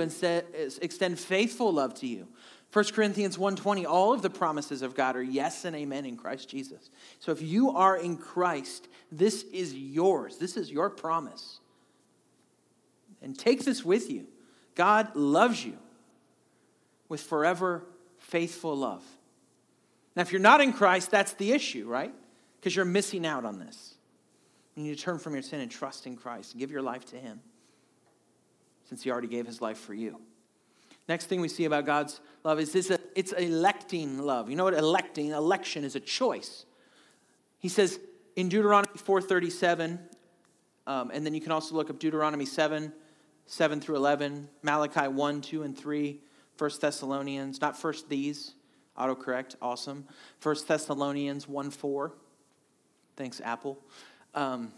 extend 0.82 1.20
faithful 1.20 1.74
love 1.74 1.94
to 1.96 2.08
you. 2.08 2.28
1 2.72 2.94
Corinthians 2.94 3.38
1:20 3.38 3.86
all 3.88 4.14
of 4.14 4.22
the 4.22 4.30
promises 4.30 4.84
of 4.84 4.94
God 4.94 5.16
are 5.16 5.24
yes 5.24 5.66
and 5.66 5.76
amen 5.76 6.06
in 6.06 6.16
Christ 6.16 6.48
Jesus. 6.48 6.92
So 7.20 7.32
if 7.32 7.42
you 7.42 7.72
are 7.72 7.98
in 7.98 8.18
Christ, 8.18 8.88
this 9.12 9.42
is 9.52 9.74
yours. 9.74 10.38
This 10.38 10.56
is 10.56 10.70
your 10.70 10.92
promise. 10.92 11.60
And 13.22 13.38
take 13.38 13.66
this 13.66 13.84
with 13.84 14.10
you. 14.10 14.28
God 14.76 15.16
loves 15.16 15.64
you 15.64 15.78
with 17.10 17.22
forever 17.22 17.84
faithful 18.18 18.76
love. 18.76 19.04
Now, 20.16 20.22
if 20.22 20.32
you're 20.32 20.42
not 20.42 20.62
in 20.62 20.74
Christ, 20.74 21.12
that's 21.12 21.34
the 21.34 21.52
issue, 21.52 21.88
right? 21.88 22.14
Because 22.58 22.76
you're 22.76 22.86
missing 22.86 23.26
out 23.26 23.46
on 23.46 23.60
this. 23.60 23.96
You 24.76 24.84
need 24.84 24.98
to 24.98 25.04
turn 25.04 25.20
from 25.20 25.34
your 25.34 25.42
sin 25.42 25.60
and 25.60 25.70
trust 25.70 26.08
in 26.08 26.16
Christ 26.16 26.58
give 26.58 26.72
your 26.72 26.82
life 26.82 27.06
to 27.08 27.18
Him 27.18 27.42
since 28.88 29.04
He 29.04 29.12
already 29.12 29.28
gave 29.28 29.46
His 29.46 29.62
life 29.62 29.78
for 29.78 29.94
you. 29.94 30.20
Next 31.08 31.26
thing 31.26 31.42
we 31.42 31.50
see 31.50 31.66
about 31.66 31.86
God's 31.86 32.22
love 32.44 32.60
is 32.60 32.72
this 32.72 32.92
it's 33.16 33.32
electing 33.34 34.20
love. 34.20 34.50
You 34.50 34.56
know 34.56 34.64
what 34.64 34.76
electing? 34.76 35.32
Election 35.32 35.84
is 35.84 35.96
a 35.96 36.00
choice. 36.00 36.66
He 37.58 37.68
says 37.68 38.00
in 38.36 38.48
Deuteronomy 38.48 38.94
4:37, 38.96 40.00
um, 40.88 41.12
and 41.14 41.26
then 41.26 41.34
you 41.34 41.42
can 41.42 41.52
also 41.52 41.76
look 41.76 41.90
up 41.90 42.00
Deuteronomy 42.00 42.46
7, 42.46 42.94
7 43.50 43.82
through 43.82 43.96
11, 43.96 44.48
Malachi 44.62 45.08
1, 45.08 45.42
2, 45.42 45.64
and 45.64 45.76
3, 45.76 46.22
1 46.60 46.72
Thessalonians, 46.80 47.60
not 47.60 47.76
first 47.76 48.08
these, 48.08 48.54
autocorrect, 48.96 49.56
awesome. 49.60 50.06
1 50.44 50.56
Thessalonians 50.68 51.50
1, 51.50 51.72
4. 51.72 52.14
Thanks, 53.16 53.42
Apple. 53.44 53.80
Um, 54.36 54.72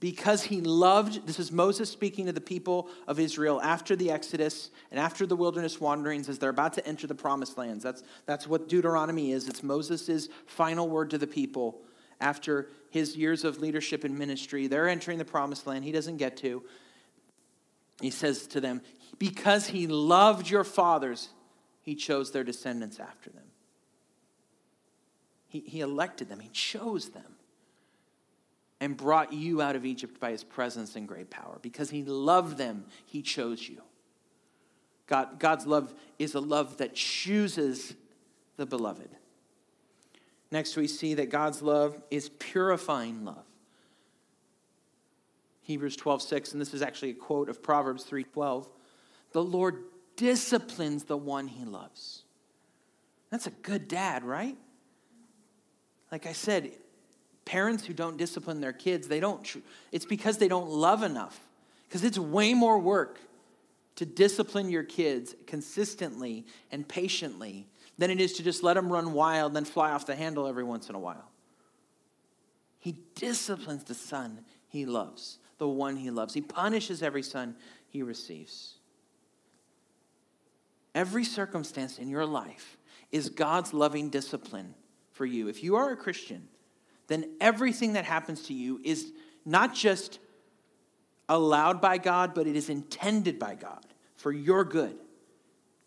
because 0.00 0.42
he 0.42 0.60
loved, 0.60 1.24
this 1.24 1.38
is 1.38 1.52
Moses 1.52 1.88
speaking 1.88 2.26
to 2.26 2.32
the 2.32 2.40
people 2.40 2.88
of 3.06 3.20
Israel 3.20 3.62
after 3.62 3.94
the 3.94 4.10
Exodus 4.10 4.70
and 4.90 4.98
after 4.98 5.24
the 5.24 5.36
wilderness 5.36 5.80
wanderings 5.80 6.28
as 6.28 6.40
they're 6.40 6.50
about 6.50 6.72
to 6.72 6.86
enter 6.86 7.06
the 7.06 7.14
promised 7.14 7.56
lands. 7.56 7.84
That's, 7.84 8.02
that's 8.26 8.48
what 8.48 8.68
Deuteronomy 8.68 9.30
is. 9.30 9.48
It's 9.48 9.62
Moses' 9.62 10.28
final 10.46 10.88
word 10.88 11.10
to 11.10 11.18
the 11.18 11.28
people 11.28 11.80
after 12.20 12.70
his 12.90 13.16
years 13.16 13.44
of 13.44 13.60
leadership 13.60 14.02
and 14.02 14.18
ministry. 14.18 14.66
They're 14.66 14.88
entering 14.88 15.18
the 15.18 15.24
promised 15.24 15.64
land. 15.64 15.84
He 15.84 15.92
doesn't 15.92 16.16
get 16.16 16.36
to. 16.38 16.64
He 18.00 18.10
says 18.10 18.46
to 18.48 18.60
them, 18.60 18.82
Because 19.18 19.68
he 19.68 19.86
loved 19.86 20.48
your 20.48 20.64
fathers, 20.64 21.30
he 21.82 21.94
chose 21.94 22.30
their 22.30 22.44
descendants 22.44 23.00
after 23.00 23.30
them. 23.30 23.44
He, 25.48 25.60
he 25.60 25.80
elected 25.80 26.28
them, 26.28 26.40
he 26.40 26.50
chose 26.50 27.08
them, 27.10 27.36
and 28.80 28.96
brought 28.96 29.32
you 29.32 29.62
out 29.62 29.76
of 29.76 29.84
Egypt 29.86 30.20
by 30.20 30.30
his 30.30 30.44
presence 30.44 30.94
and 30.94 31.08
great 31.08 31.30
power. 31.30 31.58
Because 31.62 31.90
he 31.90 32.04
loved 32.04 32.58
them, 32.58 32.84
he 33.06 33.22
chose 33.22 33.68
you. 33.68 33.82
God, 35.06 35.38
God's 35.38 35.66
love 35.66 35.94
is 36.18 36.34
a 36.34 36.40
love 36.40 36.76
that 36.76 36.94
chooses 36.94 37.94
the 38.56 38.66
beloved. 38.66 39.08
Next, 40.50 40.76
we 40.76 40.86
see 40.86 41.14
that 41.14 41.30
God's 41.30 41.62
love 41.62 42.00
is 42.10 42.28
purifying 42.28 43.24
love. 43.24 43.47
Hebrews 45.68 45.96
12, 45.96 46.22
6, 46.22 46.52
and 46.52 46.60
this 46.62 46.72
is 46.72 46.80
actually 46.80 47.10
a 47.10 47.14
quote 47.14 47.50
of 47.50 47.62
Proverbs 47.62 48.02
3, 48.04 48.24
12. 48.24 48.70
The 49.32 49.44
Lord 49.44 49.84
disciplines 50.16 51.04
the 51.04 51.18
one 51.18 51.46
he 51.46 51.66
loves. 51.66 52.22
That's 53.28 53.46
a 53.46 53.50
good 53.50 53.86
dad, 53.86 54.24
right? 54.24 54.56
Like 56.10 56.24
I 56.24 56.32
said, 56.32 56.72
parents 57.44 57.84
who 57.84 57.92
don't 57.92 58.16
discipline 58.16 58.62
their 58.62 58.72
kids, 58.72 59.08
they 59.08 59.20
don't, 59.20 59.46
it's 59.92 60.06
because 60.06 60.38
they 60.38 60.48
don't 60.48 60.70
love 60.70 61.02
enough. 61.02 61.38
Because 61.86 62.02
it's 62.02 62.18
way 62.18 62.54
more 62.54 62.78
work 62.78 63.20
to 63.96 64.06
discipline 64.06 64.70
your 64.70 64.84
kids 64.84 65.34
consistently 65.46 66.46
and 66.72 66.88
patiently 66.88 67.66
than 67.98 68.10
it 68.10 68.22
is 68.22 68.32
to 68.34 68.42
just 68.42 68.62
let 68.62 68.72
them 68.74 68.90
run 68.90 69.12
wild 69.12 69.50
and 69.50 69.56
then 69.56 69.64
fly 69.66 69.90
off 69.90 70.06
the 70.06 70.16
handle 70.16 70.46
every 70.46 70.64
once 70.64 70.88
in 70.88 70.94
a 70.94 70.98
while. 70.98 71.28
He 72.78 72.96
disciplines 73.14 73.84
the 73.84 73.92
son 73.92 74.46
he 74.66 74.86
loves 74.86 75.36
the 75.58 75.68
one 75.68 75.96
he 75.96 76.10
loves. 76.10 76.34
He 76.34 76.40
punishes 76.40 77.02
every 77.02 77.22
son 77.22 77.56
he 77.88 78.02
receives. 78.02 78.74
Every 80.94 81.24
circumstance 81.24 81.98
in 81.98 82.08
your 82.08 82.26
life 82.26 82.76
is 83.12 83.28
God's 83.28 83.72
loving 83.72 84.10
discipline 84.10 84.74
for 85.12 85.26
you. 85.26 85.48
If 85.48 85.62
you 85.62 85.76
are 85.76 85.90
a 85.90 85.96
Christian, 85.96 86.48
then 87.08 87.36
everything 87.40 87.94
that 87.94 88.04
happens 88.04 88.42
to 88.46 88.54
you 88.54 88.80
is 88.84 89.12
not 89.44 89.74
just 89.74 90.18
allowed 91.28 91.80
by 91.80 91.98
God, 91.98 92.34
but 92.34 92.46
it 92.46 92.56
is 92.56 92.68
intended 92.68 93.38
by 93.38 93.54
God 93.54 93.84
for 94.16 94.32
your 94.32 94.64
good 94.64 94.96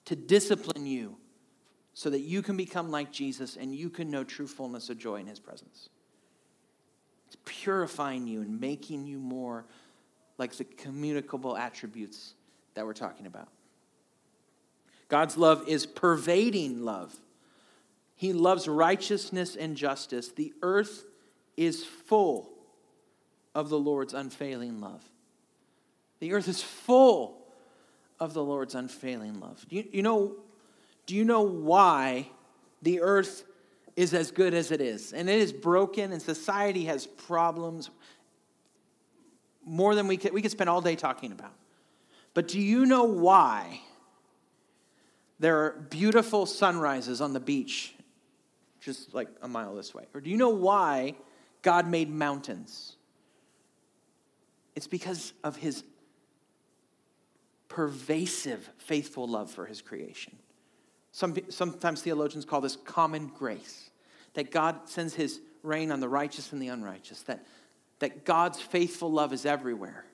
to 0.05 0.15
discipline 0.15 0.85
you 0.85 1.17
so 1.93 2.09
that 2.09 2.21
you 2.21 2.41
can 2.41 2.57
become 2.57 2.89
like 2.89 3.11
Jesus 3.11 3.57
and 3.57 3.75
you 3.75 3.89
can 3.89 4.09
know 4.09 4.23
true 4.23 4.47
fullness 4.47 4.89
of 4.89 4.97
joy 4.97 5.17
in 5.17 5.27
his 5.27 5.39
presence. 5.39 5.89
It's 7.31 7.37
purifying 7.45 8.27
you 8.27 8.41
and 8.41 8.59
making 8.59 9.07
you 9.07 9.17
more 9.17 9.63
like 10.37 10.51
the 10.53 10.65
communicable 10.65 11.55
attributes 11.55 12.33
that 12.73 12.85
we're 12.85 12.91
talking 12.91 13.25
about. 13.25 13.47
God's 15.07 15.37
love 15.37 15.63
is 15.65 15.85
pervading 15.85 16.83
love. 16.83 17.15
He 18.17 18.33
loves 18.33 18.67
righteousness 18.67 19.55
and 19.55 19.77
justice. 19.77 20.33
The 20.33 20.53
earth 20.61 21.05
is 21.55 21.85
full 21.85 22.49
of 23.55 23.69
the 23.69 23.79
Lord's 23.79 24.13
unfailing 24.13 24.81
love. 24.81 25.01
The 26.19 26.33
earth 26.33 26.49
is 26.49 26.61
full 26.61 27.37
of 28.19 28.33
the 28.33 28.43
Lord's 28.43 28.75
unfailing 28.75 29.39
love. 29.39 29.65
Do 29.69 29.77
you, 29.77 29.87
you 29.89 30.01
know, 30.01 30.33
do 31.05 31.15
you 31.15 31.23
know 31.23 31.43
why 31.43 32.29
the 32.81 32.99
earth 32.99 33.45
is 33.95 34.13
as 34.13 34.31
good 34.31 34.53
as 34.53 34.71
it 34.71 34.81
is. 34.81 35.13
And 35.13 35.29
it 35.29 35.39
is 35.39 35.51
broken, 35.53 36.11
and 36.11 36.21
society 36.21 36.85
has 36.85 37.05
problems 37.05 37.89
more 39.63 39.95
than 39.95 40.07
we 40.07 40.17
could, 40.17 40.33
we 40.33 40.41
could 40.41 40.51
spend 40.51 40.69
all 40.69 40.81
day 40.81 40.95
talking 40.95 41.31
about. 41.31 41.53
But 42.33 42.47
do 42.47 42.59
you 42.59 42.85
know 42.85 43.03
why 43.03 43.81
there 45.39 45.65
are 45.65 45.71
beautiful 45.89 46.45
sunrises 46.45 47.21
on 47.21 47.33
the 47.33 47.39
beach 47.39 47.93
just 48.79 49.13
like 49.13 49.27
a 49.41 49.47
mile 49.47 49.75
this 49.75 49.93
way? 49.93 50.05
Or 50.13 50.21
do 50.21 50.29
you 50.29 50.37
know 50.37 50.49
why 50.49 51.15
God 51.61 51.87
made 51.87 52.09
mountains? 52.09 52.95
It's 54.75 54.87
because 54.87 55.33
of 55.43 55.57
his 55.57 55.83
pervasive, 57.67 58.69
faithful 58.77 59.27
love 59.27 59.51
for 59.51 59.65
his 59.65 59.81
creation. 59.81 60.35
Some, 61.11 61.35
sometimes 61.49 62.01
theologians 62.01 62.45
call 62.45 62.61
this 62.61 62.77
common 62.77 63.27
grace 63.27 63.89
that 64.33 64.51
God 64.51 64.87
sends 64.87 65.13
his 65.13 65.41
rain 65.63 65.91
on 65.91 65.99
the 65.99 66.09
righteous 66.09 66.53
and 66.53 66.61
the 66.61 66.69
unrighteous, 66.69 67.21
that, 67.23 67.45
that 67.99 68.25
God's 68.25 68.61
faithful 68.61 69.11
love 69.11 69.33
is 69.33 69.45
everywhere. 69.45 70.05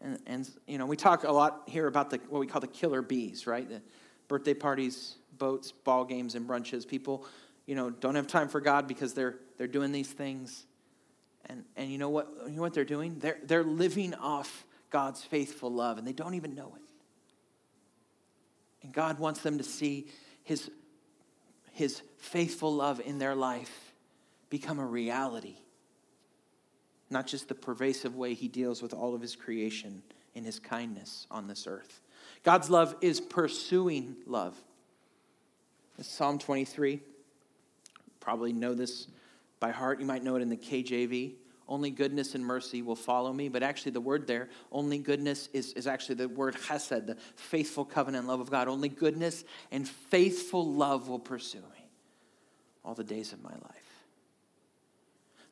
And, 0.00 0.18
and, 0.26 0.50
you 0.66 0.78
know, 0.78 0.86
we 0.86 0.96
talk 0.96 1.24
a 1.24 1.32
lot 1.32 1.62
here 1.66 1.86
about 1.86 2.10
the, 2.10 2.18
what 2.28 2.40
we 2.40 2.46
call 2.46 2.60
the 2.60 2.66
killer 2.66 3.02
bees, 3.02 3.46
right? 3.46 3.68
The 3.68 3.80
birthday 4.28 4.54
parties, 4.54 5.16
boats, 5.38 5.72
ball 5.72 6.04
games, 6.04 6.34
and 6.34 6.48
brunches. 6.48 6.86
People, 6.86 7.26
you 7.66 7.74
know, 7.74 7.90
don't 7.90 8.16
have 8.16 8.26
time 8.26 8.48
for 8.48 8.60
God 8.60 8.86
because 8.86 9.14
they're, 9.14 9.36
they're 9.58 9.66
doing 9.66 9.92
these 9.92 10.10
things. 10.10 10.66
And, 11.46 11.64
and 11.76 11.90
you 11.90 11.98
know 11.98 12.08
what, 12.08 12.28
you 12.46 12.56
know 12.56 12.62
what 12.62 12.74
they're 12.74 12.84
doing? 12.84 13.18
They're, 13.18 13.38
they're 13.44 13.64
living 13.64 14.14
off 14.14 14.64
God's 14.90 15.22
faithful 15.22 15.70
love, 15.72 15.98
and 15.98 16.06
they 16.06 16.12
don't 16.12 16.34
even 16.34 16.54
know 16.54 16.72
it. 16.76 16.81
And 18.82 18.92
God 18.92 19.18
wants 19.18 19.40
them 19.40 19.58
to 19.58 19.64
see 19.64 20.08
his, 20.44 20.70
his 21.72 22.02
faithful 22.18 22.74
love 22.74 23.00
in 23.00 23.18
their 23.18 23.34
life 23.34 23.92
become 24.50 24.78
a 24.78 24.86
reality 24.86 25.56
not 27.12 27.26
just 27.26 27.48
the 27.48 27.54
pervasive 27.54 28.16
way 28.16 28.34
he 28.34 28.48
deals 28.48 28.82
with 28.82 28.94
all 28.94 29.14
of 29.14 29.20
his 29.20 29.36
creation 29.36 30.02
in 30.34 30.44
his 30.44 30.58
kindness 30.58 31.26
on 31.30 31.46
this 31.46 31.66
earth. 31.66 32.00
God's 32.42 32.70
love 32.70 32.96
is 33.00 33.20
pursuing 33.20 34.16
love. 34.26 34.56
Psalm 36.00 36.38
23. 36.38 37.00
Probably 38.18 38.52
know 38.52 38.74
this 38.74 39.06
by 39.60 39.70
heart. 39.70 40.00
You 40.00 40.06
might 40.06 40.24
know 40.24 40.36
it 40.36 40.42
in 40.42 40.48
the 40.48 40.56
KJV. 40.56 41.34
Only 41.68 41.90
goodness 41.90 42.34
and 42.34 42.44
mercy 42.44 42.82
will 42.82 42.96
follow 42.96 43.32
me. 43.32 43.48
But 43.48 43.62
actually, 43.62 43.92
the 43.92 44.00
word 44.00 44.26
there, 44.26 44.48
only 44.70 44.98
goodness, 44.98 45.48
is, 45.52 45.72
is 45.74 45.86
actually 45.86 46.16
the 46.16 46.28
word 46.28 46.56
chesed, 46.56 47.06
the 47.06 47.16
faithful 47.36 47.84
covenant 47.84 48.26
love 48.26 48.40
of 48.40 48.50
God. 48.50 48.68
Only 48.68 48.88
goodness 48.88 49.44
and 49.70 49.88
faithful 49.88 50.70
love 50.70 51.08
will 51.08 51.18
pursue 51.18 51.60
me 51.60 51.88
all 52.84 52.94
the 52.94 53.04
days 53.04 53.32
of 53.32 53.42
my 53.42 53.50
life. 53.50 53.92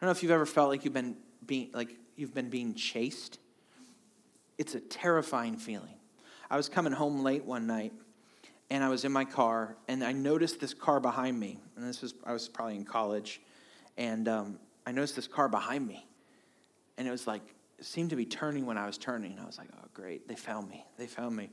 I 0.01 0.05
don't 0.05 0.09
know 0.09 0.13
if 0.13 0.23
you've 0.23 0.33
ever 0.33 0.47
felt 0.47 0.71
like 0.71 0.85
you've 0.85 0.95
been 0.95 1.17
being 1.47 1.71
like 1.73 1.95
you've 2.17 2.35
been 2.35 2.49
being 2.49 2.75
chased. 2.75 3.39
It's 4.59 4.75
a 4.75 4.81
terrifying 4.81 5.57
feeling. 5.57 5.95
I 6.51 6.57
was 6.57 6.69
coming 6.69 6.93
home 6.93 7.23
late 7.23 7.45
one 7.45 7.67
night 7.67 7.93
and 8.71 8.83
I 8.85 8.89
was 8.89 9.05
in 9.05 9.13
my 9.13 9.25
car 9.25 9.77
and 9.89 10.03
I 10.03 10.13
noticed 10.13 10.61
this 10.61 10.75
car 10.75 11.01
behind 11.01 11.39
me. 11.39 11.59
And 11.77 11.87
this 11.87 12.03
was 12.03 12.15
I 12.25 12.33
was 12.33 12.49
probably 12.49 12.77
in 12.77 12.85
college, 12.85 13.41
and 13.97 14.29
um, 14.29 14.59
I 14.87 14.93
noticed 14.93 15.17
this 15.17 15.29
car 15.29 15.49
behind 15.49 15.87
me, 15.87 16.07
and 16.97 17.07
it 17.07 17.11
was 17.11 17.27
like 17.27 17.43
it 17.79 17.85
seemed 17.85 18.11
to 18.11 18.17
be 18.17 18.27
turning 18.27 18.67
when 18.67 18.79
I 18.79 18.87
was 18.87 18.99
turning. 18.99 19.39
I 19.41 19.47
was 19.47 19.59
like, 19.59 19.69
oh 19.75 19.87
great, 19.95 20.29
they 20.29 20.37
found 20.37 20.69
me. 20.69 20.85
They 20.97 21.07
found 21.07 21.37
me, 21.37 21.51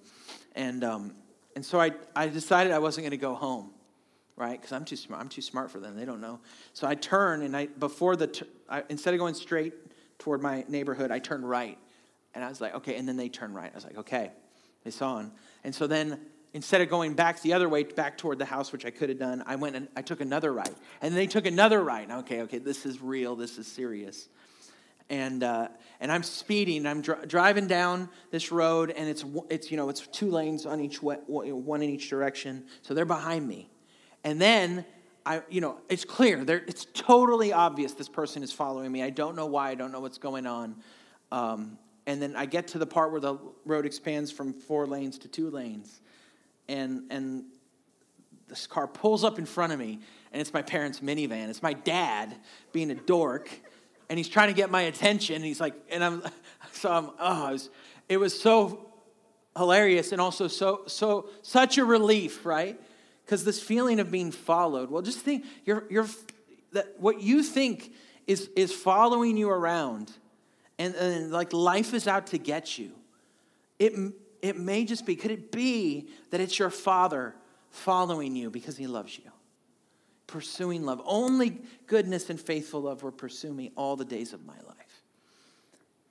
and 0.55 0.83
um, 0.83 1.15
and 1.55 1.65
so 1.65 1.79
I 1.79 1.91
I 2.15 2.27
decided 2.27 2.73
I 2.73 2.79
wasn't 2.79 3.03
going 3.03 3.11
to 3.11 3.17
go 3.17 3.35
home 3.35 3.71
right? 4.37 4.61
Because 4.61 4.71
I'm 4.71 4.85
too 4.85 4.95
smart. 4.95 5.21
I'm 5.21 5.29
too 5.29 5.41
smart 5.41 5.71
for 5.71 5.79
them. 5.79 5.97
They 5.97 6.05
don't 6.05 6.21
know. 6.21 6.39
So 6.71 6.87
I 6.87 6.95
turn 6.95 7.41
and 7.41 7.57
I 7.57 7.65
before 7.65 8.15
the 8.15 8.47
I, 8.69 8.83
instead 8.87 9.13
of 9.13 9.19
going 9.19 9.33
straight 9.33 9.73
toward 10.19 10.41
my 10.41 10.63
neighborhood, 10.69 11.11
I 11.11 11.19
turned 11.19 11.49
right, 11.49 11.77
and 12.33 12.45
I 12.45 12.49
was 12.49 12.61
like, 12.61 12.75
okay. 12.75 12.95
And 12.95 13.07
then 13.07 13.17
they 13.17 13.27
turned 13.27 13.55
right. 13.55 13.71
I 13.71 13.75
was 13.75 13.83
like, 13.83 13.97
okay. 13.97 14.31
They 14.83 14.91
saw 14.91 15.17
him, 15.17 15.31
and 15.65 15.75
so 15.75 15.85
then 15.85 16.21
instead 16.57 16.81
of 16.81 16.89
going 16.89 17.13
back 17.13 17.41
the 17.41 17.53
other 17.53 17.69
way, 17.69 17.83
back 17.83 18.17
toward 18.17 18.39
the 18.39 18.45
house, 18.45 18.71
which 18.71 18.85
I 18.85 18.89
could 18.89 19.09
have 19.09 19.19
done, 19.19 19.43
I 19.45 19.55
went 19.55 19.75
and 19.75 19.87
I 19.95 20.01
took 20.01 20.21
another 20.21 20.51
right, 20.51 20.75
and 21.01 21.15
they 21.15 21.27
took 21.27 21.45
another 21.45 21.83
right. 21.83 22.09
Okay, 22.09 22.41
okay, 22.41 22.57
this 22.57 22.85
is 22.85 23.01
real. 23.01 23.35
This 23.35 23.57
is 23.57 23.67
serious. 23.67 24.27
And 25.09 25.43
uh, 25.43 25.69
and 25.99 26.11
I'm 26.11 26.23
speeding. 26.23 26.85
I'm 26.85 27.01
dr- 27.01 27.27
driving 27.27 27.67
down 27.67 28.09
this 28.31 28.51
road, 28.51 28.91
and 28.91 29.07
it's 29.07 29.23
it's 29.49 29.71
you 29.71 29.77
know 29.77 29.89
it's 29.89 30.05
two 30.07 30.29
lanes 30.31 30.65
on 30.65 30.81
each 30.81 31.01
one 31.01 31.81
in 31.81 31.89
each 31.89 32.09
direction. 32.09 32.65
So 32.81 32.93
they're 32.93 33.05
behind 33.05 33.47
me 33.47 33.69
and 34.27 34.41
then 34.41 34.83
I, 35.25 35.41
you 35.49 35.61
know, 35.61 35.77
it's 35.87 36.03
clear. 36.03 36.43
There, 36.43 36.61
it's 36.67 36.85
totally 36.93 37.53
obvious 37.53 37.93
this 37.93 38.09
person 38.09 38.43
is 38.43 38.51
following 38.51 38.91
me. 38.91 39.01
I 39.01 39.09
don't 39.09 39.37
know 39.37 39.45
why. 39.45 39.69
I 39.69 39.75
don't 39.75 39.93
know 39.93 40.01
what's 40.01 40.17
going 40.17 40.45
on. 40.45 40.75
Um, 41.31 41.77
and 42.05 42.21
then 42.21 42.35
I 42.35 42.45
get 42.45 42.67
to 42.69 42.77
the 42.77 42.85
part 42.85 43.11
where 43.11 43.21
the 43.21 43.37
road 43.65 43.85
expands 43.85 44.31
from 44.31 44.53
four 44.53 44.85
lanes 44.85 45.17
to 45.19 45.29
two 45.29 45.49
lanes, 45.49 46.01
and 46.67 47.03
and 47.09 47.45
this 48.47 48.67
car 48.67 48.87
pulls 48.87 49.23
up 49.23 49.39
in 49.39 49.45
front 49.45 49.73
of 49.73 49.79
me, 49.79 49.99
and 50.31 50.41
it's 50.41 50.53
my 50.53 50.61
parents' 50.61 51.01
minivan. 51.01 51.49
It's 51.49 51.61
my 51.61 51.73
dad 51.73 52.35
being 52.71 52.91
a 52.91 52.95
dork, 52.95 53.49
and 54.09 54.17
he's 54.17 54.29
trying 54.29 54.47
to 54.47 54.53
get 54.53 54.71
my 54.71 54.83
attention. 54.83 55.35
And 55.35 55.45
he's 55.45 55.59
like, 55.59 55.73
and 55.89 56.03
I'm, 56.03 56.23
so 56.71 56.91
I'm, 56.91 57.09
oh, 57.19 57.47
it 57.47 57.51
was, 57.51 57.69
it 58.09 58.17
was 58.17 58.39
so 58.39 58.85
hilarious 59.57 60.11
and 60.11 60.21
also 60.21 60.47
so 60.47 60.83
so 60.85 61.29
such 61.41 61.77
a 61.77 61.85
relief, 61.85 62.45
right? 62.45 62.79
Because 63.25 63.43
this 63.43 63.61
feeling 63.61 63.99
of 63.99 64.09
being 64.09 64.31
followed, 64.31 64.89
well, 64.89 65.01
just 65.01 65.19
think, 65.19 65.45
you're, 65.65 65.83
you're, 65.89 66.07
that 66.71 66.95
what 66.97 67.21
you 67.21 67.43
think 67.43 67.91
is, 68.25 68.49
is 68.55 68.71
following 68.71 69.35
you 69.35 69.49
around, 69.49 70.13
and, 70.79 70.95
and 70.95 71.31
like 71.31 71.51
life 71.51 71.93
is 71.93 72.07
out 72.07 72.27
to 72.27 72.37
get 72.37 72.77
you. 72.77 72.91
It, 73.79 73.93
it 74.41 74.57
may 74.57 74.85
just 74.85 75.05
be, 75.05 75.15
could 75.15 75.31
it 75.31 75.51
be 75.51 76.07
that 76.31 76.39
it's 76.41 76.57
your 76.57 76.69
father 76.69 77.35
following 77.69 78.35
you 78.35 78.49
because 78.49 78.77
he 78.77 78.87
loves 78.87 79.17
you? 79.17 79.31
Pursuing 80.27 80.83
love. 80.85 81.01
Only 81.05 81.61
goodness 81.87 82.29
and 82.29 82.39
faithful 82.39 82.81
love 82.81 83.03
will 83.03 83.11
pursue 83.11 83.53
me 83.53 83.71
all 83.75 83.95
the 83.95 84.05
days 84.05 84.33
of 84.33 84.45
my 84.45 84.57
life. 84.67 85.03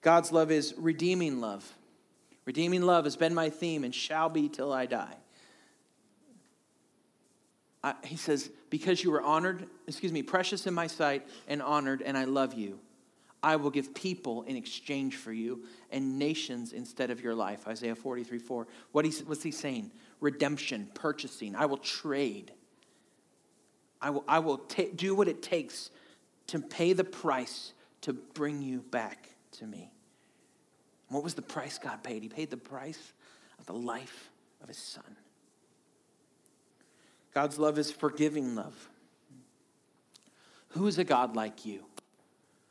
God's 0.01 0.33
love 0.33 0.51
is 0.51 0.75
redeeming 0.79 1.41
love. 1.41 1.71
Redeeming 2.45 2.83
love 2.83 3.05
has 3.05 3.17
been 3.17 3.35
my 3.35 3.51
theme 3.51 3.85
and 3.85 3.95
shall 3.95 4.29
be 4.29 4.49
till 4.49 4.73
I 4.73 4.87
die 4.87 5.17
he 8.05 8.17
says, 8.17 8.51
Because 8.71 9.03
you 9.03 9.11
were 9.11 9.23
honored, 9.23 9.69
excuse 9.87 10.13
me, 10.13 10.23
precious 10.23 10.67
in 10.67 10.75
my 10.75 10.87
sight 10.87 11.27
and 11.49 11.63
honored, 11.63 12.03
and 12.03 12.17
I 12.17 12.25
love 12.25 12.55
you, 12.55 12.79
I 13.47 13.55
will 13.55 13.71
give 13.71 13.95
people 13.95 14.43
in 14.43 14.57
exchange 14.57 15.15
for 15.15 15.33
you 15.33 15.63
and 15.93 16.19
nations 16.19 16.73
instead 16.73 17.13
of 17.13 17.21
your 17.21 17.33
life. 17.33 17.69
Isaiah 17.69 17.95
43 17.95 18.41
4. 18.41 18.67
What 18.91 19.05
he, 19.05 19.13
what's 19.23 19.45
he 19.45 19.53
saying? 19.53 19.93
Redemption, 20.21 20.91
purchasing. 20.95 21.55
I 21.55 21.67
will 21.67 21.77
trade. 21.77 22.51
I 24.03 24.11
will, 24.11 24.25
I 24.27 24.41
will 24.41 24.57
do 24.97 25.15
what 25.15 25.29
it 25.29 25.43
takes 25.45 25.91
to 26.49 26.59
pay 26.59 26.93
the 26.93 27.05
price 27.05 27.73
to 28.01 28.15
bring 28.15 28.63
you 28.63 28.81
back 28.81 29.29
to 29.53 29.67
me. 29.69 29.93
What 31.09 31.23
was 31.23 31.35
the 31.35 31.43
price 31.43 31.79
God 31.79 32.03
paid? 32.03 32.25
He 32.25 32.29
paid 32.29 32.51
the 32.51 32.57
price 32.57 33.13
of 33.61 33.67
the 33.67 33.75
life 33.75 34.29
of 34.61 34.67
his 34.67 34.77
son. 34.77 35.17
God's 37.33 37.61
love 37.61 37.79
is 37.79 37.93
forgiving 37.93 38.57
love. 38.57 38.89
Who 40.71 40.89
is 40.89 40.99
a 40.99 41.05
God 41.05 41.37
like 41.37 41.65
you? 41.65 41.85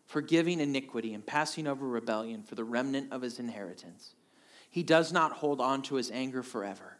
Forgiving 0.05 0.59
iniquity 0.59 1.13
and 1.13 1.25
passing 1.25 1.67
over 1.67 1.87
rebellion 1.87 2.43
for 2.43 2.55
the 2.55 2.63
remnant 2.63 3.11
of 3.11 3.21
his 3.21 3.39
inheritance. 3.39 4.13
He 4.69 4.83
does 4.83 5.11
not 5.11 5.31
hold 5.31 5.61
on 5.61 5.81
to 5.83 5.95
his 5.95 6.11
anger 6.11 6.43
forever 6.43 6.97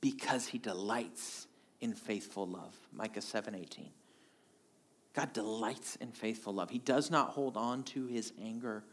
because 0.00 0.46
he 0.46 0.58
delights 0.58 1.46
in 1.80 1.94
faithful 1.94 2.46
love. 2.46 2.74
Micah 2.92 3.20
7:18. 3.20 3.92
God 5.12 5.32
delights 5.32 5.96
in 5.96 6.12
faithful 6.12 6.54
love. 6.54 6.70
He 6.70 6.78
does 6.78 7.10
not 7.10 7.30
hold 7.30 7.56
on 7.56 7.82
to 7.84 8.06
his 8.06 8.32
anger 8.40 8.84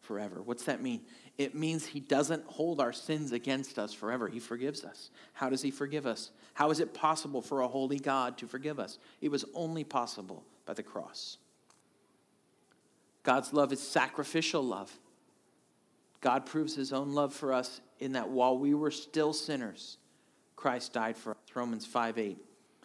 forever. 0.00 0.40
What's 0.42 0.64
that 0.64 0.82
mean? 0.82 1.04
It 1.36 1.54
means 1.54 1.86
he 1.86 2.00
doesn't 2.00 2.44
hold 2.44 2.80
our 2.80 2.92
sins 2.92 3.32
against 3.32 3.78
us 3.78 3.92
forever. 3.92 4.28
He 4.28 4.38
forgives 4.38 4.84
us. 4.84 5.10
How 5.32 5.50
does 5.50 5.62
he 5.62 5.70
forgive 5.70 6.06
us? 6.06 6.30
How 6.54 6.70
is 6.70 6.78
it 6.78 6.94
possible 6.94 7.42
for 7.42 7.60
a 7.60 7.68
holy 7.68 7.98
God 7.98 8.38
to 8.38 8.46
forgive 8.46 8.78
us? 8.78 8.98
It 9.20 9.30
was 9.30 9.44
only 9.54 9.82
possible 9.82 10.44
by 10.64 10.74
the 10.74 10.82
cross. 10.82 11.38
God's 13.24 13.52
love 13.52 13.72
is 13.72 13.80
sacrificial 13.80 14.62
love. 14.62 14.96
God 16.20 16.46
proves 16.46 16.74
his 16.74 16.92
own 16.92 17.12
love 17.12 17.34
for 17.34 17.52
us 17.52 17.80
in 17.98 18.12
that 18.12 18.28
while 18.28 18.56
we 18.56 18.72
were 18.72 18.92
still 18.92 19.32
sinners, 19.32 19.98
Christ 20.54 20.92
died 20.92 21.16
for 21.16 21.32
us. 21.32 21.36
Romans 21.54 21.84
5 21.84 22.18
8. 22.18 22.38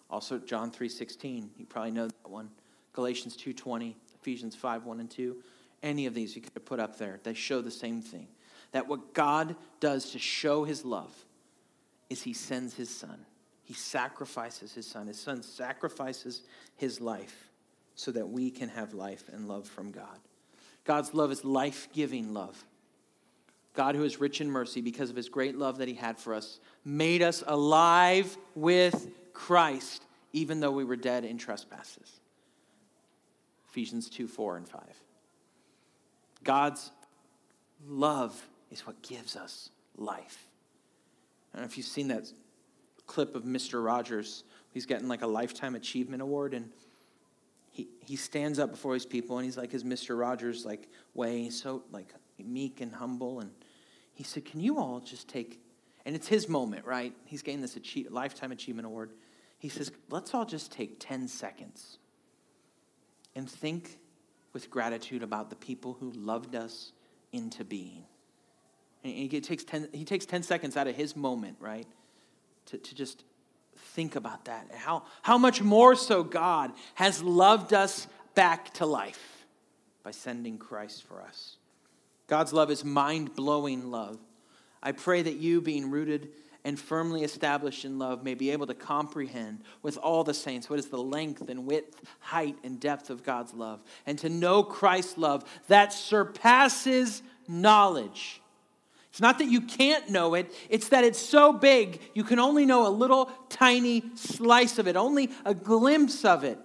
Also 0.10 0.40
John 0.40 0.72
3 0.72 0.90
16. 0.90 1.52
You 1.58 1.66
probably 1.66 1.92
know 1.92 2.08
that 2.08 2.30
one. 2.30 2.50
Galatians 2.94 3.36
2 3.36 3.54
20. 3.54 3.96
Ephesians 4.22 4.56
5 4.56 4.86
1 4.86 5.00
and 5.00 5.10
2 5.12 5.38
any 5.84 6.06
of 6.06 6.14
these 6.14 6.36
you 6.36 6.42
could 6.42 6.66
put 6.66 6.80
up 6.80 6.98
there, 6.98 7.20
they 7.24 7.34
show 7.34 7.62
the 7.62 7.72
same 7.72 8.02
thing. 8.02 8.28
That 8.72 8.88
what 8.88 9.14
God 9.14 9.56
does 9.80 10.12
to 10.12 10.20
show 10.20 10.64
his 10.64 10.86
love 10.86 11.14
is 12.10 12.22
he 12.22 12.34
sends 12.34 12.76
his 12.76 12.90
son. 12.90 13.26
He 13.64 13.74
sacrifices 13.74 14.74
his 14.74 14.88
son. 14.88 15.08
His 15.08 15.20
son 15.20 15.44
sacrifices 15.44 16.44
his 16.76 17.00
life 17.00 17.50
so 17.96 18.12
that 18.12 18.30
we 18.30 18.52
can 18.52 18.70
have 18.70 18.94
life 18.94 19.30
and 19.32 19.48
love 19.48 19.68
from 19.68 19.92
God. 19.92 20.20
God's 20.86 21.14
love 21.14 21.32
is 21.32 21.46
life 21.46 21.88
giving 21.94 22.34
love. 22.34 22.64
God, 23.74 23.96
who 23.96 24.04
is 24.04 24.20
rich 24.20 24.42
in 24.42 24.50
mercy, 24.50 24.82
because 24.82 25.10
of 25.10 25.16
his 25.16 25.30
great 25.30 25.58
love 25.58 25.78
that 25.78 25.88
he 25.88 25.94
had 25.94 26.18
for 26.18 26.34
us, 26.34 26.60
made 26.84 27.22
us 27.22 27.44
alive 27.48 28.38
with 28.56 29.10
Christ, 29.34 30.04
even 30.34 30.60
though 30.60 30.72
we 30.72 30.84
were 30.84 30.96
dead 30.96 31.24
in 31.24 31.38
trespasses. 31.38 32.20
Ephesians 33.70 34.10
2 34.10 34.28
4 34.28 34.58
and 34.58 34.68
5. 34.68 34.82
God's 36.44 36.92
love 37.88 38.50
is 38.72 38.86
what 38.86 39.02
gives 39.02 39.36
us 39.36 39.70
life. 39.96 40.48
I 41.54 41.58
don't 41.58 41.66
know 41.66 41.70
if 41.70 41.78
you've 41.78 41.86
seen 41.86 42.10
that 42.10 42.32
clip 43.06 43.36
of 43.36 43.44
Mr. 43.44 43.84
Rogers. 43.84 44.44
He's 44.72 44.86
getting 44.86 45.08
like 45.08 45.22
a 45.22 45.28
Lifetime 45.28 45.76
Achievement 45.76 46.22
Award, 46.22 46.54
and 46.54 46.70
he, 47.80 47.88
he 48.06 48.16
stands 48.18 48.60
up 48.60 48.72
before 48.72 48.94
his 48.94 49.06
people, 49.06 49.38
and 49.38 49.46
he's 49.46 49.56
like 49.56 49.72
his 49.72 49.86
Mr. 49.86 50.20
Rogers 50.20 50.66
like 50.66 50.90
way. 51.14 51.50
So 51.50 51.84
like 51.92 52.14
meek 52.38 52.82
and 52.82 52.94
humble, 52.94 53.40
and 53.40 53.52
he 54.14 54.24
said, 54.24 54.44
"Can 54.44 54.60
you 54.60 54.80
all 54.80 55.00
just 55.00 55.30
take?" 55.30 55.62
And 56.06 56.16
it's 56.16 56.28
his 56.28 56.50
moment, 56.50 56.86
right? 56.86 57.14
He's 57.26 57.42
getting 57.42 57.62
this 57.62 57.78
Lifetime 58.10 58.52
Achievement 58.52 58.86
Award. 58.86 59.12
He 59.60 59.70
says, 59.70 59.92
"Let's 60.10 60.34
all 60.34 60.46
just 60.46 60.72
take 60.74 61.00
ten 61.00 61.30
seconds 61.30 62.00
and 63.34 63.50
think 63.50 64.00
with 64.52 64.70
gratitude 64.70 65.24
about 65.24 65.50
the 65.50 65.56
people 65.56 65.96
who 66.00 66.12
loved 66.12 66.56
us 66.56 66.92
into 67.32 67.64
being." 67.64 68.04
And 69.06 69.14
he 69.14 69.40
takes 69.40 69.64
10, 69.64 69.90
he 69.94 70.04
takes 70.04 70.26
10 70.26 70.44
seconds 70.44 70.76
out 70.76 70.88
of 70.88 70.96
his 70.98 71.16
moment, 71.16 71.56
right? 71.62 71.88
To, 72.66 72.78
to 72.78 72.96
just 72.96 73.24
think 73.94 74.16
about 74.16 74.46
that. 74.46 74.70
How, 74.74 75.04
how 75.22 75.38
much 75.38 75.62
more 75.62 75.96
so 75.96 76.24
God 76.24 76.72
has 76.96 77.22
loved 77.22 77.74
us 77.74 78.08
back 78.36 78.74
to 78.76 78.86
life 78.86 79.46
by 80.04 80.12
sending 80.12 80.58
Christ 80.58 81.04
for 81.04 81.22
us. 81.22 81.58
God's 82.28 82.54
love 82.54 82.72
is 82.72 82.86
mind 82.86 83.36
blowing 83.36 83.92
love. 83.92 84.18
I 84.82 84.92
pray 84.92 85.22
that 85.22 85.36
you, 85.36 85.62
being 85.62 85.90
rooted 85.92 86.30
and 86.64 86.80
firmly 86.80 87.24
established 87.24 87.86
in 87.86 88.00
love, 88.00 88.24
may 88.24 88.36
be 88.36 88.52
able 88.52 88.68
to 88.68 88.74
comprehend 88.74 89.62
with 89.82 89.98
all 89.98 90.24
the 90.24 90.34
saints 90.34 90.70
what 90.70 90.80
is 90.80 90.88
the 90.88 91.02
length 91.02 91.50
and 91.50 91.66
width, 91.66 92.02
height, 92.20 92.56
and 92.64 92.80
depth 92.80 93.10
of 93.10 93.24
God's 93.24 93.54
love, 93.54 93.82
and 94.06 94.18
to 94.20 94.30
know 94.30 94.64
Christ's 94.64 95.18
love 95.18 95.44
that 95.68 95.92
surpasses 95.92 97.22
knowledge 97.48 98.42
it's 99.10 99.22
not 99.22 99.40
that 99.40 99.48
you 99.48 99.62
can't 99.62 100.10
know 100.10 100.36
it, 100.36 100.54
it's 100.70 100.90
that 100.90 101.04
it's 101.04 101.20
so 101.20 101.52
big 101.52 102.00
you 102.14 102.24
can 102.24 102.40
only 102.40 102.66
know 102.66 102.88
a 102.88 102.90
little 102.90 103.32
tiny 103.50 104.04
slice 104.16 104.78
of 104.78 104.88
it, 104.88 104.96
only 104.96 105.30
a 105.46 105.54
glimpse 105.54 106.24
of 106.24 106.44
it, 106.44 106.60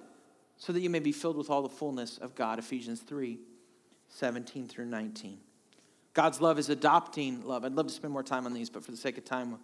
so 0.58 0.72
that 0.72 0.80
you 0.80 0.90
may 0.90 0.98
be 0.98 1.12
filled 1.12 1.36
with 1.36 1.50
all 1.50 1.62
the 1.62 1.68
fullness 1.68 2.18
of 2.18 2.34
God. 2.34 2.58
Ephesians 2.58 3.00
3 3.00 3.38
17 4.08 4.68
through 4.68 4.86
19. 4.86 5.38
God's 6.12 6.40
love 6.40 6.58
is 6.60 6.68
adopting 6.68 7.44
love. 7.44 7.64
I'd 7.64 7.72
love 7.72 7.88
to 7.88 7.92
spend 7.92 8.12
more 8.12 8.22
time 8.22 8.46
on 8.46 8.54
these, 8.54 8.70
but 8.70 8.84
for 8.84 8.92
the 8.92 8.96
sake 8.96 9.18
of 9.18 9.24
time, 9.24 9.58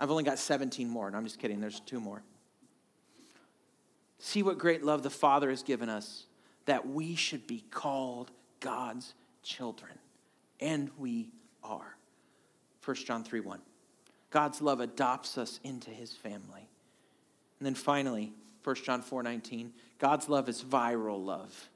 I've 0.00 0.10
only 0.10 0.24
got 0.24 0.38
17 0.38 0.88
more. 0.88 1.06
And 1.06 1.16
I'm 1.16 1.24
just 1.24 1.38
kidding, 1.38 1.60
there's 1.60 1.78
two 1.80 2.00
more. 2.00 2.22
See 4.18 4.42
what 4.42 4.58
great 4.58 4.82
love 4.82 5.04
the 5.04 5.10
Father 5.10 5.50
has 5.50 5.62
given 5.62 5.88
us 5.88 6.24
that 6.64 6.88
we 6.88 7.14
should 7.14 7.46
be 7.46 7.62
called 7.70 8.32
God's 8.58 9.14
children. 9.44 9.92
And 10.58 10.90
we 10.98 11.30
are. 11.62 11.95
1 12.86 12.96
John 12.98 13.24
3 13.24 13.40
1. 13.40 13.60
God's 14.30 14.62
love 14.62 14.80
adopts 14.80 15.36
us 15.36 15.60
into 15.64 15.90
his 15.90 16.12
family. 16.12 16.68
And 17.58 17.66
then 17.66 17.74
finally, 17.74 18.32
1 18.64 18.76
John 18.76 19.02
4 19.02 19.22
19, 19.22 19.72
God's 19.98 20.28
love 20.28 20.48
is 20.48 20.62
viral 20.62 21.24
love. 21.24 21.68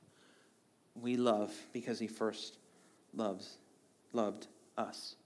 We 1.00 1.16
love 1.16 1.52
because 1.72 1.98
he 1.98 2.06
first 2.06 2.58
loves, 3.14 3.56
loved 4.12 4.46
us. 4.76 5.16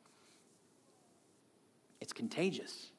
It's 2.01 2.13
contagious. 2.13 2.91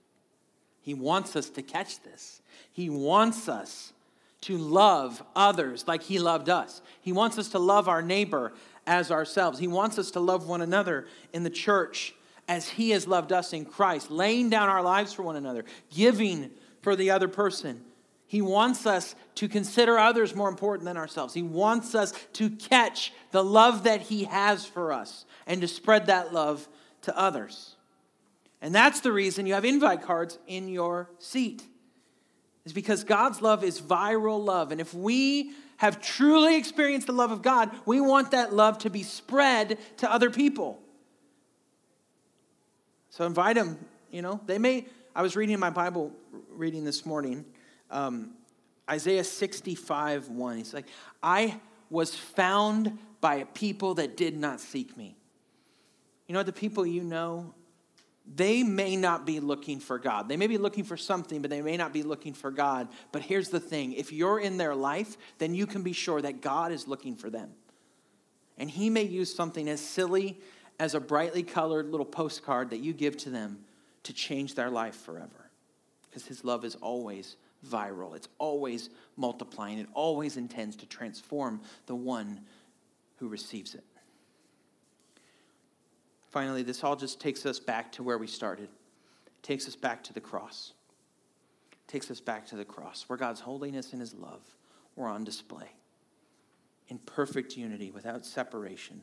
He 0.81 0.93
wants 0.93 1.35
us 1.35 1.49
to 1.51 1.61
catch 1.61 2.01
this. 2.03 2.41
He 2.71 2.89
wants 2.89 3.47
us 3.47 3.93
to 4.41 4.57
love 4.57 5.23
others 5.35 5.87
like 5.87 6.03
he 6.03 6.19
loved 6.19 6.49
us. 6.49 6.81
He 7.01 7.11
wants 7.11 7.37
us 7.39 7.49
to 7.49 7.59
love 7.59 7.87
our 7.87 8.01
neighbor 8.01 8.53
as 8.85 9.09
ourselves. 9.11 9.57
He 9.57 9.67
wants 9.67 9.97
us 9.97 10.11
to 10.11 10.19
love 10.19 10.47
one 10.47 10.61
another 10.61 11.07
in 11.33 11.43
the 11.43 11.49
church 11.49 12.14
as 12.47 12.69
He 12.69 12.91
has 12.91 13.07
loved 13.07 13.31
us 13.31 13.53
in 13.53 13.65
Christ, 13.65 14.11
laying 14.11 14.49
down 14.49 14.69
our 14.69 14.83
lives 14.83 15.13
for 15.13 15.23
one 15.23 15.35
another, 15.35 15.65
giving 15.93 16.51
for 16.81 16.95
the 16.95 17.11
other 17.11 17.27
person. 17.27 17.81
He 18.27 18.41
wants 18.41 18.85
us 18.85 19.15
to 19.35 19.47
consider 19.47 19.97
others 19.97 20.35
more 20.35 20.49
important 20.49 20.85
than 20.85 20.97
ourselves. 20.97 21.33
He 21.33 21.43
wants 21.43 21.95
us 21.95 22.11
to 22.33 22.49
catch 22.49 23.13
the 23.31 23.43
love 23.43 23.83
that 23.83 24.01
He 24.01 24.25
has 24.25 24.65
for 24.65 24.91
us 24.91 25.25
and 25.47 25.61
to 25.61 25.67
spread 25.67 26.07
that 26.07 26.33
love 26.33 26.67
to 27.03 27.17
others. 27.17 27.75
And 28.61 28.73
that's 28.73 29.01
the 29.01 29.11
reason 29.11 29.45
you 29.45 29.53
have 29.53 29.65
invite 29.65 30.01
cards 30.01 30.39
in 30.47 30.67
your 30.67 31.09
seat, 31.19 31.63
is 32.65 32.73
because 32.73 33.03
God's 33.03 33.41
love 33.41 33.63
is 33.63 33.79
viral 33.79 34.43
love. 34.43 34.71
And 34.71 34.81
if 34.81 34.93
we 34.93 35.51
have 35.77 36.01
truly 36.01 36.55
experienced 36.55 37.05
the 37.05 37.13
love 37.13 37.31
of 37.31 37.41
God, 37.41 37.69
we 37.85 38.01
want 38.01 38.31
that 38.31 38.53
love 38.53 38.79
to 38.79 38.89
be 38.89 39.03
spread 39.03 39.77
to 39.97 40.11
other 40.11 40.31
people. 40.31 40.81
So 43.15 43.25
invite 43.25 43.55
them, 43.55 43.79
you 44.11 44.21
know. 44.21 44.41
They 44.45 44.57
may, 44.57 44.87
I 45.15 45.21
was 45.21 45.37
reading 45.37 45.57
my 45.57 45.69
Bible 45.69 46.11
reading 46.49 46.83
this 46.83 47.05
morning, 47.05 47.45
um, 47.89 48.31
Isaiah 48.91 49.23
65 49.23 50.27
1. 50.27 50.57
He's 50.57 50.73
like, 50.73 50.87
I 51.23 51.61
was 51.89 52.13
found 52.13 52.97
by 53.21 53.35
a 53.35 53.45
people 53.45 53.93
that 53.93 54.17
did 54.17 54.35
not 54.35 54.59
seek 54.59 54.97
me. 54.97 55.15
You 56.27 56.33
know, 56.33 56.43
the 56.43 56.51
people 56.51 56.85
you 56.85 57.03
know, 57.03 57.53
they 58.35 58.63
may 58.63 58.97
not 58.97 59.25
be 59.25 59.39
looking 59.39 59.79
for 59.79 59.97
God. 59.97 60.27
They 60.27 60.35
may 60.35 60.47
be 60.47 60.57
looking 60.57 60.83
for 60.83 60.97
something, 60.97 61.41
but 61.41 61.49
they 61.49 61.61
may 61.61 61.77
not 61.77 61.93
be 61.93 62.03
looking 62.03 62.33
for 62.33 62.51
God. 62.51 62.89
But 63.13 63.21
here's 63.21 63.47
the 63.47 63.61
thing 63.61 63.93
if 63.93 64.11
you're 64.11 64.41
in 64.41 64.57
their 64.57 64.75
life, 64.75 65.15
then 65.37 65.55
you 65.55 65.67
can 65.67 65.83
be 65.83 65.93
sure 65.93 66.21
that 66.21 66.41
God 66.41 66.73
is 66.73 66.85
looking 66.85 67.15
for 67.15 67.29
them. 67.29 67.51
And 68.57 68.69
He 68.69 68.89
may 68.89 69.03
use 69.03 69.33
something 69.33 69.69
as 69.69 69.79
silly 69.79 70.37
as 70.79 70.93
a 70.93 70.99
brightly 70.99 71.43
colored 71.43 71.89
little 71.89 72.05
postcard 72.05 72.69
that 72.69 72.79
you 72.79 72.93
give 72.93 73.17
to 73.17 73.29
them 73.29 73.59
to 74.03 74.13
change 74.13 74.55
their 74.55 74.69
life 74.69 74.95
forever. 74.95 75.49
Because 76.03 76.25
his 76.25 76.43
love 76.43 76.63
is 76.65 76.75
always 76.75 77.37
viral, 77.65 78.15
it's 78.15 78.27
always 78.37 78.89
multiplying, 79.17 79.79
it 79.79 79.87
always 79.93 80.37
intends 80.37 80.75
to 80.77 80.85
transform 80.85 81.61
the 81.87 81.95
one 81.95 82.41
who 83.17 83.27
receives 83.27 83.73
it. 83.73 83.83
Finally, 86.29 86.63
this 86.63 86.83
all 86.83 86.95
just 86.95 87.19
takes 87.19 87.45
us 87.45 87.59
back 87.59 87.91
to 87.93 88.03
where 88.03 88.17
we 88.17 88.27
started. 88.27 88.69
It 89.25 89.43
takes 89.43 89.67
us 89.67 89.75
back 89.75 90.03
to 90.03 90.13
the 90.13 90.19
cross. 90.19 90.73
It 91.71 91.87
takes 91.87 92.11
us 92.11 92.19
back 92.19 92.45
to 92.47 92.57
the 92.57 92.65
cross, 92.65 93.05
where 93.07 93.17
God's 93.17 93.39
holiness 93.39 93.93
and 93.93 94.01
his 94.01 94.13
love 94.13 94.41
were 94.95 95.07
on 95.07 95.23
display 95.23 95.71
in 96.87 96.99
perfect 96.99 97.57
unity, 97.57 97.89
without 97.89 98.25
separation 98.25 99.01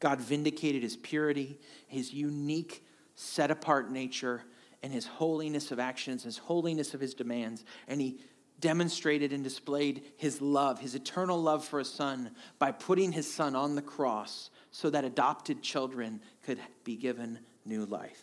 God 0.00 0.20
vindicated 0.20 0.82
his 0.82 0.96
purity, 0.96 1.58
his 1.86 2.12
unique, 2.12 2.84
set 3.14 3.50
apart 3.50 3.90
nature, 3.90 4.42
and 4.82 4.92
his 4.92 5.06
holiness 5.06 5.72
of 5.72 5.78
actions, 5.78 6.24
his 6.24 6.38
holiness 6.38 6.94
of 6.94 7.00
his 7.00 7.14
demands. 7.14 7.64
And 7.88 8.00
he 8.00 8.20
demonstrated 8.60 9.32
and 9.32 9.42
displayed 9.42 10.02
his 10.16 10.40
love, 10.40 10.80
his 10.80 10.94
eternal 10.94 11.40
love 11.40 11.64
for 11.64 11.80
a 11.80 11.84
son, 11.84 12.30
by 12.58 12.72
putting 12.72 13.12
his 13.12 13.32
son 13.32 13.54
on 13.54 13.74
the 13.74 13.82
cross 13.82 14.50
so 14.70 14.90
that 14.90 15.04
adopted 15.04 15.62
children 15.62 16.20
could 16.44 16.58
be 16.84 16.96
given 16.96 17.38
new 17.64 17.84
life. 17.86 18.22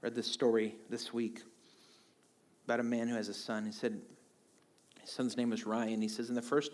read 0.00 0.14
this 0.14 0.30
story 0.30 0.76
this 0.88 1.12
week 1.12 1.42
about 2.64 2.80
a 2.80 2.84
man 2.84 3.08
who 3.08 3.16
has 3.16 3.28
a 3.28 3.34
son. 3.34 3.66
He 3.66 3.72
said 3.72 4.00
his 5.00 5.10
son's 5.10 5.36
name 5.36 5.50
was 5.50 5.66
Ryan. 5.66 6.00
He 6.00 6.08
says, 6.08 6.28
in 6.28 6.34
the 6.34 6.42
first 6.42 6.70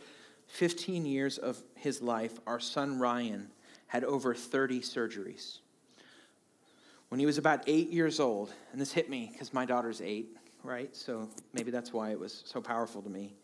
15 0.55 1.05
years 1.05 1.37
of 1.37 1.61
his 1.75 2.01
life, 2.01 2.39
our 2.47 2.61
son 2.61 3.01
Ryan 3.01 3.49
had 3.89 4.05
over 4.05 4.37
30 4.37 4.83
surgeries. 4.83 5.59
When 7.09 7.19
he 7.19 7.27
was 7.27 7.39
about 7.39 7.65
eight 7.67 7.91
years 7.91 8.21
old, 8.21 8.53
and 8.71 8.81
this 8.81 8.93
hit 8.93 9.11
me 9.11 9.31
because 9.33 9.53
my 9.53 9.65
daughter's 9.65 10.01
eight, 10.01 10.37
right? 10.63 10.95
So 10.95 11.29
maybe 11.53 11.73
that's 11.73 11.93
why 11.93 12.13
it 12.13 12.21
was 12.21 12.45
so 12.47 12.61
powerful 12.61 13.03
to 13.03 13.11
me. 13.11 13.35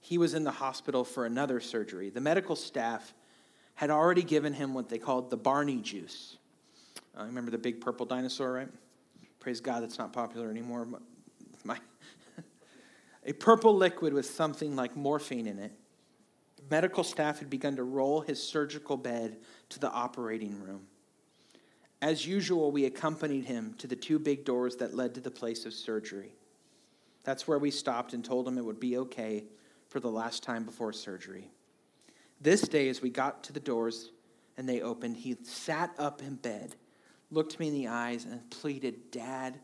He 0.00 0.18
was 0.18 0.34
in 0.34 0.42
the 0.42 0.50
hospital 0.50 1.04
for 1.04 1.26
another 1.26 1.60
surgery. 1.60 2.10
The 2.10 2.20
medical 2.20 2.56
staff 2.56 3.14
had 3.76 3.88
already 3.88 4.24
given 4.24 4.52
him 4.52 4.74
what 4.74 4.88
they 4.88 4.98
called 4.98 5.30
the 5.30 5.36
Barney 5.36 5.80
juice. 5.80 6.38
Uh, 7.16 7.22
remember 7.22 7.52
the 7.52 7.58
big 7.58 7.80
purple 7.80 8.04
dinosaur, 8.04 8.52
right? 8.52 8.68
Praise 9.38 9.60
God, 9.60 9.84
that's 9.84 9.98
not 9.98 10.12
popular 10.12 10.50
anymore. 10.50 10.88
A 13.24 13.32
purple 13.32 13.76
liquid 13.76 14.12
with 14.12 14.26
something 14.26 14.74
like 14.74 14.96
morphine 14.96 15.46
in 15.46 15.58
it. 15.58 15.72
Medical 16.70 17.04
staff 17.04 17.38
had 17.38 17.50
begun 17.50 17.76
to 17.76 17.84
roll 17.84 18.20
his 18.20 18.42
surgical 18.42 18.96
bed 18.96 19.38
to 19.68 19.78
the 19.78 19.90
operating 19.90 20.60
room. 20.60 20.86
As 22.00 22.26
usual, 22.26 22.72
we 22.72 22.84
accompanied 22.84 23.44
him 23.44 23.74
to 23.78 23.86
the 23.86 23.94
two 23.94 24.18
big 24.18 24.44
doors 24.44 24.76
that 24.76 24.94
led 24.94 25.14
to 25.14 25.20
the 25.20 25.30
place 25.30 25.66
of 25.66 25.72
surgery. 25.72 26.34
That's 27.24 27.46
where 27.46 27.58
we 27.58 27.70
stopped 27.70 28.12
and 28.12 28.24
told 28.24 28.48
him 28.48 28.58
it 28.58 28.64
would 28.64 28.80
be 28.80 28.98
okay 28.98 29.44
for 29.88 30.00
the 30.00 30.10
last 30.10 30.42
time 30.42 30.64
before 30.64 30.92
surgery. 30.92 31.50
This 32.40 32.62
day, 32.62 32.88
as 32.88 33.00
we 33.00 33.10
got 33.10 33.44
to 33.44 33.52
the 33.52 33.60
doors, 33.60 34.10
and 34.56 34.68
they 34.68 34.80
opened, 34.80 35.16
he 35.16 35.36
sat 35.44 35.94
up 35.98 36.22
in 36.22 36.34
bed, 36.34 36.74
looked 37.30 37.60
me 37.60 37.68
in 37.68 37.74
the 37.74 37.86
eyes, 37.86 38.24
and 38.24 38.50
pleaded, 38.50 39.10
Dad, 39.12 39.60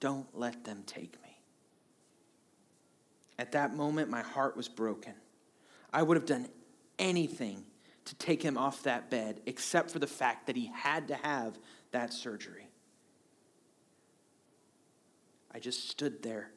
don't 0.00 0.26
let 0.32 0.64
them 0.64 0.82
take 0.86 1.20
me. 1.21 1.21
At 3.38 3.52
that 3.52 3.74
moment, 3.74 4.10
my 4.10 4.22
heart 4.22 4.56
was 4.56 4.68
broken. 4.68 5.14
I 5.92 6.02
would 6.02 6.16
have 6.16 6.26
done 6.26 6.48
anything 6.98 7.64
to 8.04 8.14
take 8.16 8.42
him 8.42 8.58
off 8.58 8.82
that 8.82 9.10
bed 9.10 9.40
except 9.46 9.90
for 9.90 9.98
the 9.98 10.06
fact 10.06 10.46
that 10.46 10.56
he 10.56 10.66
had 10.74 11.08
to 11.08 11.14
have 11.14 11.58
that 11.92 12.12
surgery. 12.12 12.68
I 15.54 15.58
just 15.58 15.88
stood 15.90 16.22
there, 16.22 16.50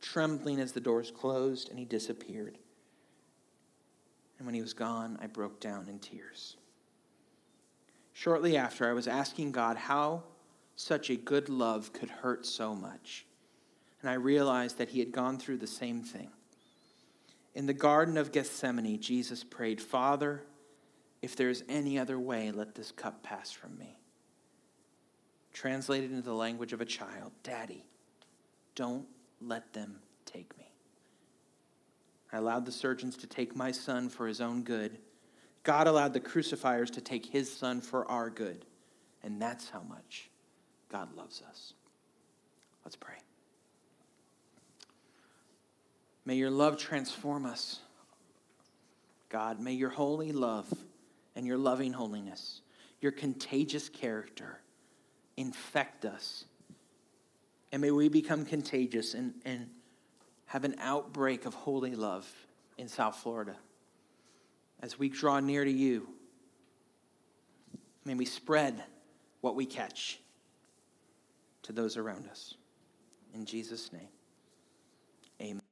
trembling 0.00 0.60
as 0.60 0.72
the 0.72 0.80
doors 0.80 1.10
closed 1.10 1.70
and 1.70 1.78
he 1.78 1.84
disappeared. 1.84 2.58
And 4.38 4.46
when 4.46 4.54
he 4.54 4.62
was 4.62 4.72
gone, 4.72 5.18
I 5.20 5.26
broke 5.26 5.60
down 5.60 5.88
in 5.88 5.98
tears. 5.98 6.56
Shortly 8.12 8.56
after, 8.56 8.88
I 8.88 8.92
was 8.92 9.08
asking 9.08 9.52
God 9.52 9.76
how 9.76 10.22
such 10.76 11.10
a 11.10 11.16
good 11.16 11.48
love 11.48 11.92
could 11.92 12.10
hurt 12.10 12.46
so 12.46 12.74
much. 12.74 13.26
And 14.00 14.10
I 14.10 14.14
realized 14.14 14.78
that 14.78 14.90
he 14.90 15.00
had 15.00 15.12
gone 15.12 15.38
through 15.38 15.58
the 15.58 15.66
same 15.66 16.02
thing. 16.02 16.30
In 17.54 17.66
the 17.66 17.72
Garden 17.72 18.16
of 18.16 18.30
Gethsemane, 18.30 19.00
Jesus 19.00 19.42
prayed, 19.42 19.80
Father, 19.80 20.44
if 21.22 21.34
there 21.34 21.50
is 21.50 21.64
any 21.68 21.98
other 21.98 22.18
way, 22.18 22.52
let 22.52 22.74
this 22.74 22.92
cup 22.92 23.22
pass 23.22 23.50
from 23.50 23.76
me. 23.76 23.98
Translated 25.52 26.10
into 26.10 26.22
the 26.22 26.34
language 26.34 26.72
of 26.72 26.80
a 26.80 26.84
child, 26.84 27.32
Daddy, 27.42 27.84
don't 28.76 29.06
let 29.40 29.72
them 29.72 29.98
take 30.24 30.56
me. 30.56 30.70
I 32.32 32.36
allowed 32.36 32.66
the 32.66 32.72
surgeons 32.72 33.16
to 33.16 33.26
take 33.26 33.56
my 33.56 33.72
son 33.72 34.08
for 34.08 34.28
his 34.28 34.40
own 34.40 34.62
good. 34.62 34.98
God 35.64 35.86
allowed 35.86 36.12
the 36.12 36.20
crucifiers 36.20 36.90
to 36.92 37.00
take 37.00 37.26
his 37.26 37.52
son 37.52 37.80
for 37.80 38.08
our 38.10 38.30
good. 38.30 38.64
And 39.22 39.40
that's 39.42 39.68
how 39.70 39.82
much 39.82 40.30
God 40.90 41.16
loves 41.16 41.42
us. 41.48 41.74
Let's 42.84 42.96
pray. 42.96 43.16
May 46.28 46.34
your 46.34 46.50
love 46.50 46.76
transform 46.76 47.46
us. 47.46 47.80
God, 49.30 49.60
may 49.60 49.72
your 49.72 49.88
holy 49.88 50.30
love 50.30 50.70
and 51.34 51.46
your 51.46 51.56
loving 51.56 51.94
holiness, 51.94 52.60
your 53.00 53.12
contagious 53.12 53.88
character, 53.88 54.60
infect 55.38 56.04
us. 56.04 56.44
And 57.72 57.80
may 57.80 57.90
we 57.90 58.10
become 58.10 58.44
contagious 58.44 59.14
and, 59.14 59.32
and 59.46 59.70
have 60.44 60.64
an 60.64 60.74
outbreak 60.80 61.46
of 61.46 61.54
holy 61.54 61.94
love 61.94 62.30
in 62.76 62.88
South 62.88 63.16
Florida. 63.16 63.56
As 64.82 64.98
we 64.98 65.08
draw 65.08 65.40
near 65.40 65.64
to 65.64 65.72
you, 65.72 66.10
may 68.04 68.12
we 68.12 68.26
spread 68.26 68.84
what 69.40 69.54
we 69.54 69.64
catch 69.64 70.20
to 71.62 71.72
those 71.72 71.96
around 71.96 72.28
us. 72.28 72.52
In 73.32 73.46
Jesus' 73.46 73.90
name, 73.94 74.10
amen. 75.40 75.67